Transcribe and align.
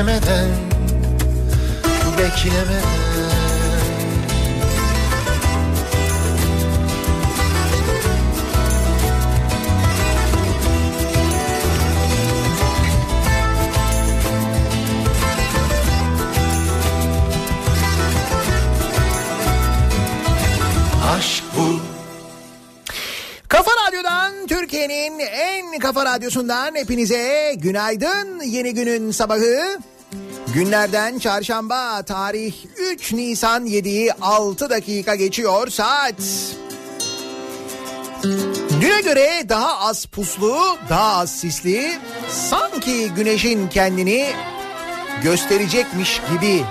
istemeden 0.00 0.48
Beklemeden 2.16 3.49
Kafa 25.80 26.04
Radyosu'ndan 26.04 26.74
hepinize 26.74 27.54
günaydın. 27.56 28.40
Yeni 28.40 28.74
günün 28.74 29.10
sabahı. 29.10 29.78
Günlerden 30.54 31.18
çarşamba 31.18 32.02
tarih 32.02 32.54
3 32.76 33.12
Nisan 33.12 33.66
7'yi 33.66 34.12
6 34.12 34.70
dakika 34.70 35.14
geçiyor 35.14 35.68
saat. 35.68 36.14
Düne 38.80 39.00
göre 39.00 39.48
daha 39.48 39.78
az 39.78 40.06
puslu, 40.06 40.76
daha 40.88 41.16
az 41.16 41.40
sisli, 41.40 41.98
sanki 42.28 43.10
güneşin 43.16 43.68
kendini 43.68 44.26
gösterecekmiş 45.22 46.20
gibi 46.30 46.64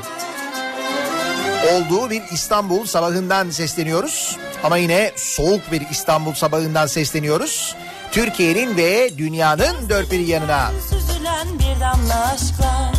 olduğu 1.73 2.09
bir 2.09 2.21
İstanbul 2.31 2.85
sabahından 2.85 3.49
sesleniyoruz. 3.49 4.37
Ama 4.63 4.77
yine 4.77 5.11
soğuk 5.15 5.71
bir 5.71 5.81
İstanbul 5.91 6.33
sabahından 6.33 6.87
sesleniyoruz. 6.87 7.75
Türkiye'nin 8.11 8.77
ve 8.77 9.17
dünyanın 9.17 9.89
dört 9.89 10.11
bir 10.11 10.19
yanına. 10.19 10.71
Süzülen 10.89 11.47
bir 11.59 11.81
damla 11.81 12.25
aşklar, 12.33 12.93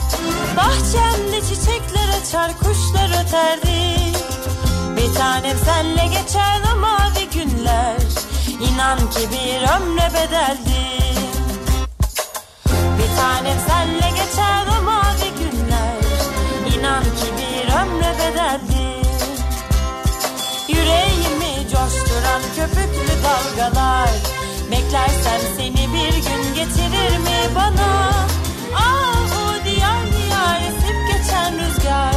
bahçemde 0.57 1.41
çiçekler 1.41 2.09
açar, 2.21 2.53
kuşlar 2.59 3.25
öterdi. 3.25 3.97
Bir 4.97 5.15
tanem 5.15 5.57
senle 5.65 6.07
geçer 6.07 6.61
o 6.75 6.79
mavi 6.79 7.29
günler, 7.35 7.97
inan 8.61 8.99
ki 8.99 9.29
bir 9.31 9.77
ömre 9.77 10.11
bedeldi. 10.15 10.81
Bir 12.69 13.17
tanem 13.17 13.59
senle 13.69 14.11
geçer 14.11 14.65
o 14.79 14.83
mavi 14.83 15.31
günler, 15.39 15.97
inan 16.79 17.05
ki 17.05 17.27
bir 17.39 17.73
ömre 17.73 18.15
bedeldi. 18.19 19.07
Yüreğimi 20.69 21.69
coşturan 21.73 22.43
köpüklü 22.57 23.15
dalgalar 23.25 24.40
Beklersem 24.71 25.41
seni 25.57 25.93
bir 25.95 26.15
gün 26.15 26.55
getirir 26.55 27.19
mi 27.19 27.55
bana? 27.55 28.13
Ah 28.77 29.31
o 29.43 29.65
diyar 29.65 30.03
diyar 30.13 30.61
esip 30.61 30.99
geçen 31.11 31.53
rüzgar. 31.55 32.15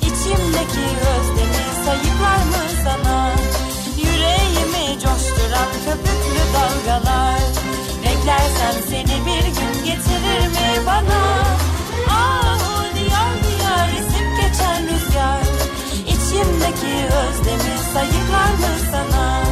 İçimdeki 0.00 0.84
özlemi 1.12 1.64
sayıklar 1.84 2.42
mı 2.52 2.62
sana? 2.84 3.30
Yüreğimi 3.96 5.00
coşturan 5.00 5.72
köpüklü 5.84 6.42
dalgalar. 6.54 7.40
Beklersem 8.04 8.82
seni 8.90 9.26
bir 9.26 9.44
gün 9.44 9.84
getirir 9.84 10.48
mi 10.48 10.86
bana? 10.86 11.22
Ah 12.10 12.58
o 12.74 12.96
diyar 12.96 13.32
diyar 13.44 13.88
esip 13.88 14.28
geçen 14.40 14.82
rüzgar. 14.82 15.42
İçimdeki 16.06 17.14
özlemi 17.14 17.78
sayıklar 17.92 18.52
mı 18.60 18.76
sana 18.90 19.51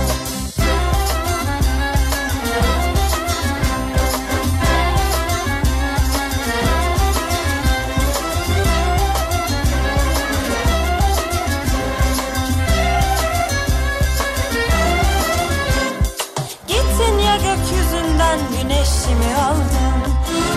aldın 19.40 20.12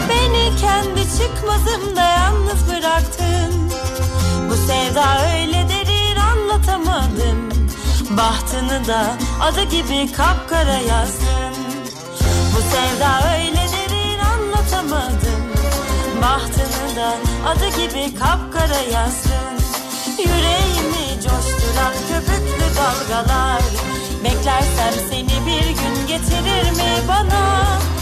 Beni 0.10 0.44
Boğazımda 1.64 2.02
yalnız 2.02 2.68
bıraktın. 2.70 3.72
Bu 4.50 4.56
sevda 4.56 5.34
öyle 5.36 5.66
derin 5.70 6.16
anlatamadım. 6.16 7.50
Bahtını 8.10 8.88
da 8.88 9.18
adı 9.42 9.64
gibi 9.64 10.12
kapkara 10.12 10.78
yazdın. 10.90 11.56
Bu 12.56 12.62
sevda 12.62 13.34
öyle 13.36 13.66
derin 13.74 14.20
anlatamadım. 14.20 15.44
Bahtını 16.22 16.96
da 16.96 17.14
adı 17.48 17.68
gibi 17.68 18.16
kapkara 18.16 18.82
yazdın. 18.94 19.54
Yüreğimi 20.18 21.14
coşturan 21.16 21.94
köpüklü 22.10 22.66
dalgalar. 22.78 23.62
Beklersem 24.24 24.94
seni 25.10 25.46
bir 25.46 25.68
gün 25.68 26.08
getirir 26.08 26.72
mi 26.72 27.08
bana 27.08 27.93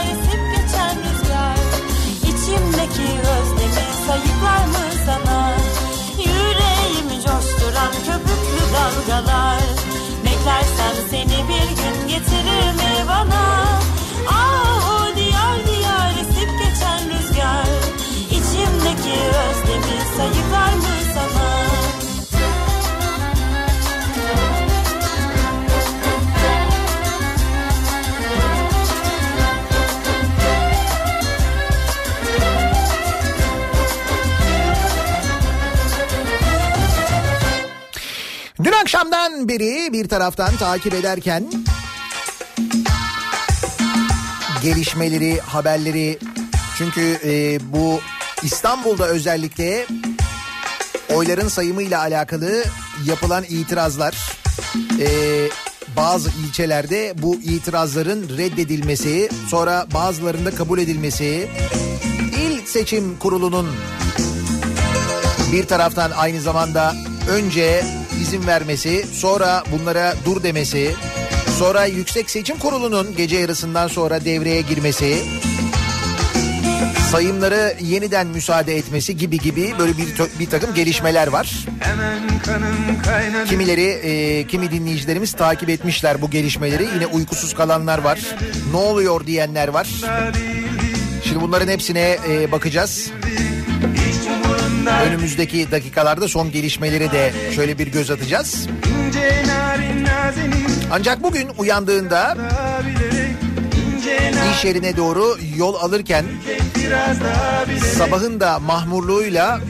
esip 0.00 0.42
geçen 0.56 0.96
rüzgar. 1.04 1.58
İçimdeki 2.22 3.08
özlemi 3.34 3.86
sayıklar 4.06 4.64
mı 4.66 4.84
sana 5.06 5.52
Yüreğimi 6.18 7.16
coşturan 7.22 7.92
köpüklü 8.06 8.62
dalgalar. 8.74 9.60
Beklersem 10.24 10.96
seni 11.10 11.48
bir 11.48 11.68
gün 11.76 12.08
getirir 12.08 12.72
mi 12.72 13.08
bana 13.08 13.53
akşamdan 38.84 39.48
beri 39.48 39.92
bir 39.92 40.08
taraftan 40.08 40.56
takip 40.56 40.94
ederken 40.94 41.44
gelişmeleri, 44.62 45.40
haberleri 45.40 46.18
çünkü 46.78 47.18
e, 47.24 47.58
bu 47.72 48.00
İstanbul'da 48.42 49.06
özellikle 49.06 49.86
oyların 51.14 51.48
sayımıyla 51.48 52.00
alakalı 52.00 52.64
yapılan 53.06 53.44
itirazlar 53.48 54.38
e, 55.00 55.08
bazı 55.96 56.30
ilçelerde 56.30 57.14
bu 57.16 57.34
itirazların 57.34 58.28
reddedilmesi 58.38 59.28
sonra 59.48 59.86
bazılarında 59.94 60.50
kabul 60.50 60.78
edilmesi 60.78 61.48
il 62.38 62.66
seçim 62.66 63.18
kurulunun 63.18 63.68
bir 65.52 65.66
taraftan 65.66 66.10
aynı 66.10 66.40
zamanda 66.40 66.94
önce 67.30 67.84
izin 68.24 68.46
vermesi, 68.46 69.06
sonra 69.12 69.64
bunlara 69.72 70.14
dur 70.24 70.42
demesi, 70.42 70.94
sonra 71.58 71.84
Yüksek 71.84 72.30
Seçim 72.30 72.58
Kurulu'nun 72.58 73.16
gece 73.16 73.36
yarısından 73.36 73.88
sonra 73.88 74.24
devreye 74.24 74.60
girmesi, 74.60 75.18
sayımları 77.10 77.74
yeniden 77.80 78.26
müsaade 78.26 78.76
etmesi 78.76 79.16
gibi 79.16 79.38
gibi 79.38 79.74
böyle 79.78 79.92
bir, 79.98 80.06
bir 80.40 80.50
takım 80.50 80.74
gelişmeler 80.74 81.26
var. 81.26 81.66
Kimileri, 83.48 83.84
e, 83.84 84.46
kimi 84.46 84.70
dinleyicilerimiz 84.70 85.32
takip 85.32 85.68
etmişler 85.68 86.22
bu 86.22 86.30
gelişmeleri. 86.30 86.88
Yine 86.94 87.06
uykusuz 87.06 87.54
kalanlar 87.54 87.98
var. 87.98 88.20
Ne 88.70 88.76
oluyor 88.76 89.26
diyenler 89.26 89.68
var. 89.68 89.88
Şimdi 91.24 91.40
bunların 91.40 91.68
hepsine 91.68 92.18
e, 92.28 92.52
bakacağız. 92.52 93.10
Önümüzdeki 94.86 95.70
dakikalarda 95.70 96.28
son 96.28 96.52
gelişmeleri 96.52 97.12
de 97.12 97.32
şöyle 97.54 97.78
bir 97.78 97.86
göz 97.86 98.10
atacağız. 98.10 98.68
Ancak 100.92 101.22
bugün 101.22 101.48
uyandığında 101.58 102.36
iş 104.56 104.64
yerine 104.64 104.96
doğru 104.96 105.38
yol 105.56 105.74
alırken 105.74 106.24
sabahın 107.98 108.40
da 108.40 108.58
mahmurluğuyla 108.58 109.60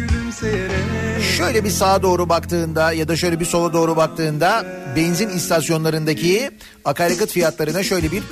şöyle 1.36 1.64
bir 1.64 1.70
sağa 1.70 2.02
doğru 2.02 2.28
baktığında 2.28 2.92
ya 2.92 3.08
da 3.08 3.16
şöyle 3.16 3.40
bir 3.40 3.44
sola 3.44 3.72
doğru 3.72 3.96
baktığında 3.96 4.66
benzin 4.96 5.28
istasyonlarındaki 5.28 6.50
akaryakıt 6.84 7.30
fiyatlarına 7.30 7.82
şöyle 7.82 8.12
bir 8.12 8.22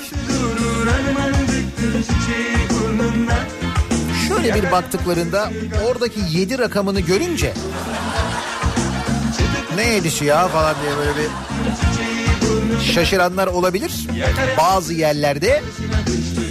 şöyle 4.43 4.63
bir 4.63 4.73
baktıklarında 4.73 5.51
oradaki 5.87 6.21
7 6.31 6.59
rakamını 6.59 7.01
görünce 7.01 7.53
ne 9.77 9.87
yedisi 9.87 10.25
ya 10.25 10.49
falan 10.49 10.75
diye 10.83 10.97
böyle 10.97 11.11
bir 11.19 11.29
şaşıranlar 12.93 13.47
olabilir. 13.47 13.93
Bazı 14.59 14.95
yerlerde 14.95 15.63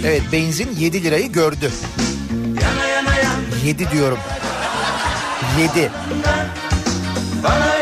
evet 0.06 0.22
benzin 0.32 0.76
7 0.78 1.04
lirayı 1.04 1.32
gördü. 1.32 1.70
7 3.64 3.90
diyorum. 3.90 4.18
7. 5.76 5.90
Bana 7.42 7.81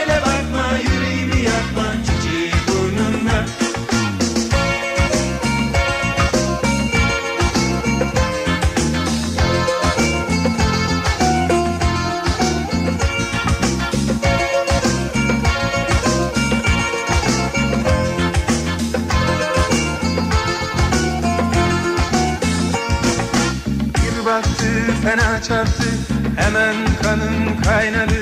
fena 25.03 25.43
çarptı 25.43 25.89
hemen 26.37 26.77
kanım 27.03 27.63
kaynadı. 27.65 28.21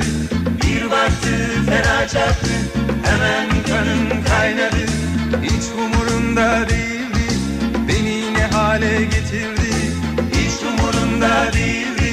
Bir 0.62 0.90
baktı 0.90 1.30
fena 1.66 2.08
çarptı 2.08 2.50
hemen 3.04 3.46
kanım 3.68 4.24
kaynadı. 4.24 4.86
Hiç 5.42 5.64
umurumda 5.78 6.68
değildi 6.68 7.26
beni 7.88 8.34
ne 8.34 8.42
hale 8.42 9.04
getirdi. 9.04 9.74
Hiç 10.32 10.62
umurumda 10.62 11.52
değildi 11.52 12.12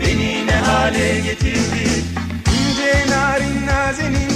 beni 0.00 0.46
ne 0.46 0.56
hale 0.56 1.20
getirdi. 1.20 2.04
İnce 2.46 3.10
narin 3.10 3.66
nazenin 3.66 4.30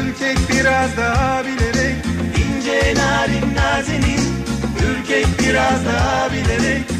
ürkek 0.00 0.38
biraz 0.50 0.96
daha 0.96 1.42
bilerek. 1.44 1.96
İnce 2.36 2.94
narin 2.96 3.54
nazenin 3.54 4.20
ürkek 4.88 5.26
biraz 5.40 5.86
daha 5.86 6.32
bilerek 6.32 6.97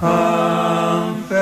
Hanımefendi. 0.00 1.40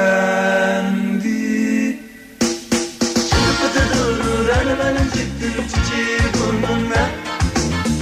Çıpıtı 3.30 3.82
durur 3.94 4.48
hanımanın 4.48 5.08
çıktı 5.10 5.48
çiçeği 5.68 6.20
burnunda 6.34 7.02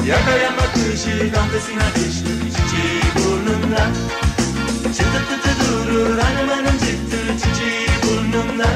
Yakaya 0.06 0.50
bakışı 0.56 1.32
kafesine 1.32 1.82
ateşli 1.82 2.34
çiçeği 2.54 3.02
burnunda. 3.16 3.82
Çıtı 4.96 5.20
pıtı 5.28 5.52
durur 5.60 6.18
hanımanın 6.18 6.78
çıktı 6.78 7.18
çiçeği 7.42 7.88
burnunda. 8.02 8.68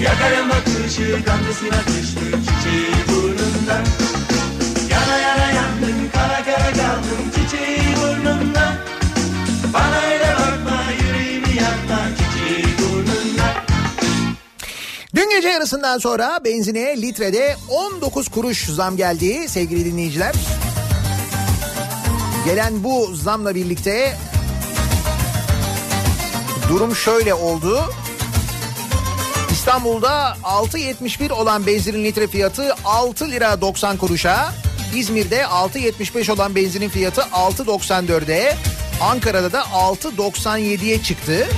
Yakaya 0.00 0.48
bakışı 0.48 1.24
kafesine 1.24 1.76
ateşli 1.76 2.35
gece 15.36 15.48
yarısından 15.48 15.98
sonra 15.98 16.40
benzine 16.44 17.02
litrede 17.02 17.56
19 17.68 18.28
kuruş 18.28 18.66
zam 18.66 18.96
geldi 18.96 19.48
sevgili 19.48 19.84
dinleyiciler. 19.84 20.34
Gelen 22.44 22.84
bu 22.84 23.14
zamla 23.14 23.54
birlikte 23.54 24.16
durum 26.68 26.96
şöyle 26.96 27.34
oldu. 27.34 27.84
İstanbul'da 29.50 30.36
6.71 30.42 31.32
olan 31.32 31.66
benzinin 31.66 32.04
litre 32.04 32.26
fiyatı 32.26 32.74
6 32.84 33.30
lira 33.30 33.60
90 33.60 33.96
kuruşa. 33.96 34.52
İzmir'de 34.94 35.40
6.75 35.40 36.32
olan 36.32 36.54
benzinin 36.54 36.88
fiyatı 36.88 37.20
6.94'e. 37.20 38.56
Ankara'da 39.00 39.52
da 39.52 39.60
6.97'ye 39.60 41.02
çıktı. 41.02 41.48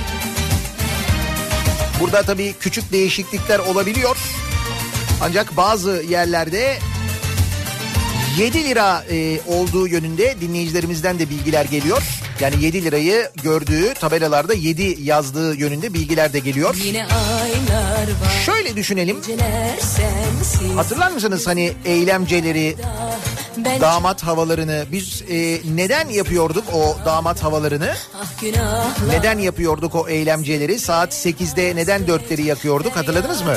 Burada 1.99 2.23
tabii 2.23 2.53
küçük 2.59 2.91
değişiklikler 2.91 3.59
olabiliyor. 3.59 4.17
Ancak 5.21 5.57
bazı 5.57 6.03
yerlerde 6.09 6.77
7 8.37 8.63
lira 8.63 9.03
e, 9.11 9.39
olduğu 9.47 9.87
yönünde 9.87 10.35
dinleyicilerimizden 10.41 11.19
de 11.19 11.29
bilgiler 11.29 11.65
geliyor. 11.65 12.03
Yani 12.39 12.63
7 12.63 12.83
lirayı 12.83 13.29
gördüğü 13.43 13.93
tabelalarda 13.93 14.53
7 14.53 14.97
yazdığı 15.01 15.55
yönünde 15.55 15.93
bilgiler 15.93 16.33
de 16.33 16.39
geliyor. 16.39 16.75
Şöyle 18.45 18.75
düşünelim. 18.75 19.17
Hatırlar 20.75 21.11
mısınız 21.11 21.47
hani 21.47 21.73
eylemceleri, 21.85 22.75
Ben 23.65 23.81
damat 23.81 24.23
havalarını 24.23 24.85
biz 24.91 25.21
e, 25.29 25.61
neden 25.75 26.09
yapıyorduk 26.09 26.63
o 26.73 26.97
damat 27.05 27.43
havalarını? 27.43 27.93
ah. 28.61 29.07
Neden 29.09 29.37
yapıyorduk 29.39 29.95
o 29.95 30.07
eylemceleri? 30.07 30.79
Saat 30.79 31.13
8'de 31.13 31.75
neden 31.75 32.07
dörtleri 32.07 32.43
yakıyorduk 32.43 32.95
hatırladınız 32.95 33.41
mı? 33.41 33.55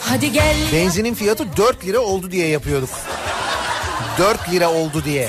Hadi 0.00 0.32
gel 0.32 0.56
Benzinin 0.72 1.14
fiyatı 1.14 1.56
4 1.56 1.84
lira 1.86 1.98
oldu 2.00 2.30
diye 2.30 2.46
yapıyorduk. 2.48 2.90
4 4.18 4.52
lira 4.52 4.72
oldu 4.72 5.04
diye. 5.04 5.28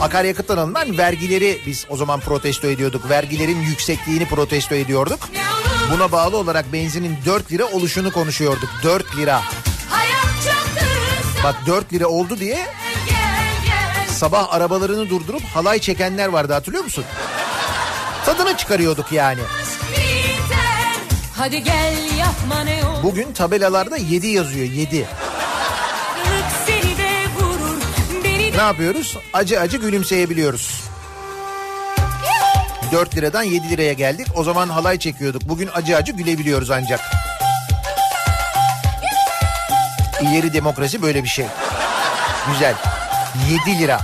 Akaryakıttan 0.00 0.56
alınan 0.56 0.98
vergileri 0.98 1.60
biz 1.66 1.86
o 1.90 1.96
zaman 1.96 2.20
protesto 2.20 2.66
ediyorduk. 2.66 3.10
Vergilerin 3.10 3.60
yüksekliğini 3.60 4.28
protesto 4.28 4.74
ediyorduk. 4.74 5.18
Buna 5.92 6.12
bağlı 6.12 6.36
olarak 6.36 6.72
benzinin 6.72 7.16
4 7.26 7.52
lira 7.52 7.64
oluşunu 7.66 8.12
konuşuyorduk. 8.12 8.70
4 8.84 9.16
lira. 9.16 9.40
hayat 9.40 9.44
çok 9.54 9.64
kısa. 9.64 9.67
Bak 11.44 11.56
4 11.66 11.92
lira 11.92 12.06
oldu 12.06 12.38
diye 12.38 12.66
sabah 14.08 14.52
arabalarını 14.52 15.10
durdurup 15.10 15.42
halay 15.54 15.78
çekenler 15.78 16.28
vardı 16.28 16.52
hatırlıyor 16.52 16.84
musun? 16.84 17.04
Tadını 18.26 18.56
çıkarıyorduk 18.56 19.12
yani. 19.12 19.40
Hadi 21.36 21.62
gel 21.64 21.94
yapma 22.18 22.60
ne 22.64 22.84
olur. 22.84 23.02
Bugün 23.02 23.32
tabelalarda 23.32 23.96
7 23.96 24.26
yazıyor 24.26 24.66
7. 24.66 24.96
Ayrılık 24.96 26.44
seni 26.66 26.98
de 26.98 27.10
vurur. 27.40 27.82
Beni 28.24 28.52
Ne 28.52 28.62
yapıyoruz? 28.62 29.18
Acı 29.32 29.60
acı 29.60 29.76
gülümseyebiliyoruz. 29.76 30.80
4 32.92 33.16
liradan 33.16 33.42
7 33.42 33.70
liraya 33.70 33.92
geldik. 33.92 34.26
O 34.34 34.44
zaman 34.44 34.68
halay 34.68 34.98
çekiyorduk. 34.98 35.42
Bugün 35.48 35.68
acı 35.74 35.96
acı 35.96 36.12
gülebiliyoruz 36.12 36.70
ancak. 36.70 37.00
İleri 40.20 40.52
demokrasi 40.52 41.02
böyle 41.02 41.22
bir 41.24 41.28
şey. 41.28 41.46
Güzel. 42.52 42.74
7 43.66 43.78
lira. 43.78 44.00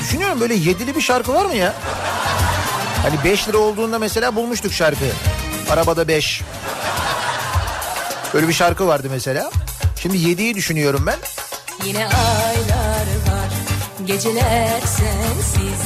Düşünüyorum 0.00 0.40
böyle 0.40 0.54
yedili 0.54 0.96
bir 0.96 1.00
şarkı 1.00 1.34
var 1.34 1.44
mı 1.44 1.54
ya? 1.54 1.74
Hani 3.02 3.24
5 3.24 3.48
lira 3.48 3.58
olduğunda 3.58 3.98
mesela 3.98 4.36
bulmuştuk 4.36 4.72
şarkı. 4.72 5.04
Arabada 5.70 6.08
5. 6.08 6.42
Böyle 8.34 8.48
bir 8.48 8.52
şarkı 8.52 8.86
vardı 8.86 9.08
mesela. 9.10 9.50
Şimdi 10.02 10.16
7'yi 10.16 10.54
düşünüyorum 10.54 11.06
ben. 11.06 11.16
Yine 11.84 12.06
var 12.06 12.49
Geceler 14.10 14.80
sensiz. 14.80 15.80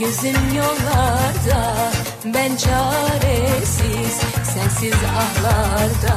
Gözüm 0.00 0.56
yollarda 0.56 1.90
Ben 2.24 2.56
çaresiz. 2.56 4.20
Sensiz 4.54 4.94
ahlarda 4.94 6.16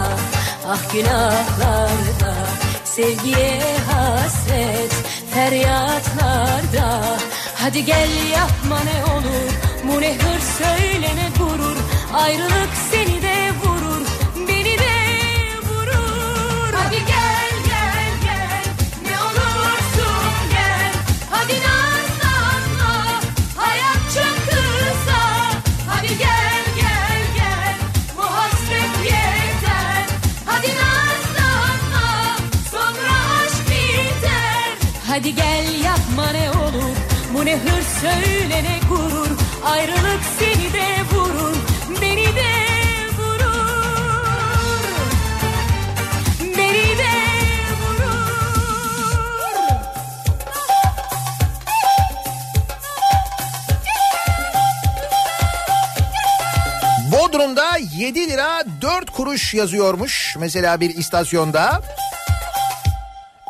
Ah 0.68 0.94
günahlarda. 0.94 2.36
Sevgiye 2.84 3.62
hasret 3.92 4.94
Feryatlarda. 5.34 7.18
Hadi 7.56 7.86
gel 7.86 8.10
yapma 8.32 8.80
ne 8.80 9.14
olur 9.14 9.52
Bu 9.84 10.02
ne 10.02 10.14
hır 10.14 10.40
söyleme 10.40 11.30
gurur. 11.40 11.78
Ayrılık 12.14 12.70
seni 12.92 13.22
de 13.22 13.49
Hadi 35.20 35.36
gel 35.36 35.84
yapma 35.84 36.30
ne 36.32 36.52
olur 36.52 36.96
Bu 37.34 37.46
ne 37.46 37.58
hır 37.58 37.82
söyle 38.02 38.64
ne 38.64 38.80
gurur. 38.90 39.28
Ayrılık 39.66 40.22
seni 40.40 40.74
de 40.74 40.86
vurur 41.14 41.56
Beni 42.02 42.26
de 42.26 42.52
vurur. 43.18 43.48
Beni 46.58 46.98
de 46.98 47.12
vurur. 47.82 48.10
Bodrum'da 57.12 57.78
7 57.98 58.30
lira 58.30 58.64
4 58.82 59.10
kuruş 59.10 59.54
yazıyormuş 59.54 60.36
mesela 60.40 60.80
bir 60.80 60.98
istasyonda. 60.98 61.82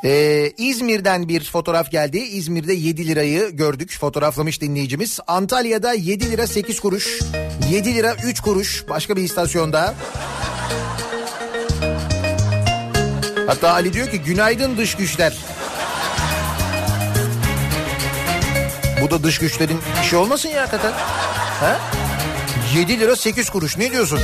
Ee, 0.04 0.52
İzmir'den 0.58 1.28
bir 1.30 1.44
fotoğraf 1.44 1.92
geldi. 1.92 2.18
İzmir'de 2.18 2.74
7 2.74 3.08
lirayı 3.08 3.50
gördük. 3.50 3.98
Fotoğraflamış 4.00 4.62
dinleyicimiz. 4.62 5.20
Antalya'da 5.28 5.94
7 5.94 6.32
lira 6.32 6.48
8 6.48 6.80
kuruş. 6.80 7.20
7 7.72 7.96
lira 7.96 8.16
3 8.24 8.40
kuruş 8.40 8.84
başka 8.90 9.16
bir 9.16 9.24
istasyonda. 9.24 9.96
Hatta 13.48 13.72
Ali 13.72 13.94
diyor 13.94 14.10
ki 14.12 14.22
günaydın 14.22 14.78
dış 14.78 14.96
güçler. 14.96 15.38
Bu 19.02 19.10
da 19.12 19.24
dış 19.24 19.40
güçlerin 19.40 19.80
işi 20.04 20.16
olmasın 20.16 20.50
ya 20.50 20.62
hakikaten. 20.62 20.92
Ha? 21.60 21.80
7 22.76 23.00
lira 23.00 23.16
8 23.16 23.50
kuruş 23.50 23.78
ne 23.78 23.92
diyorsun? 23.92 24.20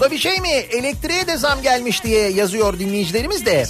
O 0.00 0.02
da 0.02 0.10
bir 0.10 0.18
şey 0.18 0.40
mi? 0.40 0.48
Elektriğe 0.48 1.26
de 1.26 1.36
zam 1.36 1.62
gelmiş 1.62 2.04
diye 2.04 2.30
yazıyor 2.30 2.78
dinleyicilerimiz 2.78 3.46
de. 3.46 3.66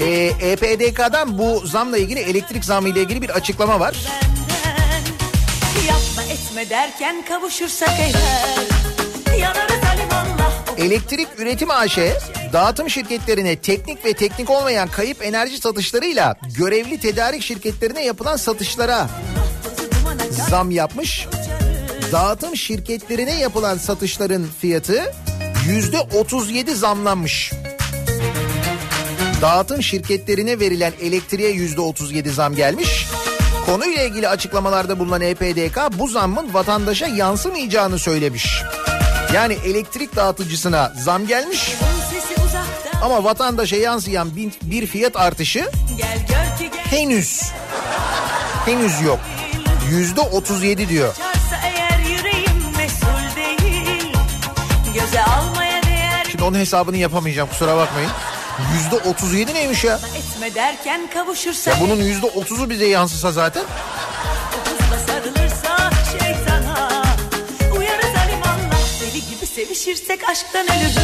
Ee, 0.00 0.32
EPDK'dan 0.40 1.38
bu 1.38 1.66
zamla 1.66 1.98
ilgili 1.98 2.20
elektrik 2.20 2.64
zamı 2.64 2.88
ile 2.88 3.00
ilgili 3.00 3.22
bir 3.22 3.30
açıklama 3.30 3.80
var. 3.80 3.96
Yapma 5.88 6.22
etme 6.32 6.70
derken 6.70 7.24
kavuşursak 7.28 7.90
eğer 7.98 9.38
Yanarız 9.38 9.74
Elektrik 10.78 11.28
Üretim 11.38 11.70
AŞ 11.70 11.98
dağıtım 12.52 12.90
şirketlerine 12.90 13.56
teknik 13.56 14.04
ve 14.04 14.12
teknik 14.12 14.50
olmayan 14.50 14.88
kayıp 14.88 15.26
enerji 15.26 15.58
satışlarıyla 15.58 16.36
görevli 16.58 17.00
tedarik 17.00 17.42
şirketlerine 17.42 18.04
yapılan 18.04 18.36
satışlara 18.36 19.08
zam 20.50 20.70
yapmış. 20.70 21.26
Dağıtım 22.12 22.56
şirketlerine 22.56 23.34
yapılan 23.34 23.78
satışların 23.78 24.46
fiyatı 24.60 25.12
yüzde 25.68 26.00
37 26.00 26.74
zamlanmış. 26.74 27.52
Dağıtım 29.42 29.82
şirketlerine 29.82 30.60
verilen 30.60 30.92
elektriğe 31.00 31.50
yüzde 31.50 31.80
37 31.80 32.30
zam 32.30 32.54
gelmiş. 32.54 33.06
Konuyla 33.66 34.02
ilgili 34.02 34.28
açıklamalarda 34.28 34.98
bulunan 34.98 35.20
EPDK 35.20 35.98
bu 35.98 36.08
zammın 36.08 36.54
vatandaşa 36.54 37.06
yansımayacağını 37.06 37.98
söylemiş. 37.98 38.62
Yani 39.34 39.56
elektrik 39.66 40.16
dağıtıcısına 40.16 40.92
zam 40.96 41.26
gelmiş 41.26 41.74
ama 43.02 43.24
vatandaşa 43.24 43.76
yansıyan 43.76 44.30
bir, 44.62 44.86
fiyat 44.86 45.16
artışı 45.16 45.70
henüz 46.72 47.42
henüz 48.66 49.00
yok. 49.00 49.20
Yüzde 49.90 50.20
37 50.20 50.88
diyor. 50.88 51.14
Onun 56.44 56.58
hesabını 56.58 56.96
yapamayacağım 56.96 57.48
kusura 57.48 57.76
bakmayın. 57.76 58.10
Yüzde 58.74 58.96
37 59.08 59.54
neymiş 59.54 59.84
ya? 59.84 59.94
etme 59.94 60.54
derken 60.54 61.00
kavuşursak 61.14 61.74
Ya 61.74 61.80
bunun 61.80 61.96
yüzde 62.02 62.26
30'u 62.26 62.70
bize 62.70 62.86
yansısa 62.86 63.32
zaten. 63.32 63.62
Şeytana 66.12 66.90
deli 69.00 69.20
gibi 69.30 69.46
Sevişirsek 69.46 70.28
aşktan 70.30 70.66
ölürüz 70.66 70.96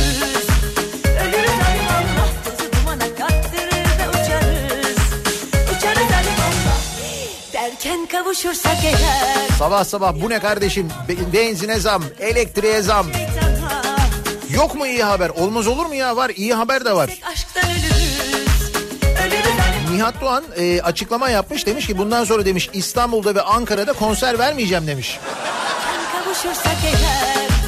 Ölürüz 1.23 1.51
Ali 1.51 1.81
Allah 1.91 2.29
Tozu 2.45 2.73
dumana 2.73 2.99
kattırır 3.19 3.99
ve 3.99 4.09
uçarız 4.09 4.97
Uçarız 5.77 5.99
Ali 6.13 6.31
Allah 6.41 6.77
Derken 7.53 8.07
kavuşursak 8.07 8.77
eğer 8.85 9.49
Sabah 9.59 9.85
sabah 9.85 10.15
bu 10.23 10.31
ne 10.31 10.39
kardeşim? 10.41 10.89
Be- 11.09 11.33
Benzine 11.33 11.79
zam, 11.79 12.03
elektriğe 12.21 12.83
zam. 12.83 13.07
Şeytana 13.13 13.50
Yok 14.55 14.75
mu 14.75 14.87
iyi 14.87 15.03
haber? 15.03 15.29
Olmaz 15.29 15.67
olur 15.67 15.87
mu 15.87 15.95
ya? 15.95 16.17
Var 16.17 16.31
iyi 16.37 16.55
haber 16.55 16.85
de 16.85 16.93
var. 16.93 17.11
Nihat 19.93 20.21
Doğan 20.21 20.45
e, 20.57 20.83
açıklama 20.83 21.31
yapmış 21.31 21.67
demiş 21.67 21.87
ki 21.87 21.99
bundan 21.99 22.25
sonra 22.25 22.45
demiş 22.45 22.71
İstanbul'da 22.73 23.35
ve 23.35 23.43
Ankara'da 23.43 23.93
konser 23.93 24.39
vermeyeceğim 24.39 24.87
demiş. 24.87 25.19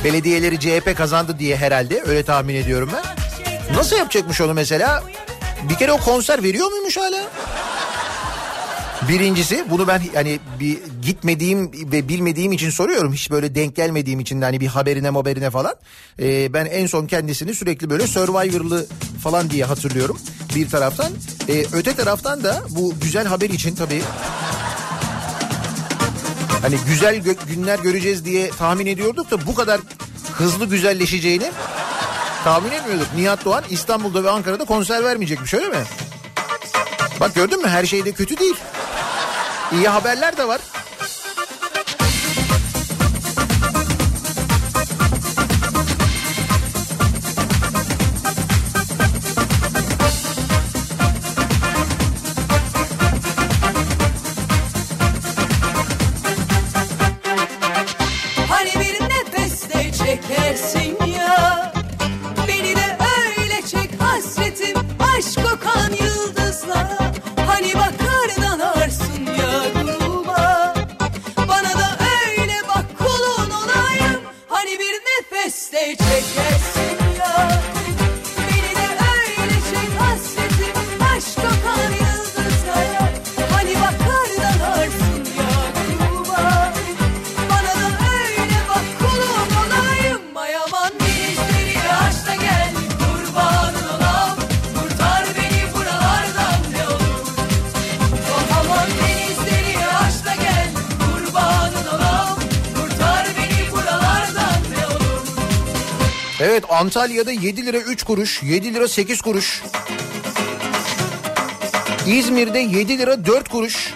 Belediyeleri 0.05 0.61
CHP 0.61 0.97
kazandı 0.97 1.39
diye 1.39 1.57
herhalde 1.57 2.03
öyle 2.07 2.23
tahmin 2.23 2.55
ediyorum 2.55 2.91
ben. 2.93 3.03
Nasıl 3.77 3.97
yapacakmış 3.97 4.41
onu 4.41 4.55
mesela? 4.55 5.03
Bir 5.62 5.75
kere 5.75 5.93
o 5.93 5.99
konser 5.99 6.43
veriyor 6.43 6.71
muymuş 6.71 6.97
hala? 6.97 7.23
Birincisi 9.09 9.65
bunu 9.71 9.89
ben 9.89 10.03
hani 10.15 10.39
bir 10.61 10.79
gitmediğim 11.03 11.73
ve 11.93 12.09
bilmediğim 12.09 12.53
için 12.53 12.71
soruyorum. 12.71 13.13
Hiç 13.13 13.31
böyle 13.31 13.55
denk 13.55 13.77
gelmediğim 13.77 14.21
için 14.21 14.41
de 14.41 14.45
hani 14.45 14.61
bir 14.61 14.67
haberine 14.67 15.09
haberine 15.09 15.51
falan. 15.51 15.75
Ee, 16.21 16.53
ben 16.53 16.67
en 16.67 16.87
son 16.87 17.07
kendisini 17.07 17.55
sürekli 17.55 17.91
böyle 17.91 18.07
Survivor'lı 18.07 18.87
falan 19.23 19.51
diye 19.51 19.65
hatırlıyorum 19.65 20.19
bir 20.55 20.69
taraftan. 20.69 21.13
Ee, 21.49 21.65
öte 21.73 21.95
taraftan 21.95 22.45
da 22.45 22.63
bu 22.71 22.95
güzel 23.01 23.27
haber 23.27 23.51
için 23.51 23.75
tabii 23.75 24.03
hani 26.63 26.77
güzel 26.87 27.17
gö- 27.17 27.47
günler 27.55 27.79
göreceğiz 27.79 28.25
diye 28.25 28.51
tahmin 28.51 28.87
ediyorduk 28.87 29.31
da 29.31 29.47
bu 29.47 29.55
kadar 29.55 29.81
hızlı 30.33 30.67
güzelleşeceğini 30.67 31.51
tahmin 32.45 32.71
etmiyorduk. 32.71 33.09
Nihat 33.17 33.45
Doğan 33.45 33.65
İstanbul'da 33.71 34.25
ve 34.25 34.31
Ankara'da 34.31 34.65
konser 34.65 35.05
vermeyecekmiş 35.05 35.55
öyle 35.55 35.69
mi? 35.69 35.85
Bak 37.21 37.35
gördün 37.35 37.63
mü 37.63 37.69
her 37.69 37.87
şey 37.87 38.05
de 38.05 38.13
kötü 38.13 38.37
değil. 38.39 38.55
İyi 39.73 39.88
haberler 39.88 40.37
de 40.37 40.49
var. 40.49 40.61
Antalya'da 106.83 107.31
7 107.31 107.66
lira 107.66 107.77
3 107.79 108.03
kuruş, 108.03 108.42
7 108.42 108.75
lira 108.75 108.88
8 108.88 109.21
kuruş. 109.21 109.62
İzmir'de 112.07 112.59
7 112.59 112.99
lira 112.99 113.27
4 113.27 113.49
kuruş. 113.49 113.95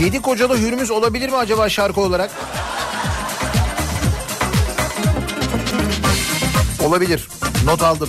7 0.00 0.22
kocalı 0.22 0.58
hürmüz 0.58 0.90
olabilir 0.90 1.28
mi 1.28 1.36
acaba 1.36 1.68
şarkı 1.68 2.00
olarak? 2.00 2.30
Olabilir. 6.84 7.28
Not 7.64 7.82
aldım. 7.82 8.08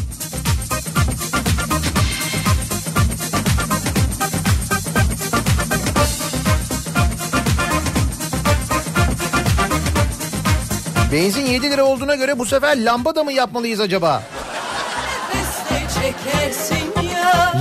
Benzin 11.12 11.46
7 11.46 11.72
lira 11.72 11.84
olduğuna 11.84 12.16
göre 12.16 12.40
bu 12.40 12.46
sefer 12.46 12.86
lamba 12.86 13.16
da 13.16 13.24
mı 13.24 13.34
yapmalıyız 13.34 13.80
acaba? 13.80 14.24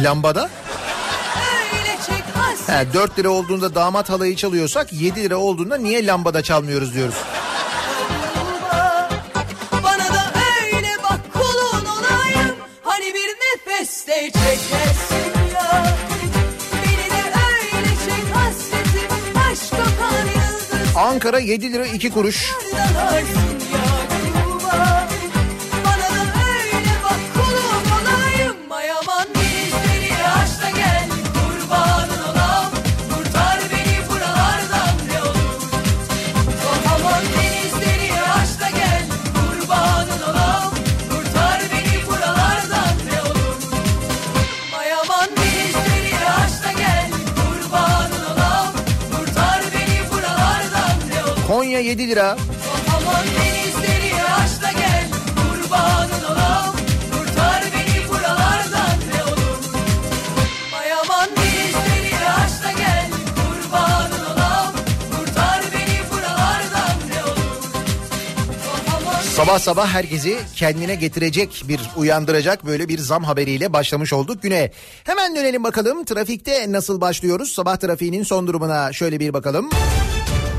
Lambada? 0.04 0.50
He, 2.66 2.92
4 2.94 3.18
lira 3.18 3.28
olduğunda 3.30 3.74
damat 3.74 4.10
halayı 4.10 4.36
çalıyorsak 4.36 4.92
7 4.92 5.22
lira 5.22 5.36
olduğunda 5.36 5.76
niye 5.76 6.06
lambada 6.06 6.42
çalmıyoruz 6.42 6.94
diyoruz. 6.94 7.14
Ankara 21.16 21.38
7 21.38 21.72
lira 21.72 21.86
2 21.86 22.10
kuruş. 22.10 22.52
7 51.96 52.08
lira. 52.08 52.36
Aman 52.96 53.26
denizleri 53.26 54.22
aşla 54.24 54.72
gel 54.72 55.08
Kurbanın 55.36 56.24
olam 56.34 56.76
Kurtar 57.12 57.62
beni 57.74 58.08
buralardan 58.08 58.98
ne 59.14 59.22
olur 59.22 59.58
Mayaman 60.72 61.28
denizleri 61.36 62.28
aşla 62.28 62.72
gel 62.72 63.10
Kurbanın 63.36 64.24
olam 64.24 64.72
Kurtar 65.10 65.60
beni 65.72 66.10
buralardan 66.12 66.96
ne 67.10 67.22
olur 67.22 67.64
Aman 68.96 69.22
Sabah 69.22 69.58
sabah 69.58 69.88
herkesi 69.88 70.38
kendine 70.56 70.94
getirecek 70.94 71.64
bir 71.68 71.80
uyandıracak 71.96 72.66
böyle 72.66 72.88
bir 72.88 72.98
zam 72.98 73.24
haberiyle 73.24 73.72
başlamış 73.72 74.12
olduk 74.12 74.42
güne. 74.42 74.70
Hemen 75.04 75.36
dönelim 75.36 75.64
bakalım 75.64 76.04
trafikte 76.04 76.72
nasıl 76.72 77.00
başlıyoruz? 77.00 77.52
Sabah 77.52 77.76
trafiğinin 77.76 78.22
son 78.22 78.46
durumuna 78.46 78.92
şöyle 78.92 79.20
bir 79.20 79.32
bakalım. 79.32 79.70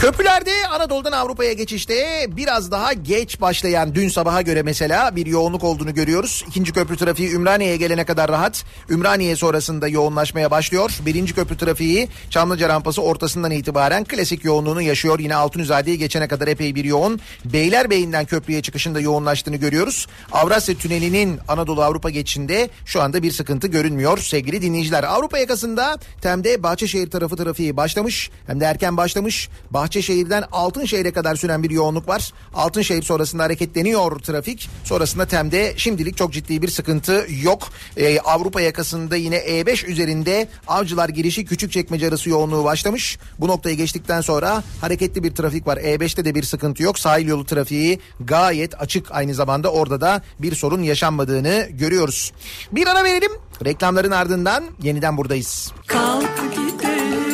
Köprülerde 0.00 0.66
Anadolu'dan 0.66 1.12
Avrupa'ya 1.12 1.52
geçişte 1.52 2.26
biraz 2.28 2.70
daha 2.70 2.92
geç 2.92 3.40
başlayan 3.40 3.94
dün 3.94 4.08
sabaha 4.08 4.42
göre 4.42 4.62
mesela 4.62 5.16
bir 5.16 5.26
yoğunluk 5.26 5.64
olduğunu 5.64 5.94
görüyoruz. 5.94 6.44
İkinci 6.48 6.72
köprü 6.72 6.96
trafiği 6.96 7.30
Ümraniye'ye 7.30 7.76
gelene 7.76 8.04
kadar 8.04 8.30
rahat. 8.30 8.64
Ümraniye 8.90 9.36
sonrasında 9.36 9.88
yoğunlaşmaya 9.88 10.50
başlıyor. 10.50 10.98
Birinci 11.06 11.34
köprü 11.34 11.56
trafiği 11.56 12.08
Çamlıca 12.30 12.68
rampası 12.68 13.02
ortasından 13.02 13.50
itibaren 13.50 14.04
klasik 14.04 14.44
yoğunluğunu 14.44 14.82
yaşıyor. 14.82 15.18
Yine 15.18 15.34
Altunizade'ye 15.34 15.96
geçene 15.96 16.28
kadar 16.28 16.48
epey 16.48 16.74
bir 16.74 16.84
yoğun. 16.84 17.20
Beylerbeyi'nden 17.44 18.24
köprüye 18.24 18.62
çıkışında 18.62 19.00
yoğunlaştığını 19.00 19.56
görüyoruz. 19.56 20.06
Avrasya 20.32 20.74
Tüneli'nin 20.74 21.38
Anadolu 21.48 21.82
Avrupa 21.82 22.10
geçişinde 22.10 22.70
şu 22.84 23.02
anda 23.02 23.22
bir 23.22 23.32
sıkıntı 23.32 23.66
görünmüyor 23.66 24.18
sevgili 24.18 24.62
dinleyiciler. 24.62 25.04
Avrupa 25.04 25.38
yakasında 25.38 25.98
Tem'de 26.22 26.62
Bahçeşehir 26.62 27.10
tarafı 27.10 27.36
trafiği 27.36 27.76
başlamış. 27.76 28.30
Hem 28.46 28.60
de 28.60 28.64
erken 28.64 28.96
başlamış. 28.96 29.48
Bahçeşehir 29.70 29.89
Bahçeşehir'den 29.90 30.44
Altınşehir'e 30.52 31.12
kadar 31.12 31.36
süren 31.36 31.62
bir 31.62 31.70
yoğunluk 31.70 32.08
var. 32.08 32.32
Altınşehir 32.54 33.02
sonrasında 33.02 33.42
hareketleniyor 33.42 34.18
trafik. 34.18 34.68
Sonrasında 34.84 35.26
Tem'de 35.26 35.74
şimdilik 35.76 36.16
çok 36.16 36.32
ciddi 36.32 36.62
bir 36.62 36.68
sıkıntı 36.68 37.26
yok. 37.42 37.68
Ee, 37.96 38.20
Avrupa 38.20 38.60
yakasında 38.60 39.16
yine 39.16 39.36
E5 39.36 39.86
üzerinde 39.86 40.48
Avcılar 40.66 41.08
girişi 41.08 41.44
Küçükçekmece 41.44 42.08
arası 42.08 42.30
yoğunluğu 42.30 42.64
başlamış. 42.64 43.18
Bu 43.38 43.48
noktayı 43.48 43.76
geçtikten 43.76 44.20
sonra 44.20 44.62
hareketli 44.80 45.22
bir 45.22 45.34
trafik 45.34 45.66
var. 45.66 45.76
E5'te 45.76 46.24
de 46.24 46.34
bir 46.34 46.42
sıkıntı 46.42 46.82
yok. 46.82 46.98
Sahil 46.98 47.28
yolu 47.28 47.46
trafiği 47.46 48.00
gayet 48.20 48.80
açık 48.80 49.06
aynı 49.10 49.34
zamanda 49.34 49.72
orada 49.72 50.00
da 50.00 50.22
bir 50.38 50.54
sorun 50.54 50.82
yaşanmadığını 50.82 51.68
görüyoruz. 51.70 52.32
Bir 52.72 52.86
ara 52.86 53.04
verelim. 53.04 53.32
Reklamların 53.64 54.10
ardından 54.10 54.64
yeniden 54.82 55.16
buradayız. 55.16 55.72
Kalk 55.86 56.40
gidelim, 56.54 57.29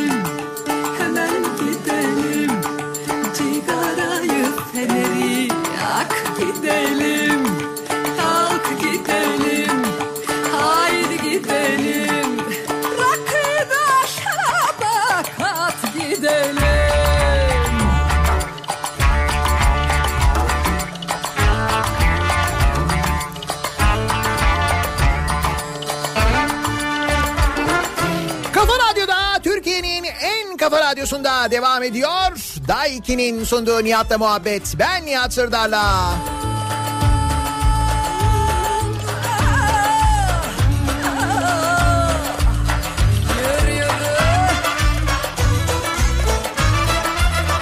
kafa 30.70 30.80
radyosunda 30.80 31.50
devam 31.50 31.82
ediyor. 31.82 32.32
Daiki'nin 32.68 33.44
sunduğu 33.44 33.84
Nihat'la 33.84 34.18
muhabbet. 34.18 34.74
Ben 34.78 35.06
Nihat 35.06 35.32
Sırdar'la. 35.32 36.14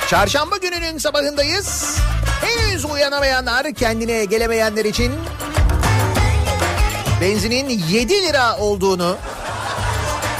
Çarşamba 0.08 0.56
gününün 0.56 0.98
sabahındayız. 0.98 1.98
Henüz 2.40 2.84
uyanamayanlar, 2.84 3.74
kendine 3.74 4.24
gelemeyenler 4.24 4.84
için 4.84 5.12
benzinin 7.20 7.68
7 7.68 8.22
lira 8.22 8.56
olduğunu 8.56 9.16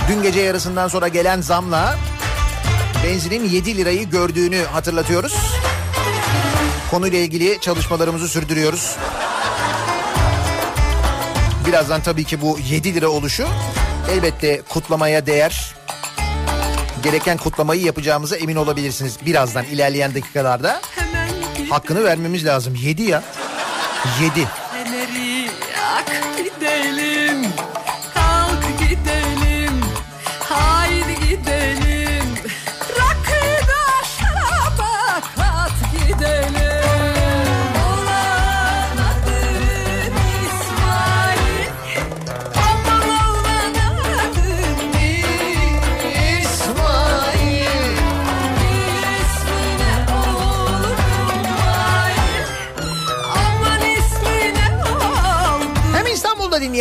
dün 0.09 0.22
gece 0.22 0.40
yarısından 0.40 0.88
sonra 0.88 1.09
gelen 1.09 1.40
zamla 1.40 1.96
benzinin 3.04 3.48
7 3.48 3.76
lirayı 3.76 4.10
gördüğünü 4.10 4.64
hatırlatıyoruz. 4.64 5.34
Konuyla 6.90 7.18
ilgili 7.18 7.60
çalışmalarımızı 7.60 8.28
sürdürüyoruz. 8.28 8.96
Birazdan 11.66 12.02
tabii 12.02 12.24
ki 12.24 12.40
bu 12.40 12.58
7 12.70 12.94
lira 12.94 13.08
oluşu 13.08 13.46
elbette 14.10 14.62
kutlamaya 14.68 15.26
değer. 15.26 15.74
Gereken 17.02 17.36
kutlamayı 17.36 17.82
yapacağımıza 17.82 18.36
emin 18.36 18.56
olabilirsiniz. 18.56 19.18
Birazdan 19.26 19.64
ilerleyen 19.64 20.14
dakikalarda 20.14 20.80
hakkını 21.70 22.04
vermemiz 22.04 22.44
lazım. 22.46 22.74
7 22.74 23.02
ya. 23.02 23.22
7. 24.20 24.48
Feneri 24.72 25.42
yak 25.42 26.12
gidelim. 26.38 27.46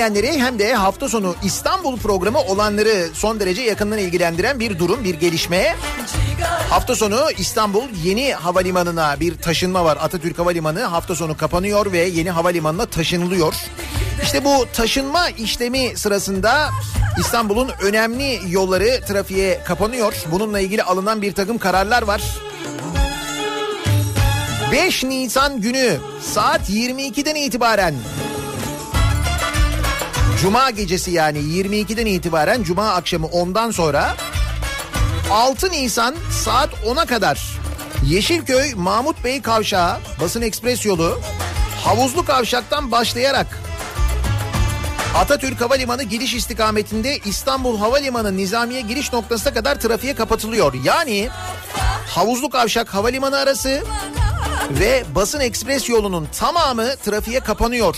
Dinleyenleri 0.04 0.42
hem 0.42 0.60
de 0.60 0.74
hafta 0.74 1.10
sonu 1.10 1.36
İstanbul 1.44 1.98
programı 1.98 2.40
olanları 2.40 3.08
son 3.14 3.40
derece 3.40 3.62
yakından 3.62 4.00
ilgilendiren 4.00 4.60
bir 4.60 4.80
durum, 4.80 5.04
bir 5.04 5.16
gelişme. 5.16 5.76
Hafta 6.70 6.96
sonu 6.96 7.20
İstanbul 7.38 7.84
yeni 8.04 8.34
havalimanına 8.34 9.20
bir 9.20 9.38
taşınma 9.38 9.86
var. 9.86 9.98
Atatürk 10.02 10.40
Havalimanı 10.40 10.84
hafta 10.84 11.16
sonu 11.16 11.38
kapanıyor 11.38 11.92
ve 11.92 11.98
yeni 11.98 12.32
havalimanına 12.32 12.86
taşınılıyor. 12.86 13.54
İşte 14.24 14.46
bu 14.46 14.66
taşınma 14.74 15.30
işlemi 15.30 15.98
sırasında 15.98 16.70
İstanbul'un 17.20 17.70
önemli 17.82 18.40
yolları 18.48 19.02
trafiğe 19.08 19.64
kapanıyor. 19.64 20.14
Bununla 20.32 20.60
ilgili 20.60 20.84
alınan 20.84 21.22
bir 21.22 21.34
takım 21.34 21.58
kararlar 21.58 22.02
var. 22.02 22.22
5 24.72 25.04
Nisan 25.04 25.62
günü 25.62 25.98
saat 26.22 26.70
22'den 26.70 27.36
itibaren 27.36 27.96
Cuma 30.44 30.70
gecesi 30.70 31.12
yani 31.12 31.38
22'den 31.38 32.06
itibaren 32.06 32.64
Cuma 32.64 32.90
akşamı 32.90 33.28
10'dan 33.28 33.72
sonra 33.72 34.16
6 35.32 35.72
Nisan 35.72 36.16
saat 36.32 36.70
10'a 36.86 37.06
kadar 37.06 37.60
Yeşilköy 38.06 38.74
Mahmut 38.76 39.24
Bey 39.24 39.42
Kavşağı 39.42 39.98
Basın 40.22 40.42
Ekspres 40.42 40.86
yolu 40.86 41.20
Havuzlu 41.84 42.26
Kavşak'tan 42.26 42.92
başlayarak 42.92 43.60
Atatürk 45.16 45.62
Havalimanı 45.62 46.04
giriş 46.04 46.34
istikametinde 46.34 47.18
İstanbul 47.18 47.78
Havalimanı 47.78 48.38
Nizamiye 48.38 48.82
giriş 48.82 49.14
noktasına 49.14 49.54
kadar 49.54 49.80
trafiğe 49.80 50.16
kapatılıyor. 50.16 50.74
Yani 50.84 51.30
Havuzlu 52.08 52.50
Kavşak 52.50 52.94
Havalimanı 52.94 53.38
arası 53.38 53.84
ve 54.70 55.04
Basın 55.16 55.40
Ekspres 55.40 55.90
yolunun 55.90 56.28
tamamı 56.40 56.96
trafiğe 56.96 57.40
kapanıyor. 57.40 57.96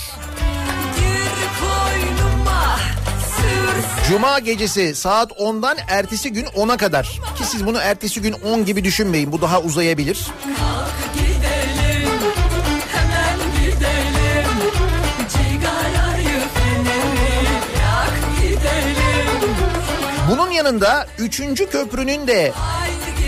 Cuma 4.09 4.39
gecesi 4.39 4.95
saat 4.95 5.31
10'dan 5.31 5.77
ertesi 5.87 6.33
gün 6.33 6.45
10'a 6.45 6.77
kadar. 6.77 7.03
Ki 7.37 7.43
siz 7.43 7.65
bunu 7.65 7.77
ertesi 7.77 8.21
gün 8.21 8.33
10 8.33 8.65
gibi 8.65 8.83
düşünmeyin. 8.83 9.31
Bu 9.31 9.41
daha 9.41 9.61
uzayabilir. 9.61 10.27
gidelim 11.13 12.19
gidelim 13.63 14.49
gidelim 18.45 19.55
Bunun 20.31 20.51
yanında 20.51 21.07
3. 21.19 21.41
köprünün 21.71 22.27
de 22.27 22.51
haydi 22.55 23.27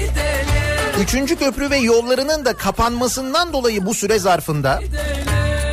gidelim 0.99 1.27
3. 1.27 1.39
köprü 1.39 1.69
ve 1.69 1.77
yollarının 1.77 2.45
da 2.45 2.53
kapanmasından 2.53 3.53
dolayı 3.53 3.85
bu 3.85 3.93
süre 3.93 4.19
zarfında 4.19 4.81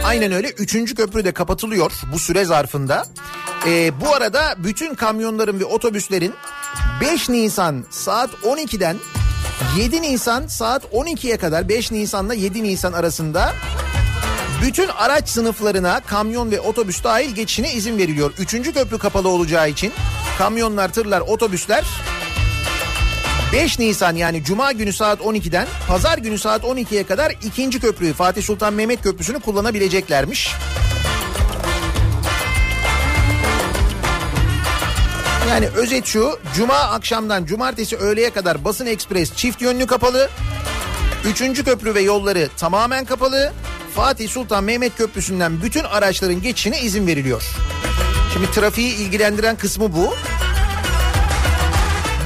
aynen 0.05 0.33
öyle 0.33 0.51
3. 0.51 0.95
köprü 0.95 1.25
de 1.25 1.33
kapatılıyor 1.33 1.93
bu 2.13 2.19
süre 2.19 2.45
zarfında. 2.45 3.07
Ee, 3.67 4.01
bu 4.01 4.15
arada 4.15 4.55
bütün 4.59 4.95
kamyonların 4.95 5.61
ve 5.61 5.65
otobüslerin 5.65 6.35
5 7.01 7.29
Nisan 7.29 7.85
saat 7.91 8.31
12'den 8.31 8.97
7 9.79 10.03
Nisan 10.03 10.47
saat 10.47 10.85
12'ye 10.85 11.37
kadar 11.37 11.69
5 11.69 11.91
Nisan'la 11.91 12.35
7 12.35 12.63
Nisan 12.63 12.93
arasında 12.93 13.53
bütün 14.63 14.89
araç 14.89 15.29
sınıflarına 15.29 16.01
kamyon 16.01 16.51
ve 16.51 16.61
otobüs 16.61 17.05
dahil 17.05 17.35
geçişine 17.35 17.73
izin 17.73 17.99
veriliyor. 17.99 18.33
Üçüncü 18.39 18.73
köprü 18.73 18.99
kapalı 18.99 19.29
olacağı 19.29 19.71
için 19.71 19.93
kamyonlar, 20.39 20.93
tırlar, 20.93 21.21
otobüsler 21.21 21.85
5 23.55 23.79
Nisan 23.79 24.17
yani 24.17 24.45
Cuma 24.45 24.73
günü 24.73 24.93
saat 24.93 25.21
12'den 25.21 25.67
Pazar 25.89 26.19
günü 26.19 26.39
saat 26.39 26.63
12'ye 26.63 27.07
kadar 27.07 27.33
ikinci 27.43 27.81
köprüyü 27.81 28.13
Fatih 28.13 28.43
Sultan 28.43 28.75
Mehmet 28.75 29.03
Köprüsü'nü 29.03 29.41
kullanabileceklermiş. 29.41 30.55
Yani 35.49 35.69
özet 35.69 36.07
şu 36.07 36.39
Cuma 36.55 36.75
akşamdan 36.75 37.45
Cumartesi 37.45 37.97
öğleye 37.97 38.31
kadar 38.31 38.65
basın 38.65 38.87
ekspres 38.87 39.35
çift 39.37 39.63
yönlü 39.63 39.87
kapalı. 39.87 40.31
Üçüncü 41.25 41.65
köprü 41.65 41.95
ve 41.95 42.01
yolları 42.01 42.49
tamamen 42.57 43.05
kapalı. 43.05 43.53
Fatih 43.95 44.29
Sultan 44.29 44.65
Mehmet 44.65 44.97
Köprüsü'nden 44.97 45.63
bütün 45.63 45.85
araçların 45.85 46.43
geçişine 46.43 46.81
izin 46.81 47.07
veriliyor. 47.07 47.43
Şimdi 48.33 48.51
trafiği 48.51 48.97
ilgilendiren 48.97 49.57
kısmı 49.57 49.93
bu. 49.93 50.15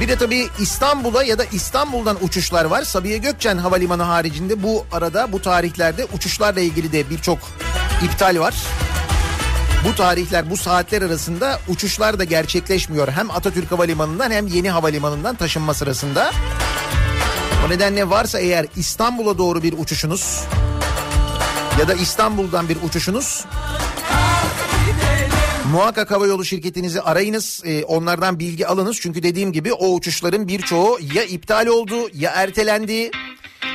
Bir 0.01 0.07
de 0.07 0.15
tabii 0.15 0.49
İstanbul'a 0.59 1.23
ya 1.23 1.39
da 1.39 1.45
İstanbul'dan 1.45 2.17
uçuşlar 2.23 2.65
var. 2.65 2.83
Sabiha 2.83 3.17
Gökçen 3.17 3.57
Havalimanı 3.57 4.03
haricinde 4.03 4.63
bu 4.63 4.85
arada 4.91 5.31
bu 5.31 5.41
tarihlerde 5.41 6.05
uçuşlarla 6.05 6.59
ilgili 6.59 6.91
de 6.91 7.09
birçok 7.09 7.39
iptal 8.03 8.39
var. 8.39 8.55
Bu 9.85 9.95
tarihler 9.95 10.49
bu 10.49 10.57
saatler 10.57 11.01
arasında 11.01 11.59
uçuşlar 11.67 12.19
da 12.19 12.23
gerçekleşmiyor. 12.23 13.07
Hem 13.07 13.31
Atatürk 13.31 13.71
Havalimanı'ndan 13.71 14.31
hem 14.31 14.47
yeni 14.47 14.69
havalimanından 14.69 15.35
taşınma 15.35 15.73
sırasında. 15.73 16.31
O 17.67 17.69
nedenle 17.69 18.09
varsa 18.09 18.39
eğer 18.39 18.65
İstanbul'a 18.75 19.37
doğru 19.37 19.63
bir 19.63 19.73
uçuşunuz 19.77 20.43
ya 21.79 21.87
da 21.87 21.93
İstanbul'dan 21.93 22.69
bir 22.69 22.77
uçuşunuz 22.83 23.45
Muhakkak 25.71 26.11
havayolu 26.11 26.45
şirketinizi 26.45 27.01
arayınız. 27.01 27.61
Ee, 27.65 27.83
onlardan 27.83 28.39
bilgi 28.39 28.67
alınız. 28.67 28.97
Çünkü 29.01 29.23
dediğim 29.23 29.51
gibi 29.51 29.73
o 29.73 29.87
uçuşların 29.93 30.47
birçoğu 30.47 30.99
ya 31.13 31.23
iptal 31.23 31.67
oldu 31.67 31.95
ya 32.13 32.31
ertelendi. 32.35 33.11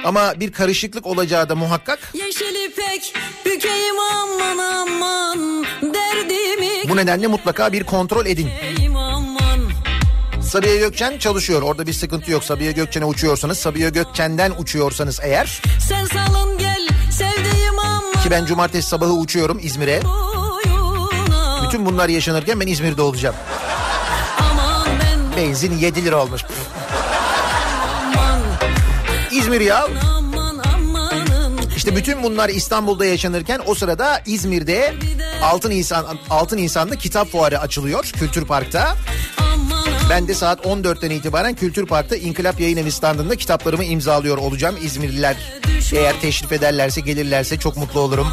Ama 0.05 0.41
bir 0.41 0.53
karışıklık 0.53 1.07
olacağı 1.07 1.49
da 1.49 1.55
muhakkak. 1.55 1.99
Yeşil 2.15 2.71
ipek 2.71 3.15
bükeyim 3.47 3.99
aman 3.99 4.59
aman 4.59 5.65
derdimi 5.83 6.89
Bu 6.89 6.97
nedenle 6.97 7.27
mutlaka 7.27 7.73
bir 7.73 7.85
kontrol 7.85 8.27
edin. 8.27 8.49
Sabiha 10.43 10.75
Gökçen 10.75 11.19
çalışıyor. 11.19 11.63
Orada 11.63 11.87
bir 11.87 11.93
sıkıntı 11.93 12.31
yok. 12.31 12.45
Sabiha 12.45 12.71
Gökçen'e 12.71 13.05
uçuyorsanız, 13.05 13.59
Sabiha 13.59 13.89
Gökçen'den 13.89 14.53
uçuyorsanız 14.59 15.21
eğer 15.23 15.63
sen 15.89 16.05
salın 16.05 16.59
gel 16.59 16.89
sevdiğim 17.11 17.79
aman 17.79 18.23
ki 18.23 18.31
ben 18.31 18.45
cumartesi 18.47 18.89
sabahı 18.89 19.13
uçuyorum 19.13 19.59
İzmir'e. 19.63 20.03
boyuna 20.05 20.34
Bütün 21.75 21.87
bunlar 21.87 22.09
yaşanırken 22.09 22.61
ben 22.61 22.67
İzmir'de 22.67 23.03
olacağım. 23.03 23.35
aman 24.41 24.87
ben 24.87 25.37
Benzin 25.37 25.79
7 25.79 26.05
lira 26.05 26.23
olmuş. 26.23 26.43
aman 28.15 28.41
İzmir 29.31 29.61
ya. 29.61 29.89
aman 30.17 31.59
İşte 31.77 31.97
bütün 31.97 32.23
bunlar 32.23 32.49
İstanbul'da 32.49 33.05
yaşanırken 33.05 33.61
o 33.67 33.75
sırada 33.75 34.23
İzmir'de 34.27 34.95
Altın 35.43 35.71
İnsan 35.71 36.19
Altın 36.31 36.59
İnsan'da 36.59 36.97
kitap 36.97 37.29
fuarı 37.29 37.61
açılıyor 37.61 38.05
Kültür 38.05 38.45
Park'ta. 38.45 38.97
aman 39.39 39.85
Ben 40.11 40.29
de 40.29 40.35
saat 40.35 40.67
14'ten 40.67 41.11
itibaren 41.11 41.55
Kültür 41.55 41.87
Park'ta 41.87 42.17
İnkılap 42.17 42.61
Yayın 42.61 42.77
Evi 42.77 42.93
standında 42.93 43.37
kitaplarımı 43.37 43.85
imzalıyor 43.85 44.39
olacağım. 44.39 44.77
İzmirliler 44.83 45.37
eğer 45.93 46.21
teşrif 46.21 46.53
ederlerse 46.53 47.01
gelirlerse 47.01 47.59
çok 47.59 47.77
mutlu 47.77 48.01
olurum. 48.01 48.29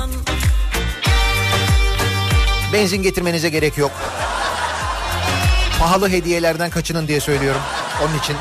Benzin 2.74 3.04
getirmenize 3.04 3.50
gerek 3.50 3.78
yok. 3.78 3.92
Pahalı 5.80 6.10
hediyelerden 6.10 6.70
kaçının 6.70 7.08
diye 7.08 7.20
söylüyorum. 7.20 7.62
Onun 8.04 8.20
için. 8.20 8.36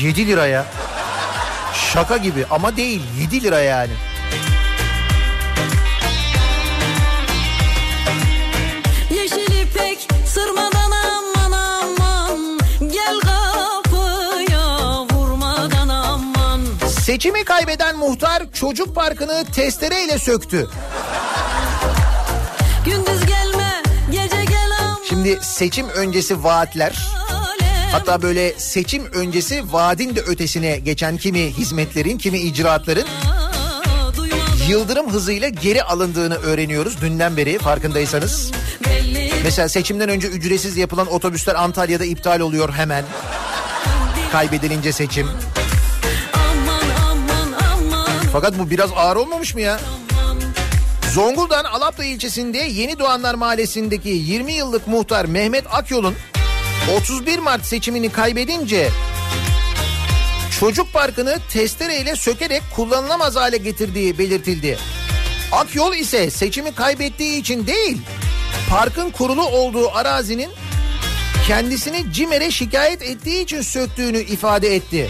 7 0.00 0.26
liraya. 0.26 0.66
Şaka 1.92 2.16
gibi 2.16 2.46
ama 2.50 2.76
değil 2.76 3.02
7 3.20 3.42
lira 3.42 3.60
yani. 3.60 3.92
Seçimi 17.20 17.44
kaybeden 17.44 17.98
muhtar 17.98 18.52
çocuk 18.52 18.94
parkını 18.94 19.44
testereyle 19.44 20.18
söktü. 20.18 20.70
Gündüz 22.84 23.26
gelme 23.26 23.82
gece 24.10 24.44
gel 24.44 24.70
Şimdi 25.08 25.38
seçim 25.42 25.88
öncesi 25.88 26.44
vaatler 26.44 27.08
hatta 27.92 28.22
böyle 28.22 28.54
seçim 28.58 29.06
öncesi 29.12 29.72
vaadin 29.72 30.16
de 30.16 30.20
ötesine 30.20 30.78
geçen 30.78 31.16
kimi 31.16 31.40
hizmetlerin 31.40 32.18
kimi 32.18 32.38
icraatların 32.38 33.06
yıldırım 34.68 35.12
hızıyla 35.12 35.48
geri 35.48 35.82
alındığını 35.82 36.36
öğreniyoruz 36.36 37.00
dünden 37.00 37.36
beri 37.36 37.58
farkındaysanız. 37.58 38.52
Mesela 39.44 39.68
seçimden 39.68 40.08
önce 40.08 40.28
ücretsiz 40.28 40.76
yapılan 40.76 41.06
otobüsler 41.06 41.54
Antalya'da 41.54 42.04
iptal 42.04 42.40
oluyor 42.40 42.72
hemen. 42.72 43.04
Kaybedilince 44.32 44.92
seçim. 44.92 45.30
Fakat 48.32 48.58
bu 48.58 48.70
biraz 48.70 48.90
ağır 48.96 49.16
olmamış 49.16 49.54
mı 49.54 49.60
ya? 49.60 49.80
Zonguldak'ın 51.12 51.64
Alapla 51.64 52.04
ilçesinde 52.04 52.58
Yeni 52.58 52.98
Doğanlar 52.98 53.34
Mahallesi'ndeki 53.34 54.08
20 54.08 54.52
yıllık 54.52 54.86
muhtar 54.86 55.24
Mehmet 55.24 55.64
Akyol'un 55.70 56.14
31 56.96 57.38
Mart 57.38 57.64
seçimini 57.64 58.12
kaybedince 58.12 58.90
çocuk 60.60 60.92
parkını 60.92 61.38
testereyle 61.52 62.16
sökerek 62.16 62.62
kullanılamaz 62.76 63.36
hale 63.36 63.56
getirdiği 63.56 64.18
belirtildi. 64.18 64.78
Akyol 65.52 65.94
ise 65.94 66.30
seçimi 66.30 66.74
kaybettiği 66.74 67.40
için 67.40 67.66
değil, 67.66 67.98
parkın 68.70 69.10
kurulu 69.10 69.46
olduğu 69.46 69.90
arazinin 69.90 70.50
kendisini 71.46 72.12
CİMER'e 72.12 72.50
şikayet 72.50 73.02
ettiği 73.02 73.42
için 73.42 73.62
söktüğünü 73.62 74.18
ifade 74.18 74.74
etti. 74.74 75.08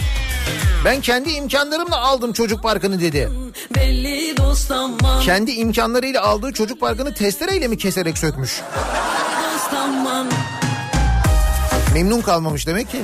Ben 0.85 1.01
kendi 1.01 1.31
imkanlarımla 1.31 1.97
aldım 2.01 2.33
çocuk 2.33 2.63
parkını 2.63 3.01
dedi. 3.01 3.31
Kendi 5.25 5.51
imkanlarıyla 5.51 6.23
aldığı 6.23 6.53
çocuk 6.53 6.81
parkını 6.81 7.15
testereyle 7.15 7.69
mi 7.69 7.79
keserek 7.79 8.19
sökmüş? 8.19 8.61
Memnun 11.95 12.21
kalmamış 12.21 12.67
demek 12.67 12.91
ki. 12.91 13.03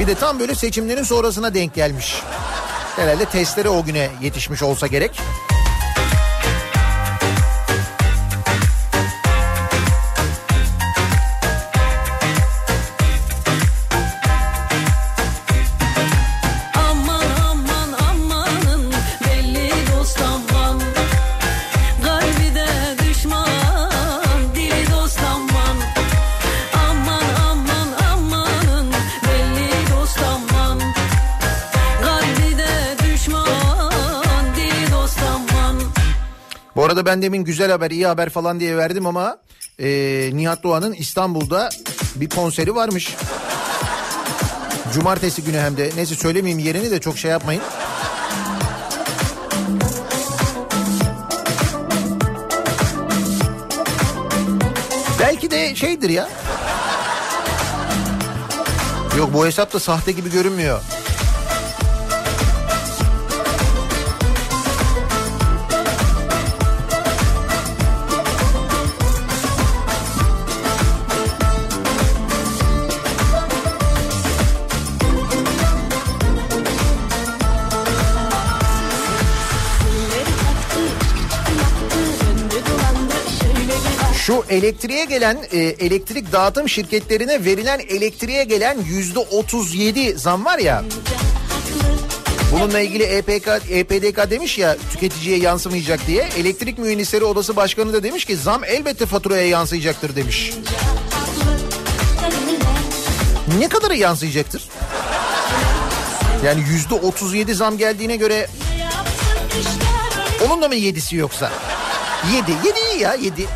Bir 0.00 0.06
de 0.06 0.14
tam 0.14 0.40
böyle 0.40 0.54
seçimlerin 0.54 1.02
sonrasına 1.02 1.54
denk 1.54 1.74
gelmiş. 1.74 2.22
Herhalde 2.96 3.24
testere 3.24 3.68
o 3.68 3.84
güne 3.84 4.10
yetişmiş 4.22 4.62
olsa 4.62 4.86
gerek. 4.86 5.20
Ben 37.10 37.22
demin 37.22 37.44
güzel 37.44 37.70
haber, 37.70 37.90
iyi 37.90 38.06
haber 38.06 38.28
falan 38.28 38.60
diye 38.60 38.76
verdim 38.76 39.06
ama 39.06 39.38
e, 39.78 39.88
Nihat 40.32 40.62
Doğan'ın 40.62 40.92
İstanbul'da 40.92 41.68
bir 42.16 42.28
konseri 42.28 42.74
varmış. 42.74 43.16
Cumartesi 44.94 45.44
günü 45.44 45.58
hem 45.58 45.76
de. 45.76 45.90
Neyse 45.96 46.14
söylemeyeyim 46.14 46.58
yerini 46.58 46.90
de 46.90 47.00
çok 47.00 47.18
şey 47.18 47.30
yapmayın. 47.30 47.62
Belki 55.20 55.50
de 55.50 55.74
şeydir 55.74 56.10
ya. 56.10 56.28
Yok 59.18 59.34
bu 59.34 59.46
hesap 59.46 59.72
da 59.72 59.80
sahte 59.80 60.12
gibi 60.12 60.30
görünmüyor. 60.30 60.80
Şu 84.20 84.44
elektriğe 84.48 85.04
gelen 85.04 85.38
e, 85.52 85.58
elektrik 85.58 86.32
dağıtım 86.32 86.68
şirketlerine 86.68 87.44
verilen 87.44 87.78
elektriğe 87.78 88.44
gelen 88.44 88.78
yüzde 88.86 89.18
37 89.18 90.18
zam 90.18 90.44
var 90.44 90.58
ya. 90.58 90.84
Bununla 92.52 92.80
ilgili 92.80 93.02
EPK, 93.02 93.48
EPDK 93.70 94.30
demiş 94.30 94.58
ya 94.58 94.76
tüketiciye 94.92 95.38
yansımayacak 95.38 96.06
diye. 96.06 96.28
Elektrik 96.38 96.78
Mühendisleri 96.78 97.24
Odası 97.24 97.56
Başkanı 97.56 97.92
da 97.92 98.02
demiş 98.02 98.24
ki 98.24 98.36
zam 98.36 98.64
elbette 98.64 99.06
faturaya 99.06 99.48
yansıyacaktır 99.48 100.16
demiş. 100.16 100.52
Ne 103.58 103.68
kadarı 103.68 103.96
yansıyacaktır? 103.96 104.68
Yani 106.44 106.60
yüzde 106.70 106.94
37 106.94 107.54
zam 107.54 107.78
geldiğine 107.78 108.16
göre 108.16 108.48
onun 110.46 110.62
da 110.62 110.68
mı 110.68 110.74
yedisi 110.74 111.16
yoksa? 111.16 111.52
Yedi. 112.34 112.50
Yedi 112.66 112.78
iyi 112.92 113.00
ya 113.00 113.14
yedi. 113.14 113.46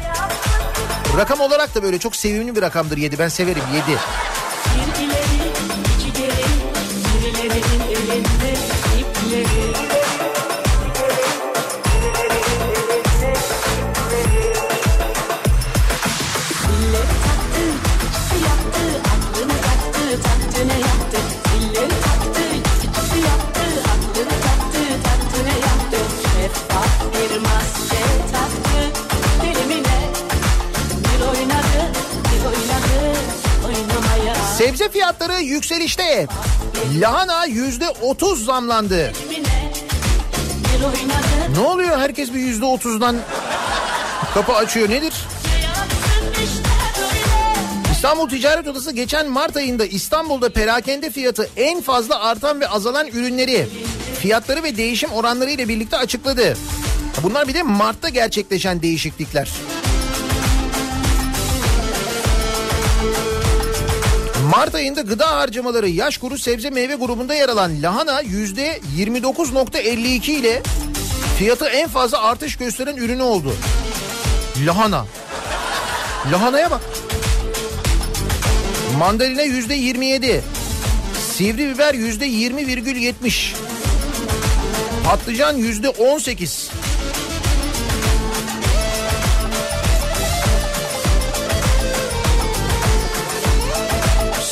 Rakam 1.16 1.40
olarak 1.40 1.74
da 1.74 1.82
böyle 1.82 1.98
çok 1.98 2.16
sevimli 2.16 2.56
bir 2.56 2.62
rakamdır 2.62 2.96
7. 2.96 3.18
Ben 3.18 3.28
severim 3.28 3.62
7. 3.88 3.98
fiyatları 34.94 35.40
yükselişte. 35.40 36.26
Lahana 37.00 37.46
yüzde 37.46 37.88
otuz 37.88 38.44
zamlandı. 38.44 39.12
Ne 41.52 41.60
oluyor 41.60 41.98
herkes 41.98 42.34
bir 42.34 42.38
yüzde 42.38 42.64
otuzdan 42.64 43.16
kapı 44.34 44.52
açıyor 44.52 44.90
nedir? 44.90 45.14
İstanbul 47.92 48.28
Ticaret 48.28 48.68
Odası 48.68 48.92
geçen 48.92 49.30
Mart 49.30 49.56
ayında 49.56 49.86
İstanbul'da 49.86 50.48
perakende 50.48 51.10
fiyatı 51.10 51.50
en 51.56 51.80
fazla 51.80 52.20
artan 52.20 52.60
ve 52.60 52.68
azalan 52.68 53.06
ürünleri 53.06 53.68
fiyatları 54.20 54.62
ve 54.62 54.76
değişim 54.76 55.10
oranları 55.10 55.50
ile 55.50 55.68
birlikte 55.68 55.96
açıkladı. 55.96 56.56
Bunlar 57.22 57.48
bir 57.48 57.54
de 57.54 57.62
Mart'ta 57.62 58.08
gerçekleşen 58.08 58.82
değişiklikler. 58.82 59.50
Mart 64.50 64.74
ayında 64.74 65.00
gıda 65.00 65.30
harcamaları 65.30 65.88
yaş 65.88 66.18
kuru 66.18 66.38
sebze 66.38 66.70
meyve 66.70 66.94
grubunda 66.94 67.34
yer 67.34 67.48
alan 67.48 67.82
lahana 67.82 68.20
yüzde 68.20 68.80
29.52 68.98 70.30
ile 70.30 70.62
fiyatı 71.38 71.66
en 71.66 71.88
fazla 71.88 72.22
artış 72.22 72.56
gösteren 72.56 72.96
ürünü 72.96 73.22
oldu. 73.22 73.54
Lahana. 74.66 75.06
Lahanaya 76.32 76.70
bak. 76.70 76.80
Mandalina 78.98 79.42
yüzde 79.42 79.74
27. 79.74 80.42
Sivri 81.32 81.74
biber 81.74 81.94
yüzde 81.94 82.26
20,70. 82.26 83.54
Patlıcan 85.04 85.56
yüzde 85.56 85.88
18. 85.88 86.70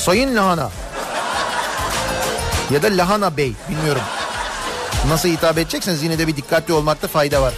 Sayın 0.03 0.37
Lahana. 0.37 0.71
Ya 2.71 2.83
da 2.83 2.87
Lahana 2.87 3.37
Bey 3.37 3.53
bilmiyorum. 3.71 4.03
Nasıl 5.09 5.29
hitap 5.29 5.59
edecekseniz 5.59 6.03
yine 6.03 6.19
de 6.19 6.27
bir 6.27 6.37
dikkatli 6.37 6.75
olmakta 6.75 7.09
fayda 7.09 7.43
var. 7.43 7.55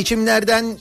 Seçimlerden 0.00 0.78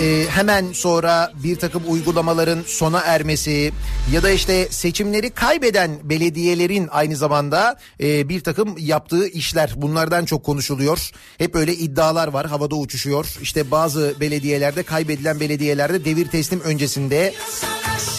e, 0.00 0.26
hemen 0.30 0.72
sonra 0.72 1.32
bir 1.44 1.56
takım 1.56 1.82
uygulamaların 1.88 2.62
sona 2.66 3.00
ermesi 3.00 3.72
ya 4.12 4.22
da 4.22 4.30
işte 4.30 4.68
seçimleri 4.70 5.30
kaybeden 5.30 5.90
belediyelerin 6.02 6.88
aynı 6.90 7.16
zamanda 7.16 7.76
e, 8.00 8.28
bir 8.28 8.40
takım 8.40 8.74
yaptığı 8.78 9.28
işler 9.28 9.72
bunlardan 9.76 10.24
çok 10.24 10.44
konuşuluyor. 10.44 11.10
Hep 11.38 11.54
öyle 11.54 11.74
iddialar 11.74 12.28
var 12.28 12.46
havada 12.46 12.74
uçuşuyor. 12.74 13.38
İşte 13.42 13.70
bazı 13.70 14.14
belediyelerde 14.20 14.82
kaybedilen 14.82 15.40
belediyelerde 15.40 16.04
devir 16.04 16.26
teslim 16.26 16.60
öncesinde 16.60 17.34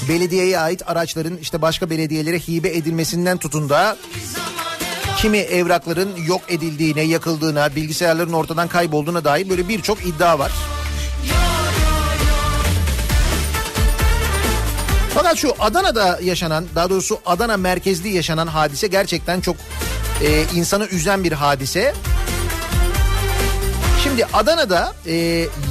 belediyeye 0.09 0.59
ait 0.59 0.81
araçların 0.89 1.37
işte 1.37 1.61
başka 1.61 1.89
belediyelere 1.89 2.39
hibe 2.39 2.69
edilmesinden 2.69 3.37
tutun 3.37 3.69
da 3.69 3.97
kimi 5.23 5.37
evrakların 5.37 6.15
yok 6.27 6.41
edildiğine, 6.47 7.01
yakıldığına, 7.01 7.75
bilgisayarların 7.75 8.33
ortadan 8.33 8.67
kaybolduğuna 8.67 9.23
dair 9.23 9.49
böyle 9.49 9.67
birçok 9.67 10.05
iddia 10.05 10.39
var. 10.39 10.51
Fakat 15.13 15.37
şu 15.37 15.53
Adana'da 15.59 16.19
yaşanan, 16.23 16.65
daha 16.75 16.89
doğrusu 16.89 17.19
Adana 17.25 17.57
merkezli 17.57 18.09
yaşanan 18.09 18.47
hadise 18.47 18.87
gerçekten 18.87 19.41
çok 19.41 19.55
e, 20.23 20.43
insanı 20.55 20.85
üzen 20.85 21.23
bir 21.23 21.31
hadise. 21.31 21.93
Şimdi 24.03 24.25
Adana'da 24.33 24.93
e, 25.05 25.13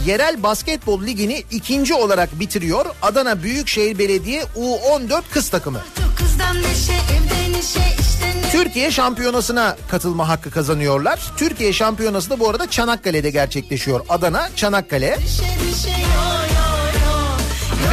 yerel 0.07 0.43
basketbol 0.43 1.03
ligini 1.03 1.45
ikinci 1.51 1.95
olarak 1.95 2.41
bitiriyor 2.41 2.87
Adana 3.03 3.43
Büyükşehir 3.43 3.99
Belediye 3.99 4.43
U14 4.43 5.23
kız 5.31 5.49
takımı. 5.49 5.81
Kızdan 6.19 6.57
neşe, 6.57 6.93
evde 6.93 7.59
neşe, 7.59 7.81
işte 8.01 8.32
Türkiye 8.53 8.91
şampiyonasına 8.91 9.77
katılma 9.89 10.29
hakkı 10.29 10.51
kazanıyorlar. 10.51 11.33
Türkiye 11.37 11.73
şampiyonası 11.73 12.31
da 12.31 12.41
bu 12.41 12.49
arada 12.49 12.71
Çanakkale'de 12.71 13.31
gerçekleşiyor. 13.31 14.01
Adana, 14.09 14.49
Çanakkale 14.57 15.19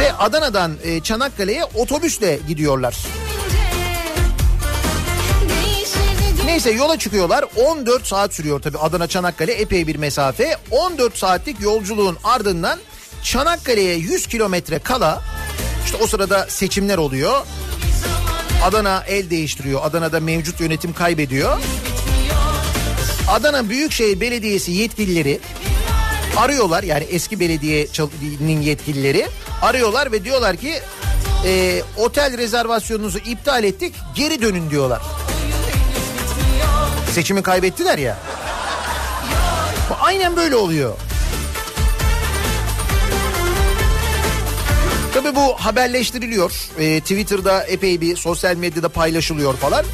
ve 0.00 0.12
Adana'dan 0.18 0.72
e, 0.84 1.00
Çanakkale'ye 1.00 1.64
otobüsle 1.64 2.38
gidiyorlar. 2.48 2.96
Neyse 6.44 6.70
yola 6.70 6.98
çıkıyorlar. 6.98 7.44
14 7.56 8.06
saat 8.06 8.34
sürüyor 8.34 8.62
tabii 8.62 8.78
Adana 8.78 9.06
Çanakkale 9.06 9.52
epey 9.52 9.86
bir 9.86 9.96
mesafe. 9.96 10.56
14 10.70 11.18
saatlik 11.18 11.60
yolculuğun 11.60 12.16
ardından 12.24 12.78
Çanakkale'ye 13.22 13.96
100 13.96 14.26
kilometre 14.26 14.78
kala 14.78 15.22
işte 15.84 15.96
o 16.02 16.06
sırada 16.06 16.46
seçimler 16.48 16.98
oluyor. 16.98 17.46
Adana 18.64 19.04
el 19.06 19.30
değiştiriyor. 19.30 19.80
Adana'da 19.84 20.20
mevcut 20.20 20.60
yönetim 20.60 20.92
kaybediyor. 20.92 21.58
Adana 23.28 23.68
Büyükşehir 23.68 24.20
Belediyesi 24.20 24.72
yetkilileri 24.72 25.40
arıyorlar 26.36 26.82
yani 26.82 27.04
eski 27.04 27.40
belediyenin 27.40 28.60
yetkilileri 28.60 29.28
arıyorlar 29.62 30.12
ve 30.12 30.24
diyorlar 30.24 30.56
ki 30.56 30.74
e, 31.46 31.82
otel 31.96 32.38
rezervasyonunuzu 32.38 33.18
iptal 33.18 33.64
ettik 33.64 33.94
geri 34.14 34.42
dönün 34.42 34.70
diyorlar. 34.70 35.02
Seçimi 37.12 37.42
kaybettiler 37.42 37.98
ya. 37.98 38.18
Aynen 40.00 40.36
böyle 40.36 40.56
oluyor. 40.56 40.96
Tabii 45.14 45.34
bu 45.34 45.54
haberleştiriliyor. 45.56 46.52
Ee, 46.78 47.00
Twitter'da 47.00 47.62
epey 47.64 48.00
bir 48.00 48.16
sosyal 48.16 48.56
medyada 48.56 48.88
paylaşılıyor 48.88 49.54
falan. 49.54 49.84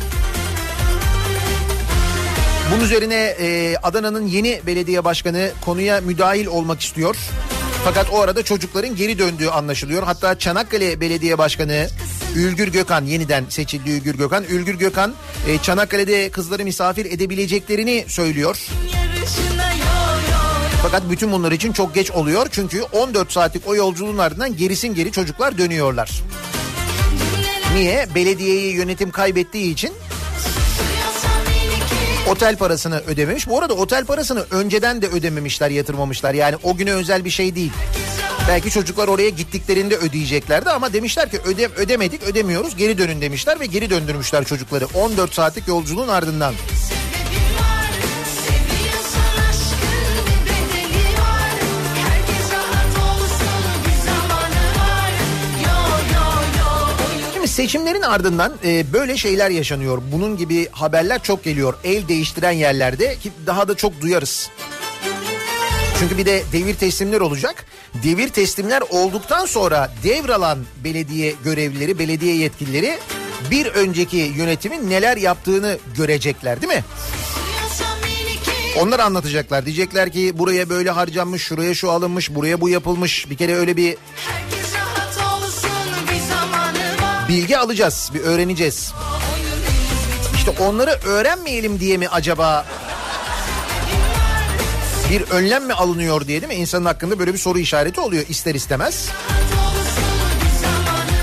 Bunun 2.72 2.84
üzerine 2.84 3.36
e, 3.40 3.76
Adana'nın 3.82 4.26
yeni 4.26 4.60
belediye 4.66 5.04
başkanı 5.04 5.50
konuya 5.64 6.00
müdahil 6.00 6.46
olmak 6.46 6.80
istiyor. 6.80 7.16
Fakat 7.84 8.06
o 8.12 8.20
arada 8.20 8.42
çocukların 8.42 8.96
geri 8.96 9.18
döndüğü 9.18 9.48
anlaşılıyor. 9.48 10.02
Hatta 10.02 10.38
Çanakkale 10.38 11.00
Belediye 11.00 11.38
Başkanı 11.38 11.88
Ülgür 12.34 12.68
Gökhan 12.68 13.04
yeniden 13.04 13.44
seçildi 13.48 13.90
Ülgür 13.90 14.14
Gökhan. 14.14 14.44
Ülgür 14.44 14.74
Gökhan 14.74 15.14
e, 15.48 15.58
Çanakkale'de 15.58 16.30
kızları 16.30 16.64
misafir 16.64 17.06
edebileceklerini 17.06 18.04
söylüyor. 18.08 18.66
yarışına. 18.94 19.65
Fakat 20.86 21.10
bütün 21.10 21.32
bunlar 21.32 21.52
için 21.52 21.72
çok 21.72 21.94
geç 21.94 22.10
oluyor. 22.10 22.46
Çünkü 22.50 22.82
14 22.82 23.32
saatlik 23.32 23.68
o 23.68 23.76
yolculuğun 23.76 24.18
ardından 24.18 24.56
gerisin 24.56 24.94
geri 24.94 25.12
çocuklar 25.12 25.58
dönüyorlar. 25.58 26.22
Niye? 27.74 28.06
Belediyeyi 28.14 28.74
yönetim 28.74 29.10
kaybettiği 29.10 29.72
için 29.72 29.92
otel 32.28 32.56
parasını 32.56 32.98
ödememiş. 32.98 33.48
Bu 33.48 33.58
arada 33.58 33.74
otel 33.74 34.04
parasını 34.04 34.44
önceden 34.50 35.02
de 35.02 35.06
ödememişler, 35.06 35.70
yatırmamışlar. 35.70 36.34
Yani 36.34 36.56
o 36.62 36.76
güne 36.76 36.92
özel 36.92 37.24
bir 37.24 37.30
şey 37.30 37.54
değil. 37.54 37.72
Belki 38.48 38.70
çocuklar 38.70 39.08
oraya 39.08 39.28
gittiklerinde 39.28 39.96
ödeyeceklerdi 39.96 40.70
ama 40.70 40.92
demişler 40.92 41.30
ki 41.30 41.40
öde, 41.46 41.68
ödemedik, 41.76 42.22
ödemiyoruz, 42.22 42.76
geri 42.76 42.98
dönün 42.98 43.20
demişler 43.20 43.60
ve 43.60 43.66
geri 43.66 43.90
döndürmüşler 43.90 44.44
çocukları 44.44 44.86
14 44.94 45.34
saatlik 45.34 45.68
yolculuğun 45.68 46.08
ardından. 46.08 46.54
Seviyorsan 46.54 46.95
seçimlerin 57.56 58.02
ardından 58.02 58.54
e, 58.64 58.92
böyle 58.92 59.16
şeyler 59.16 59.50
yaşanıyor. 59.50 60.02
Bunun 60.12 60.36
gibi 60.36 60.68
haberler 60.70 61.22
çok 61.22 61.44
geliyor. 61.44 61.74
El 61.84 62.08
değiştiren 62.08 62.50
yerlerde 62.50 63.16
ki 63.16 63.32
daha 63.46 63.68
da 63.68 63.74
çok 63.74 64.00
duyarız. 64.00 64.50
Çünkü 65.98 66.18
bir 66.18 66.26
de 66.26 66.42
devir 66.52 66.74
teslimler 66.74 67.20
olacak. 67.20 67.66
Devir 68.02 68.28
teslimler 68.28 68.82
olduktan 68.90 69.46
sonra 69.46 69.90
devralan 70.04 70.58
belediye 70.84 71.34
görevlileri, 71.44 71.98
belediye 71.98 72.36
yetkilileri 72.36 72.98
bir 73.50 73.66
önceki 73.66 74.16
yönetimin 74.16 74.90
neler 74.90 75.16
yaptığını 75.16 75.78
görecekler 75.96 76.62
değil 76.62 76.72
mi? 76.72 76.84
Onlar 78.80 78.98
anlatacaklar. 78.98 79.66
Diyecekler 79.66 80.12
ki 80.12 80.38
buraya 80.38 80.68
böyle 80.68 80.90
harcanmış, 80.90 81.42
şuraya 81.42 81.74
şu 81.74 81.90
alınmış, 81.90 82.34
buraya 82.34 82.60
bu 82.60 82.68
yapılmış. 82.68 83.30
Bir 83.30 83.36
kere 83.36 83.54
öyle 83.54 83.76
bir 83.76 83.96
bilgi 87.28 87.58
alacağız, 87.58 88.10
bir 88.14 88.20
öğreneceğiz. 88.20 88.92
İşte 90.34 90.50
onları 90.50 90.90
öğrenmeyelim 90.90 91.80
diye 91.80 91.96
mi 91.96 92.08
acaba 92.08 92.66
bir 95.10 95.22
önlem 95.22 95.64
mi 95.64 95.72
alınıyor 95.72 96.26
diye 96.26 96.42
değil 96.42 96.52
mi? 96.52 96.58
İnsanın 96.58 96.84
hakkında 96.84 97.18
böyle 97.18 97.32
bir 97.32 97.38
soru 97.38 97.58
işareti 97.58 98.00
oluyor 98.00 98.24
ister 98.28 98.54
istemez. 98.54 99.08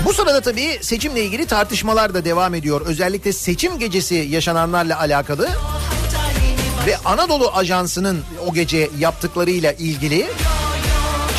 Bu 0.04 0.12
sırada 0.12 0.40
tabii 0.40 0.78
seçimle 0.80 1.24
ilgili 1.24 1.46
tartışmalar 1.46 2.14
da 2.14 2.24
devam 2.24 2.54
ediyor. 2.54 2.80
Özellikle 2.86 3.32
seçim 3.32 3.78
gecesi 3.78 4.14
yaşananlarla 4.14 4.98
alakalı 4.98 5.48
ve 6.86 6.96
Anadolu 7.04 7.50
Ajansı'nın 7.54 8.22
o 8.46 8.54
gece 8.54 8.90
yaptıklarıyla 8.98 9.72
ilgili. 9.72 10.26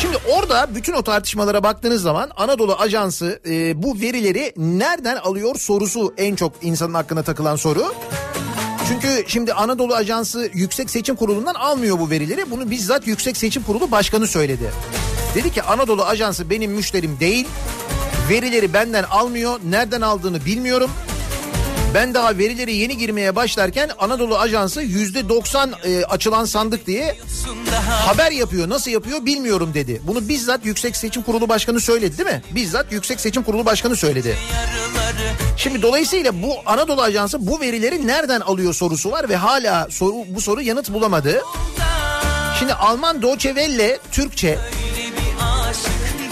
Şimdi 0.00 0.16
orada 0.32 0.74
bütün 0.74 0.92
o 0.92 1.02
tartışmalara 1.02 1.62
baktığınız 1.62 2.02
zaman 2.02 2.30
Anadolu 2.36 2.74
Ajansı 2.74 3.40
e, 3.48 3.82
bu 3.82 4.00
verileri 4.00 4.52
nereden 4.56 5.16
alıyor 5.16 5.56
sorusu 5.56 6.14
en 6.16 6.36
çok 6.36 6.52
insanın 6.62 6.94
hakkında 6.94 7.22
takılan 7.22 7.56
soru. 7.56 7.94
Çünkü 8.88 9.24
şimdi 9.26 9.52
Anadolu 9.52 9.94
Ajansı 9.94 10.50
Yüksek 10.54 10.90
Seçim 10.90 11.16
Kurulu'ndan 11.16 11.54
almıyor 11.54 11.98
bu 11.98 12.10
verileri. 12.10 12.50
Bunu 12.50 12.70
bizzat 12.70 13.06
Yüksek 13.06 13.36
Seçim 13.36 13.62
Kurulu 13.62 13.90
Başkanı 13.90 14.26
söyledi. 14.26 14.70
Dedi 15.34 15.52
ki 15.52 15.62
Anadolu 15.62 16.04
Ajansı 16.04 16.50
benim 16.50 16.72
müşterim 16.72 17.16
değil. 17.20 17.48
Verileri 18.30 18.72
benden 18.72 19.02
almıyor. 19.02 19.60
Nereden 19.70 20.00
aldığını 20.00 20.44
bilmiyorum. 20.44 20.90
Ben 21.96 22.14
daha 22.14 22.38
verileri 22.38 22.76
yeni 22.76 22.98
girmeye 22.98 23.36
başlarken 23.36 23.90
Anadolu 23.98 24.38
Ajansı 24.38 24.82
yüzde 24.82 25.28
90 25.28 25.72
e, 25.84 26.04
açılan 26.04 26.44
sandık 26.44 26.86
diye 26.86 27.16
haber 28.06 28.32
yapıyor. 28.32 28.68
Nasıl 28.68 28.90
yapıyor 28.90 29.26
bilmiyorum 29.26 29.70
dedi. 29.74 30.02
Bunu 30.06 30.28
bizzat 30.28 30.66
Yüksek 30.66 30.96
Seçim 30.96 31.22
Kurulu 31.22 31.48
Başkanı 31.48 31.80
söyledi 31.80 32.18
değil 32.18 32.28
mi? 32.28 32.42
Bizzat 32.50 32.92
Yüksek 32.92 33.20
Seçim 33.20 33.42
Kurulu 33.42 33.66
Başkanı 33.66 33.96
söyledi. 33.96 34.36
Şimdi 35.56 35.82
dolayısıyla 35.82 36.42
bu 36.42 36.54
Anadolu 36.66 37.02
Ajansı 37.02 37.46
bu 37.46 37.60
verileri 37.60 38.06
nereden 38.06 38.40
alıyor 38.40 38.74
sorusu 38.74 39.10
var 39.10 39.28
ve 39.28 39.36
hala 39.36 39.88
soru 39.90 40.14
bu 40.28 40.40
soru 40.40 40.62
yanıt 40.62 40.92
bulamadı. 40.92 41.42
Şimdi 42.58 42.74
Alman 42.74 43.22
Deutsche 43.22 43.48
Welle 43.48 43.98
Türkçe 44.12 44.58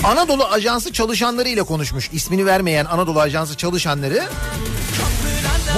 Anadolu 0.05 0.45
Ajansı 0.45 0.93
çalışanlarıyla 0.93 1.65
konuşmuş. 1.65 2.11
İsmini 2.13 2.47
vermeyen 2.47 2.85
Anadolu 2.85 3.21
Ajansı 3.21 3.57
çalışanları 3.57 4.23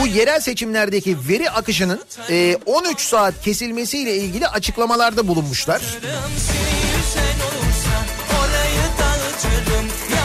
bu 0.00 0.06
yerel 0.06 0.40
seçimlerdeki 0.40 1.16
veri 1.28 1.50
akışının 1.50 2.00
e, 2.30 2.56
13 2.66 3.00
saat 3.00 3.40
kesilmesiyle 3.42 4.16
ilgili 4.16 4.48
açıklamalarda 4.48 5.28
bulunmuşlar. 5.28 5.82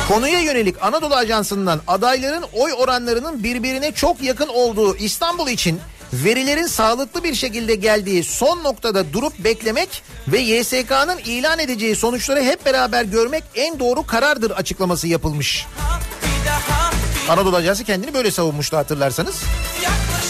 Konuya 0.08 0.40
yönelik 0.40 0.84
Anadolu 0.84 1.16
Ajansı'ndan 1.16 1.82
adayların 1.88 2.44
oy 2.54 2.74
oranlarının 2.74 3.44
birbirine 3.44 3.92
çok 3.92 4.22
yakın 4.22 4.48
olduğu 4.48 4.96
İstanbul 4.96 5.48
için 5.50 5.80
verilerin 6.14 6.68
sağlıklı 6.68 7.24
bir 7.24 7.36
şekilde 7.36 7.76
geldiği 7.76 8.24
son 8.24 8.64
noktada 8.64 9.14
durup 9.14 9.40
beklemek 9.40 10.04
ve 10.28 10.40
YSK'nın 10.40 11.18
ilan 11.18 11.60
edeceği 11.60 11.96
sonuçları 11.96 12.44
hep 12.44 12.66
beraber 12.66 13.04
görmek 13.04 13.44
en 13.56 13.80
doğru 13.80 14.06
karardır 14.06 14.52
açıklaması 14.52 15.08
yapılmış. 15.08 15.66
Anadolu 17.32 17.56
Ajansı 17.56 17.84
kendini 17.84 18.14
böyle 18.14 18.32
savunmuştu 18.32 18.78
hatırlarsanız. 18.78 19.36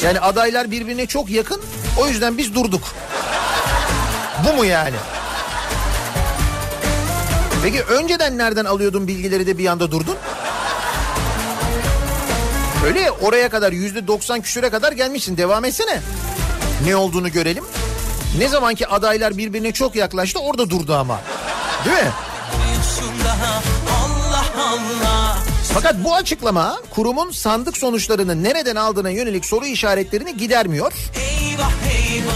Yani 0.04 0.20
adaylar 0.20 0.72
birbirine 0.72 1.06
çok 1.06 1.30
yakın 1.30 1.62
o 1.98 2.08
yüzden 2.08 2.38
biz 2.38 2.56
durduk. 2.56 2.84
Bu 4.46 4.54
mu 4.54 4.66
yani? 4.66 4.96
Peki 7.64 7.84
önceden 7.84 8.38
nereden 8.38 8.66
alıyordun 8.66 9.08
bilgileri 9.08 9.48
de 9.48 9.58
bir 9.58 9.68
anda 9.68 9.92
durdun? 9.92 10.16
Öyle 12.86 13.00
ya 13.00 13.12
oraya 13.12 13.50
kadar 13.50 13.72
yüzde 13.72 14.08
90 14.08 14.42
küsüre 14.42 14.70
kadar 14.70 14.92
gelmişsin 14.92 15.38
devam 15.38 15.66
etsene. 15.66 16.02
Ne 16.86 16.96
olduğunu 16.96 17.32
görelim. 17.32 17.64
Ne 18.38 18.48
zamanki 18.48 18.88
adaylar 18.88 19.38
birbirine 19.38 19.72
çok 19.72 19.96
yaklaştı 19.96 20.40
orada 20.40 20.70
durdu 20.70 20.96
ama. 20.96 21.20
Değil 21.86 21.98
mi? 21.98 22.12
Fakat 25.74 26.04
bu 26.04 26.16
açıklama 26.16 26.78
kurumun 26.90 27.32
sandık 27.32 27.78
sonuçlarını 27.78 28.44
nereden 28.44 28.76
aldığına 28.76 29.10
yönelik 29.10 29.46
soru 29.46 29.66
işaretlerini 29.66 30.38
gidermiyor. 30.38 30.94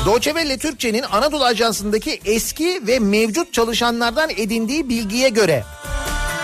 Deutsche 0.06 0.32
Welle 0.32 0.58
Türkçe'nin 0.58 1.04
Anadolu 1.12 1.44
Ajansı'ndaki 1.44 2.22
eski 2.26 2.82
ve 2.88 3.00
mevcut 3.00 3.54
çalışanlardan 3.54 4.30
edindiği 4.30 4.90
bilgiye 4.90 5.30
göre 5.30 5.64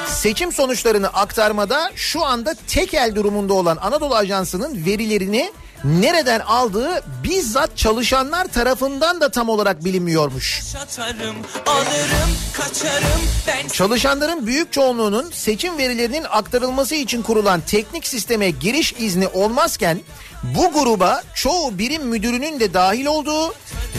seçim 0.08 0.52
sonuçlarını 0.52 1.08
aktarmada 1.08 1.92
şu 1.96 2.26
anda 2.26 2.56
tekel 2.68 3.12
durumunda 3.16 3.54
olan 3.54 3.78
Anadolu 3.82 4.16
Ajansı'nın 4.16 4.86
verilerini 4.86 5.52
nereden 5.84 6.40
aldığı 6.40 7.04
bizzat 7.24 7.78
çalışanlar 7.78 8.48
tarafından 8.48 9.22
da 9.22 9.32
tam 9.32 9.50
olarak 9.50 9.86
bilinmiyormuş. 9.86 10.62
Satarım, 10.64 11.36
alırım, 11.66 12.32
kaçarım 12.54 13.22
ben 13.48 13.68
Çalışanların 13.68 14.48
büyük 14.48 14.74
çoğunluğunun 14.74 15.32
seçim 15.32 15.78
verilerinin 15.78 16.26
aktarılması 16.30 16.96
için 16.96 17.22
kurulan 17.22 17.62
teknik 17.62 18.08
sisteme 18.08 18.50
giriş 18.50 18.94
izni 19.00 19.28
olmazken 19.28 20.00
bu 20.44 20.72
gruba 20.72 21.24
çoğu 21.36 21.78
birim 21.78 22.08
müdürünün 22.08 22.60
de 22.60 22.74
dahil 22.74 23.06
olduğu 23.06 23.54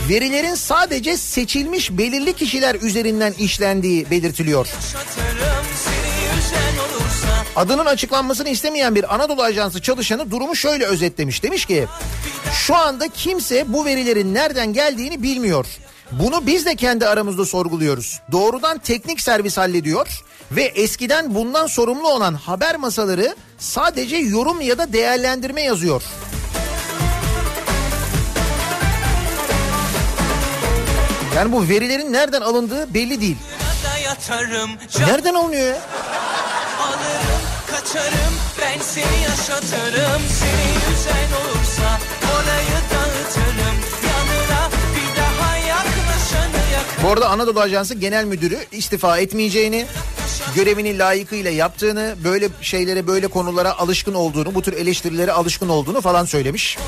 verilerin 0.09 0.55
sadece 0.55 1.17
seçilmiş 1.17 1.91
belirli 1.91 2.33
kişiler 2.33 2.75
üzerinden 2.75 3.33
işlendiği 3.33 4.11
belirtiliyor. 4.11 4.67
satarım 4.67 5.67
seni 5.85 6.12
Adının 7.57 7.87
açıklanmasını 7.87 8.49
istemeyen 8.49 8.95
bir 8.95 9.15
Anadolu 9.15 9.43
Ajansı 9.43 9.83
çalışanı 9.83 10.31
durumu 10.31 10.57
şöyle 10.57 10.85
özetlemiş. 10.85 11.43
Demiş 11.43 11.67
ki 11.67 11.87
şu 12.53 12.77
anda 12.77 13.09
kimse 13.09 13.73
bu 13.73 13.85
verilerin 13.85 14.35
nereden 14.35 14.73
geldiğini 14.73 15.23
bilmiyor. 15.23 15.67
Bunu 16.13 16.47
biz 16.47 16.67
de 16.67 16.77
kendi 16.77 17.07
aramızda 17.07 17.45
sorguluyoruz. 17.45 18.21
Doğrudan 18.33 18.79
teknik 18.79 19.21
servis 19.21 19.57
hallediyor 19.57 20.23
ve 20.53 20.63
eskiden 20.63 21.35
bundan 21.35 21.67
sorumlu 21.67 22.09
olan 22.09 22.35
haber 22.35 22.77
masaları 22.77 23.37
sadece 23.59 24.17
yorum 24.17 24.61
ya 24.61 24.79
da 24.79 24.93
değerlendirme 24.93 25.63
yazıyor. 25.63 26.03
Yani 31.37 31.53
bu 31.53 31.69
verilerin 31.69 32.13
nereden 32.13 32.41
alındığı 32.41 32.95
belli 32.95 33.21
değil. 33.21 33.37
yatarım 34.05 34.71
can 34.91 35.09
Nereden 35.09 35.35
alınıyor 35.35 35.67
ya? 35.67 35.81
Kaçarım 37.83 38.35
ben 38.61 38.79
seni 38.83 39.23
yaşatırım 39.23 40.23
seni 40.29 40.95
üzen 40.95 41.29
olursa 41.41 41.99
orayı 42.35 42.79
dağıtırım 42.93 43.77
yanına 44.07 44.71
bir 44.97 45.17
daha 45.21 45.57
yaklaşanı 45.57 46.73
yakın 46.73 47.05
Bu 47.05 47.11
arada 47.11 47.29
Anadolu 47.29 47.61
Ajansı 47.61 47.95
Genel 47.95 48.25
Müdürü 48.25 48.59
istifa 48.73 49.19
etmeyeceğini, 49.19 49.87
görevini 50.55 50.99
layıkıyla 50.99 51.51
yaptığını, 51.51 52.15
böyle 52.25 52.49
şeylere 52.61 53.07
böyle 53.07 53.29
konulara 53.29 53.79
alışkın 53.79 54.15
olduğunu, 54.15 54.55
bu 54.55 54.63
tür 54.63 54.73
eleştirilere 54.73 55.33
alışkın 55.33 55.69
olduğunu 55.69 56.01
falan 56.01 56.25
söylemiş. 56.25 56.79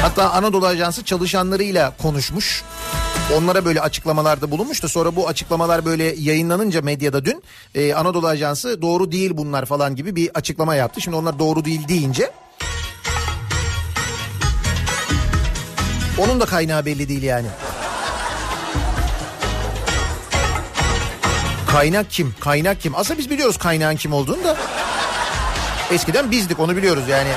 Hatta 0.00 0.30
Anadolu 0.30 0.66
Ajansı 0.66 1.04
çalışanlarıyla 1.04 1.96
konuşmuş. 2.02 2.64
Onlara 3.34 3.64
böyle 3.64 3.80
açıklamalarda 3.80 4.50
bulunmuş 4.50 4.82
da 4.82 4.88
sonra 4.88 5.16
bu 5.16 5.28
açıklamalar 5.28 5.84
böyle 5.84 6.04
yayınlanınca 6.04 6.82
medyada 6.82 7.24
dün 7.24 7.42
e, 7.74 7.94
Anadolu 7.94 8.26
Ajansı 8.26 8.82
doğru 8.82 9.12
değil 9.12 9.30
bunlar 9.34 9.64
falan 9.64 9.96
gibi 9.96 10.16
bir 10.16 10.30
açıklama 10.34 10.74
yaptı. 10.74 11.00
Şimdi 11.00 11.16
onlar 11.16 11.38
doğru 11.38 11.64
değil 11.64 11.88
deyince 11.88 12.30
onun 16.18 16.40
da 16.40 16.46
kaynağı 16.46 16.86
belli 16.86 17.08
değil 17.08 17.22
yani. 17.22 17.46
Kaynak 21.68 22.10
kim? 22.10 22.34
Kaynak 22.40 22.80
kim? 22.80 22.94
Aslında 22.96 23.18
biz 23.18 23.30
biliyoruz 23.30 23.58
kaynağın 23.58 23.96
kim 23.96 24.12
olduğunu 24.12 24.44
da. 24.44 24.56
Eskiden 25.90 26.30
bizdik 26.30 26.60
onu 26.60 26.76
biliyoruz 26.76 27.08
yani. 27.08 27.30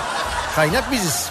Kaynak 0.55 0.91
biziz. 0.91 1.29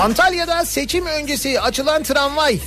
Antalya'da 0.00 0.64
seçim 0.64 1.06
öncesi 1.06 1.60
açılan 1.60 2.02
tramvay 2.02 2.58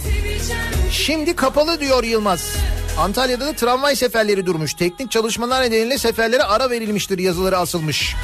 şimdi 0.92 1.36
kapalı 1.36 1.80
diyor 1.80 2.04
Yılmaz. 2.04 2.56
Antalya'da 3.00 3.46
da 3.46 3.54
tramvay 3.54 3.96
seferleri 3.96 4.46
durmuş. 4.46 4.74
Teknik 4.74 5.12
çalışmalar 5.12 5.62
nedeniyle 5.64 5.98
seferlere 5.98 6.44
ara 6.44 6.70
verilmiştir 6.70 7.20
yazıları 7.20 7.58
asılmış. 7.58 8.16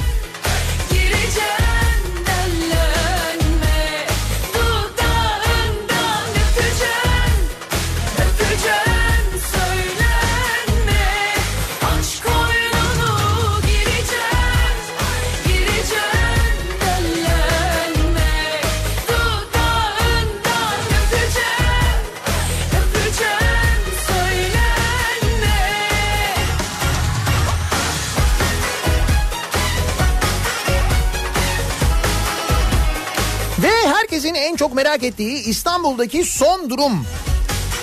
Çok 34.60 34.74
merak 34.74 35.02
ettiği 35.02 35.42
İstanbul'daki 35.44 36.24
son 36.24 36.70
durum. 36.70 37.06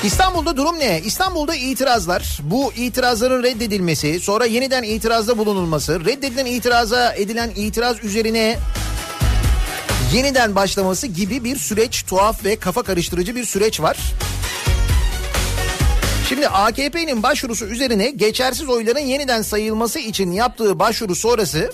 İstanbul'da 0.04 0.58
durum 0.58 0.80
ne? 0.80 1.02
İstanbul'da 1.06 1.56
itirazlar, 1.56 2.40
bu 2.44 2.74
itirazların 2.74 3.44
reddedilmesi, 3.44 4.20
sonra 4.20 4.46
yeniden 4.46 4.84
itirazda 4.84 5.38
bulunulması, 5.38 6.06
reddedilen 6.06 6.46
itiraza 6.46 7.14
edilen 7.14 7.52
itiraz 7.56 8.04
üzerine 8.04 8.58
yeniden 10.14 10.56
başlaması 10.56 11.08
gibi 11.08 11.44
bir 11.44 11.56
süreç, 11.56 12.06
tuhaf 12.06 12.46
ve 12.46 12.56
kafa 12.56 12.84
karıştırıcı 12.84 13.36
bir 13.36 13.46
süreç 13.46 13.82
var. 13.82 13.98
Şimdi 16.30 16.48
AKP'nin 16.48 17.24
başvurusu 17.24 17.66
üzerine 17.66 18.10
geçersiz 18.10 18.70
oyların 18.70 19.00
yeniden 19.00 19.42
sayılması 19.42 20.00
için 20.00 20.32
yaptığı 20.32 20.80
başvuru 20.80 21.16
sonrası 21.16 21.72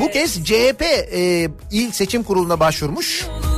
bu 0.00 0.10
kez 0.10 0.44
CHP 0.44 0.82
e, 0.82 1.48
il 1.72 1.90
seçim 1.92 2.22
kuruluna 2.22 2.60
başvurmuş. 2.60 3.24
Yolun 3.24 3.49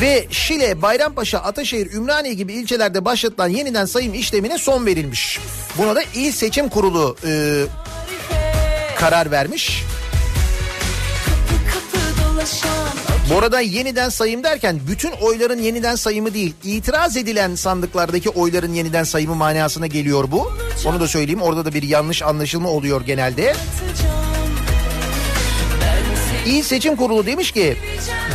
Ve 0.00 0.26
Şile, 0.30 0.82
Bayrampaşa, 0.82 1.38
Ataşehir, 1.38 1.92
Ümraniye 1.92 2.34
gibi 2.34 2.52
ilçelerde 2.52 3.04
başlatılan 3.04 3.48
yeniden 3.48 3.84
sayım 3.84 4.14
işlemine 4.14 4.58
son 4.58 4.86
verilmiş. 4.86 5.40
Buna 5.78 5.96
da 5.96 6.02
İl 6.14 6.32
Seçim 6.32 6.68
Kurulu 6.68 7.16
e, 7.26 7.64
karar 8.98 9.30
vermiş. 9.30 9.84
Bu 13.30 13.38
arada 13.38 13.60
yeniden 13.60 14.08
sayım 14.08 14.44
derken 14.44 14.80
bütün 14.88 15.10
oyların 15.10 15.58
yeniden 15.58 15.94
sayımı 15.94 16.34
değil, 16.34 16.54
itiraz 16.64 17.16
edilen 17.16 17.54
sandıklardaki 17.54 18.30
oyların 18.30 18.74
yeniden 18.74 19.04
sayımı 19.04 19.34
manasına 19.34 19.86
geliyor 19.86 20.24
bu. 20.30 20.52
Onu 20.84 21.00
da 21.00 21.08
söyleyeyim 21.08 21.42
orada 21.42 21.64
da 21.64 21.74
bir 21.74 21.82
yanlış 21.82 22.22
anlaşılma 22.22 22.68
oluyor 22.68 23.00
genelde. 23.00 23.50
atacağım 23.50 24.19
İl 26.46 26.62
Seçim 26.62 26.96
Kurulu 26.96 27.26
demiş 27.26 27.52
ki 27.52 27.76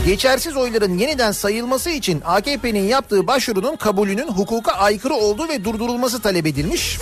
geçersiz 0.05 0.57
oyların 0.57 0.97
yeniden 0.97 1.31
sayılması 1.31 1.89
için 1.89 2.21
AKP'nin 2.25 2.87
yaptığı 2.87 3.27
başvurunun 3.27 3.75
kabulünün 3.75 4.27
hukuka 4.27 4.71
aykırı 4.71 5.13
olduğu 5.13 5.49
ve 5.49 5.63
durdurulması 5.63 6.21
talep 6.21 6.45
edilmiş. 6.45 6.97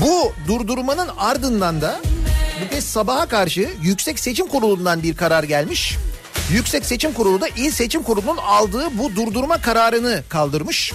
Bu 0.00 0.32
durdurmanın 0.48 1.08
ardından 1.18 1.80
da 1.80 2.00
bu 2.64 2.70
kez 2.70 2.84
sabaha 2.84 3.26
karşı 3.26 3.70
Yüksek 3.82 4.18
Seçim 4.18 4.46
Kurulu'ndan 4.48 5.02
bir 5.02 5.16
karar 5.16 5.44
gelmiş. 5.44 5.96
Yüksek 6.52 6.86
Seçim 6.86 7.12
Kurulu 7.12 7.40
da 7.40 7.48
İl 7.48 7.70
Seçim 7.70 8.02
Kurulu'nun 8.02 8.36
aldığı 8.36 8.98
bu 8.98 9.16
durdurma 9.16 9.60
kararını 9.60 10.22
kaldırmış. 10.28 10.92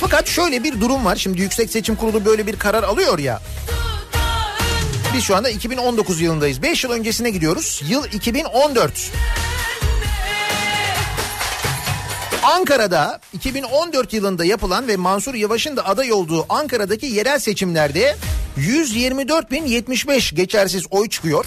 Fakat 0.00 0.28
şöyle 0.28 0.64
bir 0.64 0.80
durum 0.80 1.04
var. 1.04 1.16
Şimdi 1.16 1.40
Yüksek 1.40 1.70
Seçim 1.70 1.96
Kurulu 1.96 2.24
böyle 2.24 2.46
bir 2.46 2.58
karar 2.58 2.82
alıyor 2.82 3.18
ya. 3.18 3.42
Biz 5.14 5.24
şu 5.24 5.36
anda 5.36 5.50
2019 5.50 6.20
yılındayız. 6.20 6.62
5 6.62 6.84
yıl 6.84 6.90
öncesine 6.90 7.30
gidiyoruz. 7.30 7.82
Yıl 7.88 8.04
2014. 8.04 9.10
Ankara'da 12.42 13.20
2014 13.32 14.12
yılında 14.12 14.44
yapılan 14.44 14.88
ve 14.88 14.96
Mansur 14.96 15.34
Yavaş'ın 15.34 15.76
da 15.76 15.86
aday 15.86 16.12
olduğu 16.12 16.46
Ankara'daki 16.48 17.06
yerel 17.06 17.38
seçimlerde 17.38 18.16
124.075 18.58 20.34
geçersiz 20.34 20.84
oy 20.90 21.08
çıkıyor. 21.08 21.46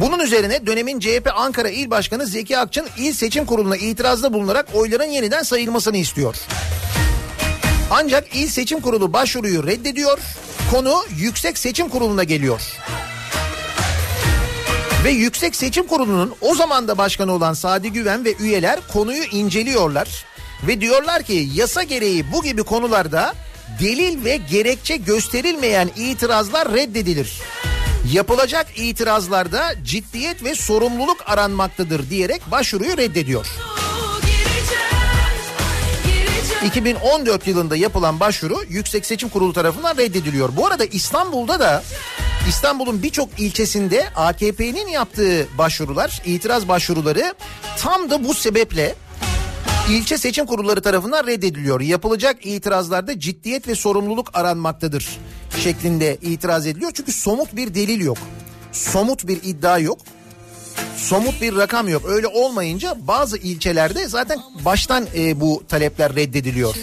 Bunun 0.00 0.18
üzerine 0.18 0.66
dönemin 0.66 1.00
CHP 1.00 1.30
Ankara 1.34 1.68
İl 1.68 1.90
Başkanı 1.90 2.26
Zeki 2.26 2.58
Akçın 2.58 2.86
İl 2.98 3.12
Seçim 3.12 3.46
Kurulu'na 3.46 3.76
itirazda 3.76 4.32
bulunarak 4.32 4.66
oyların 4.74 5.10
yeniden 5.10 5.42
sayılmasını 5.42 5.96
istiyor. 5.96 6.36
Ancak 7.90 8.36
İl 8.36 8.48
Seçim 8.48 8.80
Kurulu 8.80 9.12
başvuruyu 9.12 9.66
reddediyor. 9.66 10.18
Konu 10.70 11.04
Yüksek 11.16 11.58
Seçim 11.58 11.88
Kurulu'na 11.88 12.24
geliyor. 12.24 12.60
Ve 15.04 15.10
Yüksek 15.10 15.56
Seçim 15.56 15.86
Kurulu'nun 15.86 16.34
o 16.40 16.54
zaman 16.54 16.88
da 16.88 16.98
başkanı 16.98 17.32
olan 17.32 17.52
Sadi 17.52 17.92
Güven 17.92 18.24
ve 18.24 18.34
üyeler 18.40 18.80
konuyu 18.92 19.24
inceliyorlar. 19.24 20.24
Ve 20.66 20.80
diyorlar 20.80 21.22
ki 21.22 21.48
yasa 21.54 21.82
gereği 21.82 22.32
bu 22.32 22.42
gibi 22.42 22.62
konularda 22.62 23.34
delil 23.80 24.24
ve 24.24 24.36
gerekçe 24.36 24.96
gösterilmeyen 24.96 25.90
itirazlar 25.96 26.72
reddedilir. 26.72 27.40
Yapılacak 28.12 28.66
itirazlarda 28.76 29.62
ciddiyet 29.84 30.44
ve 30.44 30.54
sorumluluk 30.54 31.18
aranmaktadır 31.26 32.10
diyerek 32.10 32.50
başvuruyu 32.50 32.96
reddediyor. 32.96 33.46
2014 36.64 37.46
yılında 37.46 37.76
yapılan 37.76 38.20
başvuru 38.20 38.58
Yüksek 38.68 39.06
Seçim 39.06 39.28
Kurulu 39.28 39.52
tarafından 39.52 39.96
reddediliyor. 39.96 40.56
Bu 40.56 40.66
arada 40.66 40.84
İstanbul'da 40.84 41.60
da 41.60 41.82
İstanbul'un 42.48 43.02
birçok 43.02 43.40
ilçesinde 43.40 44.10
AKP'nin 44.16 44.88
yaptığı 44.88 45.46
başvurular, 45.58 46.22
itiraz 46.24 46.68
başvuruları 46.68 47.34
tam 47.78 48.10
da 48.10 48.24
bu 48.24 48.34
sebeple 48.34 48.94
ilçe 49.90 50.18
seçim 50.18 50.46
kurulları 50.46 50.82
tarafından 50.82 51.26
reddediliyor. 51.26 51.80
Yapılacak 51.80 52.46
itirazlarda 52.46 53.20
ciddiyet 53.20 53.68
ve 53.68 53.74
sorumluluk 53.74 54.30
aranmaktadır 54.34 55.18
şeklinde 55.62 56.16
itiraz 56.22 56.66
ediliyor. 56.66 56.90
Çünkü 56.94 57.12
somut 57.12 57.56
bir 57.56 57.74
delil 57.74 58.00
yok. 58.00 58.18
Somut 58.72 59.26
bir 59.26 59.38
iddia 59.42 59.78
yok. 59.78 59.98
Somut 60.96 61.40
bir 61.42 61.56
rakam 61.56 61.88
yok. 61.88 62.02
Öyle 62.08 62.26
olmayınca 62.26 62.96
bazı 63.00 63.36
ilçelerde 63.38 64.08
zaten 64.08 64.38
baştan 64.64 65.06
e, 65.16 65.40
bu 65.40 65.62
talepler 65.68 66.16
reddediliyor. 66.16 66.74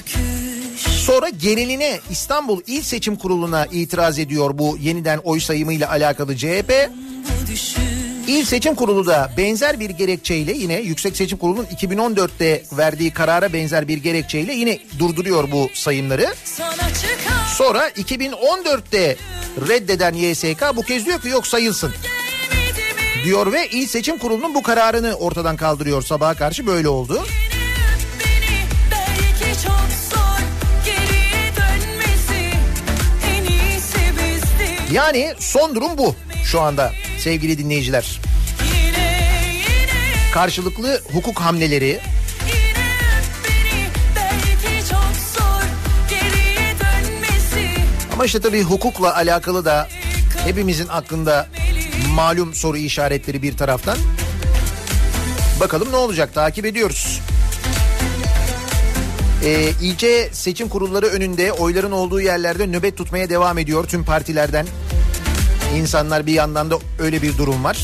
Sonra 0.78 1.30
geriline 1.30 2.00
İstanbul 2.10 2.62
İl 2.68 2.82
Seçim 2.82 3.16
Kurulu'na 3.16 3.66
itiraz 3.66 4.20
ediyor 4.20 4.58
bu 4.58 4.78
yeniden 4.82 5.18
oy 5.18 5.40
sayımıyla 5.40 5.90
alakalı 5.90 6.38
CHP. 6.38 6.90
İl 8.28 8.46
Seçim 8.46 8.76
Kurulu 8.76 9.06
da 9.06 9.32
benzer 9.38 9.80
bir 9.80 9.90
gerekçeyle 9.90 10.52
yine 10.52 10.74
Yüksek 10.82 11.18
Seçim 11.18 11.38
Kurulu'nun 11.38 11.66
2014'te 11.66 12.64
verdiği 12.72 13.12
karara 13.12 13.54
benzer 13.54 13.88
bir 13.88 13.98
gerekçeyle 13.98 14.54
yine 14.54 14.80
durduruyor 15.00 15.52
bu 15.52 15.70
sayımları. 15.74 16.34
Sonra 17.56 17.90
2014'te 17.90 19.16
reddeden 19.68 20.14
YSK 20.14 20.76
bu 20.76 20.82
kez 20.82 21.06
diyor 21.06 21.22
ki 21.22 21.28
yok 21.30 21.48
sayılsın 21.48 21.90
mi? 21.90 21.96
Diyor 23.28 23.52
ve 23.54 23.68
İl 23.68 23.88
Seçim 23.88 24.18
Kurulu'nun 24.18 24.56
bu 24.56 24.64
kararını 24.64 25.14
ortadan 25.14 25.56
kaldırıyor 25.56 26.02
sabaha 26.02 26.34
karşı 26.34 26.68
böyle 26.68 26.90
oldu. 26.90 27.26
Yani 34.92 35.34
son 35.40 35.76
durum 35.76 35.98
bu 35.98 36.16
şu 36.44 36.62
anda 36.62 36.92
sevgili 37.20 37.58
dinleyiciler. 37.58 38.20
Karşılıklı 40.34 41.02
hukuk 41.14 41.40
hamleleri. 41.40 42.00
Ama 48.14 48.26
işte 48.26 48.42
tabii 48.42 48.64
hukukla 48.64 49.16
alakalı 49.16 49.66
da 49.66 49.88
hepimizin 50.46 50.88
aklında 50.88 51.48
malum 52.16 52.54
soru 52.54 52.78
işaretleri 52.78 53.42
bir 53.42 53.58
taraftan. 53.58 53.98
Bakalım 55.60 55.92
ne 55.92 55.96
olacak 55.96 56.34
takip 56.34 56.66
ediyoruz. 56.66 57.22
Ee, 59.44 59.70
ilçe 59.82 60.30
seçim 60.32 60.70
kurulları 60.70 61.06
önünde 61.06 61.52
oyların 61.52 61.92
olduğu 61.92 62.22
yerlerde 62.22 62.68
nöbet 62.68 62.98
tutmaya 62.98 63.30
devam 63.30 63.58
ediyor 63.58 63.88
tüm 63.88 64.04
partilerden. 64.04 64.68
İnsanlar 65.76 66.26
bir 66.26 66.34
yandan 66.34 66.72
da 66.72 66.80
öyle 67.00 67.22
bir 67.22 67.38
durum 67.38 67.64
var. 67.64 67.78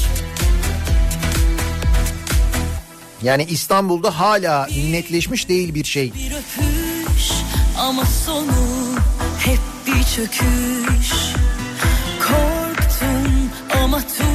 Yani 3.24 3.44
İstanbul'da 3.44 4.20
hala 4.20 4.68
netleşmiş 4.92 5.50
değil 5.50 5.76
bir 5.76 5.84
şey. 5.84 6.14
Bir 6.14 6.32
öpüş 6.32 7.32
ama 7.80 8.06
sonu 8.06 8.52
hep 9.40 9.60
bir 9.88 10.04
çöküş 10.04 11.14
Korktum 12.20 12.63
ama 13.94 14.02
tuttum 14.02 14.33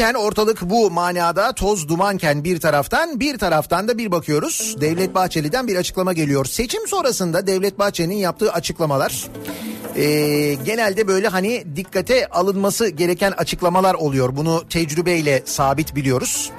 olurken 0.00 0.14
ortalık 0.14 0.62
bu 0.62 0.90
manada 0.90 1.52
toz 1.52 1.88
dumanken 1.88 2.44
bir 2.44 2.60
taraftan 2.60 3.20
bir 3.20 3.38
taraftan 3.38 3.88
da 3.88 3.98
bir 3.98 4.10
bakıyoruz. 4.10 4.76
Devlet 4.80 5.14
Bahçeli'den 5.14 5.68
bir 5.68 5.76
açıklama 5.76 6.12
geliyor. 6.12 6.44
Seçim 6.44 6.88
sonrasında 6.88 7.46
Devlet 7.46 7.78
Bahçeli'nin 7.78 8.16
yaptığı 8.16 8.52
açıklamalar 8.52 9.26
e, 9.96 10.04
genelde 10.64 11.08
böyle 11.08 11.28
hani 11.28 11.64
dikkate 11.76 12.26
alınması 12.26 12.88
gereken 12.88 13.32
açıklamalar 13.36 13.94
oluyor. 13.94 14.36
Bunu 14.36 14.68
tecrübeyle 14.68 15.42
sabit 15.44 15.96
biliyoruz. 15.96 16.50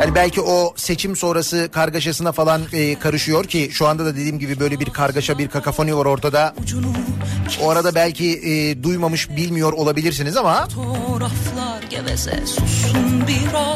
Yani 0.00 0.14
belki 0.14 0.40
o 0.40 0.72
seçim 0.76 1.16
sonrası 1.16 1.68
kargaşasına 1.72 2.32
falan 2.32 2.62
e, 2.72 2.98
karışıyor 2.98 3.44
ki 3.44 3.68
şu 3.72 3.86
anda 3.86 4.04
da 4.04 4.16
dediğim 4.16 4.38
gibi 4.38 4.60
böyle 4.60 4.80
bir 4.80 4.86
kargaşa 4.90 5.38
bir 5.38 5.48
kakafoni 5.48 5.96
var 5.96 6.06
ortada. 6.06 6.54
O 7.62 7.70
arada 7.70 7.94
belki 7.94 8.26
e, 8.26 8.82
duymamış 8.82 9.30
bilmiyor 9.30 9.72
olabilirsiniz 9.72 10.36
ama 10.36 10.68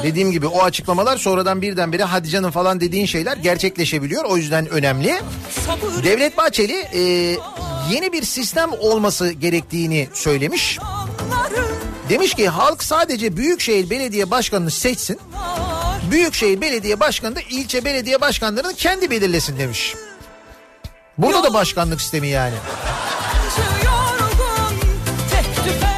dediğim 0.03 0.33
gibi 0.33 0.47
o 0.47 0.63
açıklamalar 0.63 1.17
sonradan 1.17 1.63
birdenbire 1.63 2.05
hadi 2.05 2.29
canım 2.29 2.51
falan 2.51 2.81
dediğin 2.81 3.07
şeyler 3.07 3.37
gerçekleşebiliyor. 3.37 4.25
O 4.25 4.37
yüzden 4.37 4.69
önemli. 4.69 5.21
Devlet 6.05 6.37
Bahçeli 6.37 6.87
e, 6.95 7.01
yeni 7.91 8.13
bir 8.13 8.23
sistem 8.23 8.71
olması 8.81 9.33
gerektiğini 9.33 10.09
söylemiş. 10.15 10.79
Demiş 12.09 12.35
ki 12.35 12.49
halk 12.49 12.85
sadece 12.85 13.37
Büyükşehir 13.37 13.91
Belediye 13.91 14.31
Başkanı'nı 14.31 14.71
seçsin. 14.71 15.19
Büyükşehir 16.13 16.61
Belediye 16.61 17.01
Başkanı 17.01 17.37
da 17.37 17.41
ilçe 17.41 17.85
belediye 17.85 18.21
başkanlarını 18.21 18.75
kendi 18.75 19.11
belirlesin 19.11 19.59
demiş. 19.59 19.95
Burada 21.19 21.43
da 21.43 21.55
başkanlık 21.55 22.01
sistemi 22.01 22.29
yani. 22.29 22.55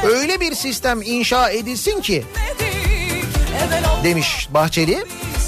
Öyle 0.07 0.39
bir 0.39 0.55
sistem 0.55 1.01
inşa 1.01 1.49
edilsin 1.49 2.01
ki 2.01 2.25
demiş 4.03 4.47
Bahçeli. 4.51 5.05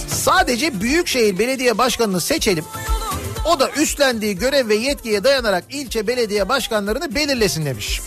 Sadece 0.08 0.82
Büyükşehir 0.82 1.40
Belediye 1.40 1.78
Başkanı'nı 1.78 2.22
seçelim. 2.22 2.66
O 3.46 3.60
da 3.60 3.70
üstlendiği 3.70 4.38
görev 4.38 4.70
ve 4.70 4.76
yetkiye 4.76 5.24
dayanarak 5.24 5.64
ilçe 5.70 6.08
belediye 6.08 6.50
başkanlarını 6.50 7.16
belirlesin 7.16 7.66
demiş. 7.66 8.02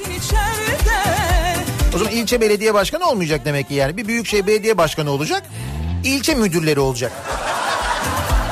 O 1.95 1.99
zaman 1.99 2.13
ilçe 2.13 2.41
belediye 2.41 2.75
başkanı 2.75 3.07
olmayacak 3.07 3.45
demek 3.45 3.69
ki 3.69 3.75
yani. 3.75 3.97
Bir 3.97 4.09
büyükşehir 4.09 4.47
belediye 4.47 4.79
başkanı 4.79 5.11
olacak. 5.11 5.43
İlçe 6.05 6.35
müdürleri 6.35 6.81
olacak. 6.81 7.13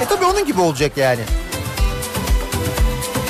E 0.03 0.05
tabi 0.05 0.25
onun 0.25 0.47
gibi 0.47 0.61
olacak 0.61 0.97
yani. 0.97 1.21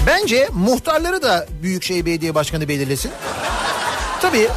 Bence 0.06 0.48
muhtarları 0.52 1.22
da 1.22 1.46
büyükşehir 1.62 2.06
belediye 2.06 2.34
başkanı 2.34 2.68
belirlesin. 2.68 3.10
Tabii 4.22 4.48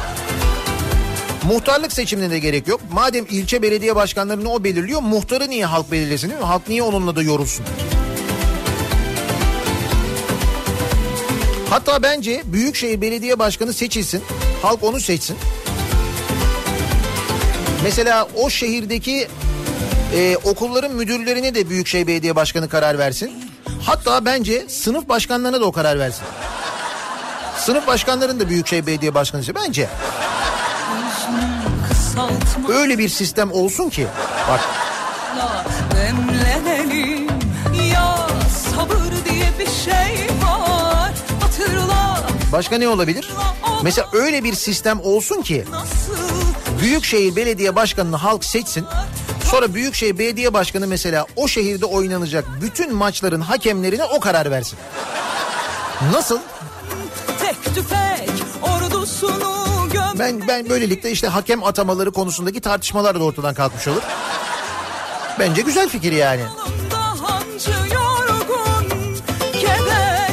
Muhtarlık 1.42 1.92
seçimine 1.92 2.30
de 2.30 2.38
gerek 2.38 2.68
yok. 2.68 2.80
Madem 2.92 3.26
ilçe 3.30 3.62
belediye 3.62 3.96
başkanlarını 3.96 4.52
o 4.52 4.64
belirliyor, 4.64 5.00
muhtarı 5.00 5.50
niye 5.50 5.66
halk 5.66 5.92
belirlesin 5.92 6.28
değil 6.30 6.40
mi? 6.40 6.46
Halk 6.46 6.68
niye 6.68 6.82
onunla 6.82 7.16
da 7.16 7.22
yorulsun? 7.22 7.64
Hatta 11.70 12.02
bence 12.02 12.42
Büyükşehir 12.44 13.00
Belediye 13.00 13.38
Başkanı 13.38 13.72
seçilsin. 13.72 14.22
Halk 14.62 14.84
onu 14.84 15.00
seçsin. 15.00 15.36
Mesela 17.82 18.28
o 18.34 18.50
şehirdeki 18.50 19.28
e, 20.14 20.36
okulların 20.36 20.92
müdürlerine 20.92 21.54
de 21.54 21.68
Büyükşehir 21.68 22.06
Belediye 22.06 22.36
Başkanı 22.36 22.68
karar 22.68 22.98
versin. 22.98 23.32
Hatta 23.86 24.24
bence 24.24 24.68
sınıf 24.68 25.08
başkanlarına 25.08 25.60
da 25.60 25.64
o 25.64 25.72
karar 25.72 25.98
versin. 25.98 26.24
Sınıf 27.58 27.86
başkanlarının 27.86 28.40
da 28.40 28.48
Büyükşehir 28.48 28.86
Belediye 28.86 29.14
Başkanı 29.14 29.42
bence. 29.54 29.88
Öyle 32.68 32.98
bir 32.98 33.08
sistem 33.08 33.52
olsun 33.52 33.88
ki. 33.88 34.06
Bak 34.48 34.60
demlenelim 35.94 37.28
ya 37.92 38.28
sabır 38.74 39.30
diye 39.30 39.48
bir 39.58 39.66
şey 39.66 40.26
var 40.44 41.12
hatırla 41.40 42.22
başka 42.52 42.78
ne 42.78 42.88
olabilir? 42.88 43.30
Mesela 43.82 44.08
öyle 44.12 44.44
bir 44.44 44.54
sistem 44.54 45.00
olsun 45.00 45.42
ki 45.42 45.64
Büyükşehir 46.80 47.36
Belediye 47.36 47.76
Başkanı'nı 47.76 48.16
halk 48.16 48.44
seçsin. 48.44 48.86
Sonra 49.52 49.74
Büyükşehir 49.74 50.18
Belediye 50.18 50.54
Başkanı 50.54 50.86
mesela 50.86 51.26
o 51.36 51.48
şehirde 51.48 51.86
oynanacak 51.86 52.44
bütün 52.62 52.94
maçların 52.94 53.40
hakemlerine 53.40 54.04
o 54.04 54.20
karar 54.20 54.50
versin. 54.50 54.78
Nasıl? 56.12 56.38
tek 57.40 57.64
tüfek 57.64 58.30
ordusunu 58.62 59.88
göm 59.92 60.18
Ben 60.18 60.48
ben 60.48 60.68
böylelikle 60.68 61.10
işte 61.10 61.28
hakem 61.28 61.64
atamaları 61.64 62.12
konusundaki 62.12 62.60
tartışmalar 62.60 63.20
da 63.20 63.24
ortadan 63.24 63.54
kalkmış 63.54 63.88
olur. 63.88 64.02
Bence 65.38 65.62
güzel 65.62 65.88
fikir 65.88 66.12
yani. 66.12 66.42
Yorgun 67.92 69.16
Keder 69.52 70.30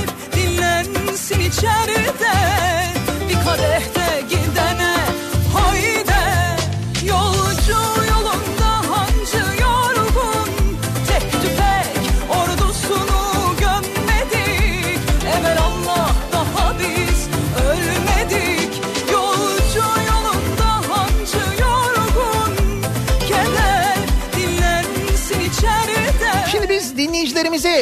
içeride 1.47 2.33
Bir 3.29 3.45
kadehte 3.45 3.88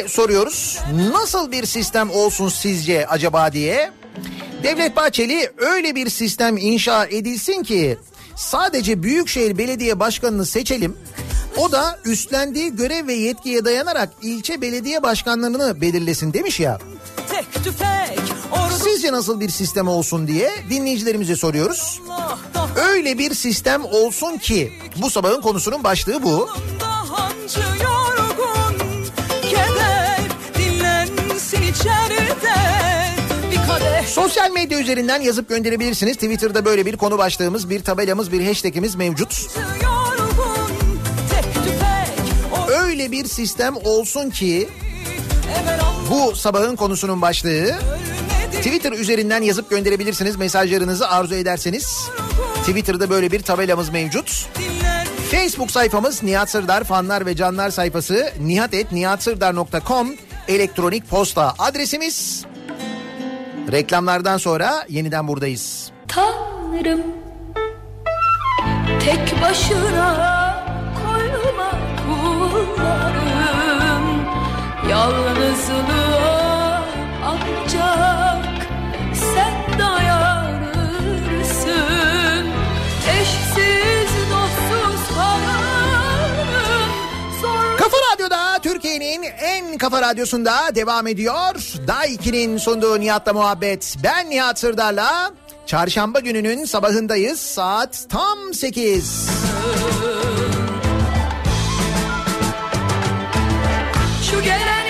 soruyoruz. 0.08 0.78
Nasıl 1.12 1.52
bir 1.52 1.66
sistem 1.66 2.10
olsun 2.10 2.48
sizce 2.48 3.06
acaba 3.06 3.52
diye. 3.52 3.90
Devlet 4.62 4.96
Bahçeli 4.96 5.52
öyle 5.58 5.94
bir 5.94 6.10
sistem 6.10 6.56
inşa 6.56 7.06
edilsin 7.06 7.62
ki 7.62 7.98
sadece 8.36 9.02
Büyükşehir 9.02 9.58
Belediye 9.58 10.00
Başkanı'nı 10.00 10.46
seçelim. 10.46 10.96
O 11.56 11.72
da 11.72 11.98
üstlendiği 12.04 12.76
görev 12.76 13.06
ve 13.06 13.14
yetkiye 13.14 13.64
dayanarak 13.64 14.10
ilçe 14.22 14.60
belediye 14.60 15.02
başkanlarını 15.02 15.80
belirlesin 15.80 16.32
demiş 16.32 16.60
ya. 16.60 16.78
Sizce 18.82 19.12
nasıl 19.12 19.40
bir 19.40 19.48
sistem 19.48 19.88
olsun 19.88 20.28
diye 20.28 20.50
dinleyicilerimize 20.70 21.36
soruyoruz. 21.36 22.00
Öyle 22.76 23.18
bir 23.18 23.34
sistem 23.34 23.84
olsun 23.84 24.38
ki 24.38 24.72
bu 24.96 25.10
sabahın 25.10 25.40
konusunun 25.40 25.84
başlığı 25.84 26.22
bu. 26.22 26.48
hancı 26.80 27.60
Sosyal 34.06 34.50
medya 34.50 34.80
üzerinden 34.80 35.20
yazıp 35.20 35.48
gönderebilirsiniz. 35.48 36.16
Twitter'da 36.16 36.64
böyle 36.64 36.86
bir 36.86 36.96
konu 36.96 37.18
başlığımız, 37.18 37.70
bir 37.70 37.84
tabelamız, 37.84 38.32
bir 38.32 38.46
hashtagimiz 38.46 38.94
mevcut. 38.94 39.46
Öyle 42.68 43.12
bir 43.12 43.24
sistem 43.24 43.76
olsun 43.84 44.30
ki 44.30 44.68
bu 46.10 46.36
sabahın 46.36 46.76
konusunun 46.76 47.22
başlığı. 47.22 47.74
Twitter 48.52 48.92
üzerinden 48.92 49.42
yazıp 49.42 49.70
gönderebilirsiniz 49.70 50.36
mesajlarınızı 50.36 51.08
arzu 51.08 51.34
ederseniz. 51.34 52.10
Twitter'da 52.60 53.10
böyle 53.10 53.32
bir 53.32 53.42
tabelamız 53.42 53.88
mevcut. 53.88 54.46
Facebook 55.30 55.70
sayfamız 55.70 56.22
Nihat 56.22 56.50
Sırdar 56.50 56.84
fanlar 56.84 57.26
ve 57.26 57.36
canlar 57.36 57.70
sayfası 57.70 58.32
nihatetnihatsırdar.com 58.40 60.27
elektronik 60.48 61.08
posta 61.10 61.54
adresimiz. 61.58 62.44
Reklamlardan 63.72 64.36
sonra 64.36 64.84
yeniden 64.88 65.28
buradayız. 65.28 65.90
Tanrım 66.08 67.02
Tek 69.00 69.42
başına 69.42 70.64
koyma 70.94 71.70
kullarım 72.06 73.26
Yalnızlığa 74.90 76.37
kafa 89.90 90.02
radyosunda 90.02 90.74
devam 90.74 91.06
ediyor. 91.06 91.54
Daiki'nin 91.86 92.58
sunduğu 92.58 93.00
Nihat'la 93.00 93.32
muhabbet. 93.32 93.96
Ben 94.04 94.30
Nihat 94.30 94.58
Sırdar'la 94.58 95.32
çarşamba 95.66 96.20
gününün 96.20 96.64
sabahındayız. 96.64 97.40
Saat 97.40 98.06
tam 98.08 98.54
8. 98.54 99.30
Şu 104.30 104.42
gelen 104.42 104.88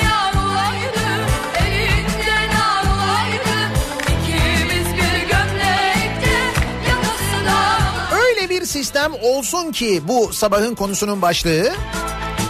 sistem 8.64 9.12
olsun 9.22 9.72
ki 9.72 10.02
bu 10.08 10.32
sabahın 10.32 10.74
konusunun 10.74 11.22
başlığı. 11.22 11.72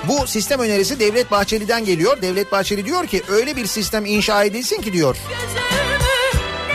Bu 0.09 0.27
sistem 0.27 0.61
önerisi 0.61 1.01
Devlet 1.01 1.31
Bahçeli'den 1.31 1.85
geliyor. 1.85 2.23
Devlet 2.23 2.53
Bahçeli 2.53 2.85
diyor 2.85 3.07
ki 3.07 3.23
öyle 3.29 3.57
bir 3.57 3.67
sistem 3.67 4.05
inşa 4.07 4.45
edilsin 4.45 4.83
ki 4.83 4.93
diyor. 4.93 5.17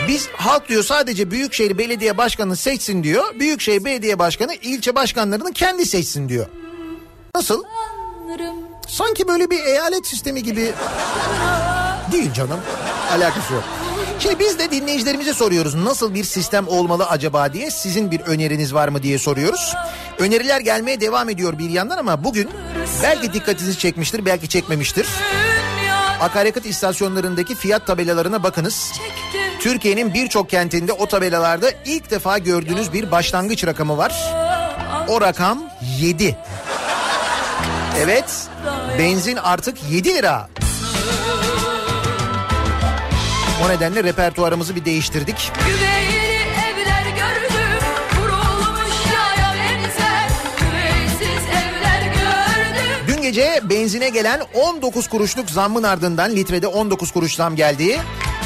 Biz 0.08 0.28
halk 0.38 0.70
diyor 0.70 0.84
sadece 0.84 1.32
Büyükşehir 1.32 1.78
Belediye 1.78 2.18
Başkanı 2.18 2.56
seçsin 2.56 3.04
diyor. 3.04 3.40
Büyükşehir 3.40 3.86
Belediye 3.86 4.20
Başkanı 4.20 4.54
ilçe 4.54 4.96
başkanlarını 4.96 5.54
kendi 5.54 5.86
seçsin 5.86 6.30
diyor. 6.30 6.46
Nasıl? 7.36 7.64
Sanki 8.88 9.28
böyle 9.28 9.50
bir 9.50 9.60
eyalet 9.60 10.08
sistemi 10.08 10.44
gibi 10.44 10.74
değil 12.12 12.34
canım. 12.34 12.60
Alakası 13.12 13.54
yok. 13.54 13.64
Şimdi 14.24 14.40
biz 14.40 14.60
de 14.60 14.72
dinleyicilerimize 14.72 15.34
soruyoruz 15.34 15.76
nasıl 15.76 16.14
bir 16.14 16.24
sistem 16.24 16.68
olmalı 16.68 17.06
acaba 17.06 17.54
diye 17.54 17.72
sizin 17.72 18.12
bir 18.12 18.20
öneriniz 18.20 18.74
var 18.74 18.88
mı 18.88 19.04
diye 19.04 19.20
soruyoruz. 19.20 19.74
Öneriler 20.20 20.60
gelmeye 20.60 21.02
devam 21.02 21.30
ediyor 21.30 21.60
bir 21.60 21.70
yandan 21.70 21.98
ama 21.98 22.24
bugün 22.24 22.50
belki 23.04 23.34
dikkatinizi 23.34 23.80
çekmiştir 23.80 24.26
belki 24.26 24.50
çekmemiştir. 24.50 25.08
Akaryakıt 26.22 26.66
istasyonlarındaki 26.66 27.56
fiyat 27.56 27.88
tabelalarına 27.88 28.44
bakınız. 28.44 28.92
Türkiye'nin 29.60 30.14
birçok 30.14 30.50
kentinde 30.50 30.94
o 30.94 31.06
tabelalarda 31.06 31.72
ilk 31.86 32.12
defa 32.12 32.38
gördüğünüz 32.38 32.94
bir 32.94 33.12
başlangıç 33.12 33.66
rakamı 33.66 33.98
var. 33.98 34.34
O 35.08 35.22
rakam 35.22 35.64
7. 36.00 36.38
Evet, 38.00 38.48
benzin 39.00 39.36
artık 39.36 39.78
7 39.92 40.16
lira. 40.16 40.50
O 43.66 43.70
nedenle 43.70 44.04
repertuarımızı 44.04 44.76
bir 44.76 44.86
değiştirdik. 44.86 45.52
Güveyli 45.66 46.34
evler 46.44 47.04
gördüm 47.16 47.80
Kurulmuş 48.16 49.14
yaya 49.14 49.54
benzer 49.54 50.30
Güveysiz 50.60 51.44
evler 51.50 52.02
gördüm 52.02 53.06
Dün 53.08 53.22
gece 53.22 53.62
benzine 53.64 54.10
gelen 54.10 54.42
19 54.54 55.08
kuruşluk 55.08 55.50
zammın 55.50 55.84
ardından 55.84 56.36
litrede 56.36 56.68
19 56.68 57.12
kuruş 57.12 57.36
zam 57.36 57.56
geldi. 57.56 58.00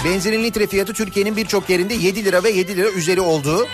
Benzinin 0.05 0.43
litre 0.43 0.68
fiyatı 0.68 0.93
Türkiye'nin 0.93 1.38
birçok 1.38 1.70
yerinde 1.70 1.93
7 1.93 2.26
lira 2.26 2.43
ve 2.43 2.49
7 2.49 2.78
lira 2.78 2.89
üzeri 2.89 3.22
oldu. 3.22 3.68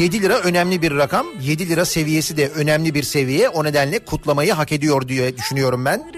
7 0.00 0.22
lira 0.22 0.38
önemli 0.38 0.82
bir 0.82 0.96
rakam. 0.96 1.26
7 1.40 1.68
lira 1.68 1.84
seviyesi 1.84 2.36
de 2.36 2.48
önemli 2.48 2.94
bir 2.94 3.02
seviye. 3.02 3.48
O 3.48 3.64
nedenle 3.64 3.98
kutlamayı 3.98 4.52
hak 4.52 4.72
ediyor 4.72 5.08
diye 5.08 5.36
düşünüyorum 5.36 5.84
ben. 5.84 6.12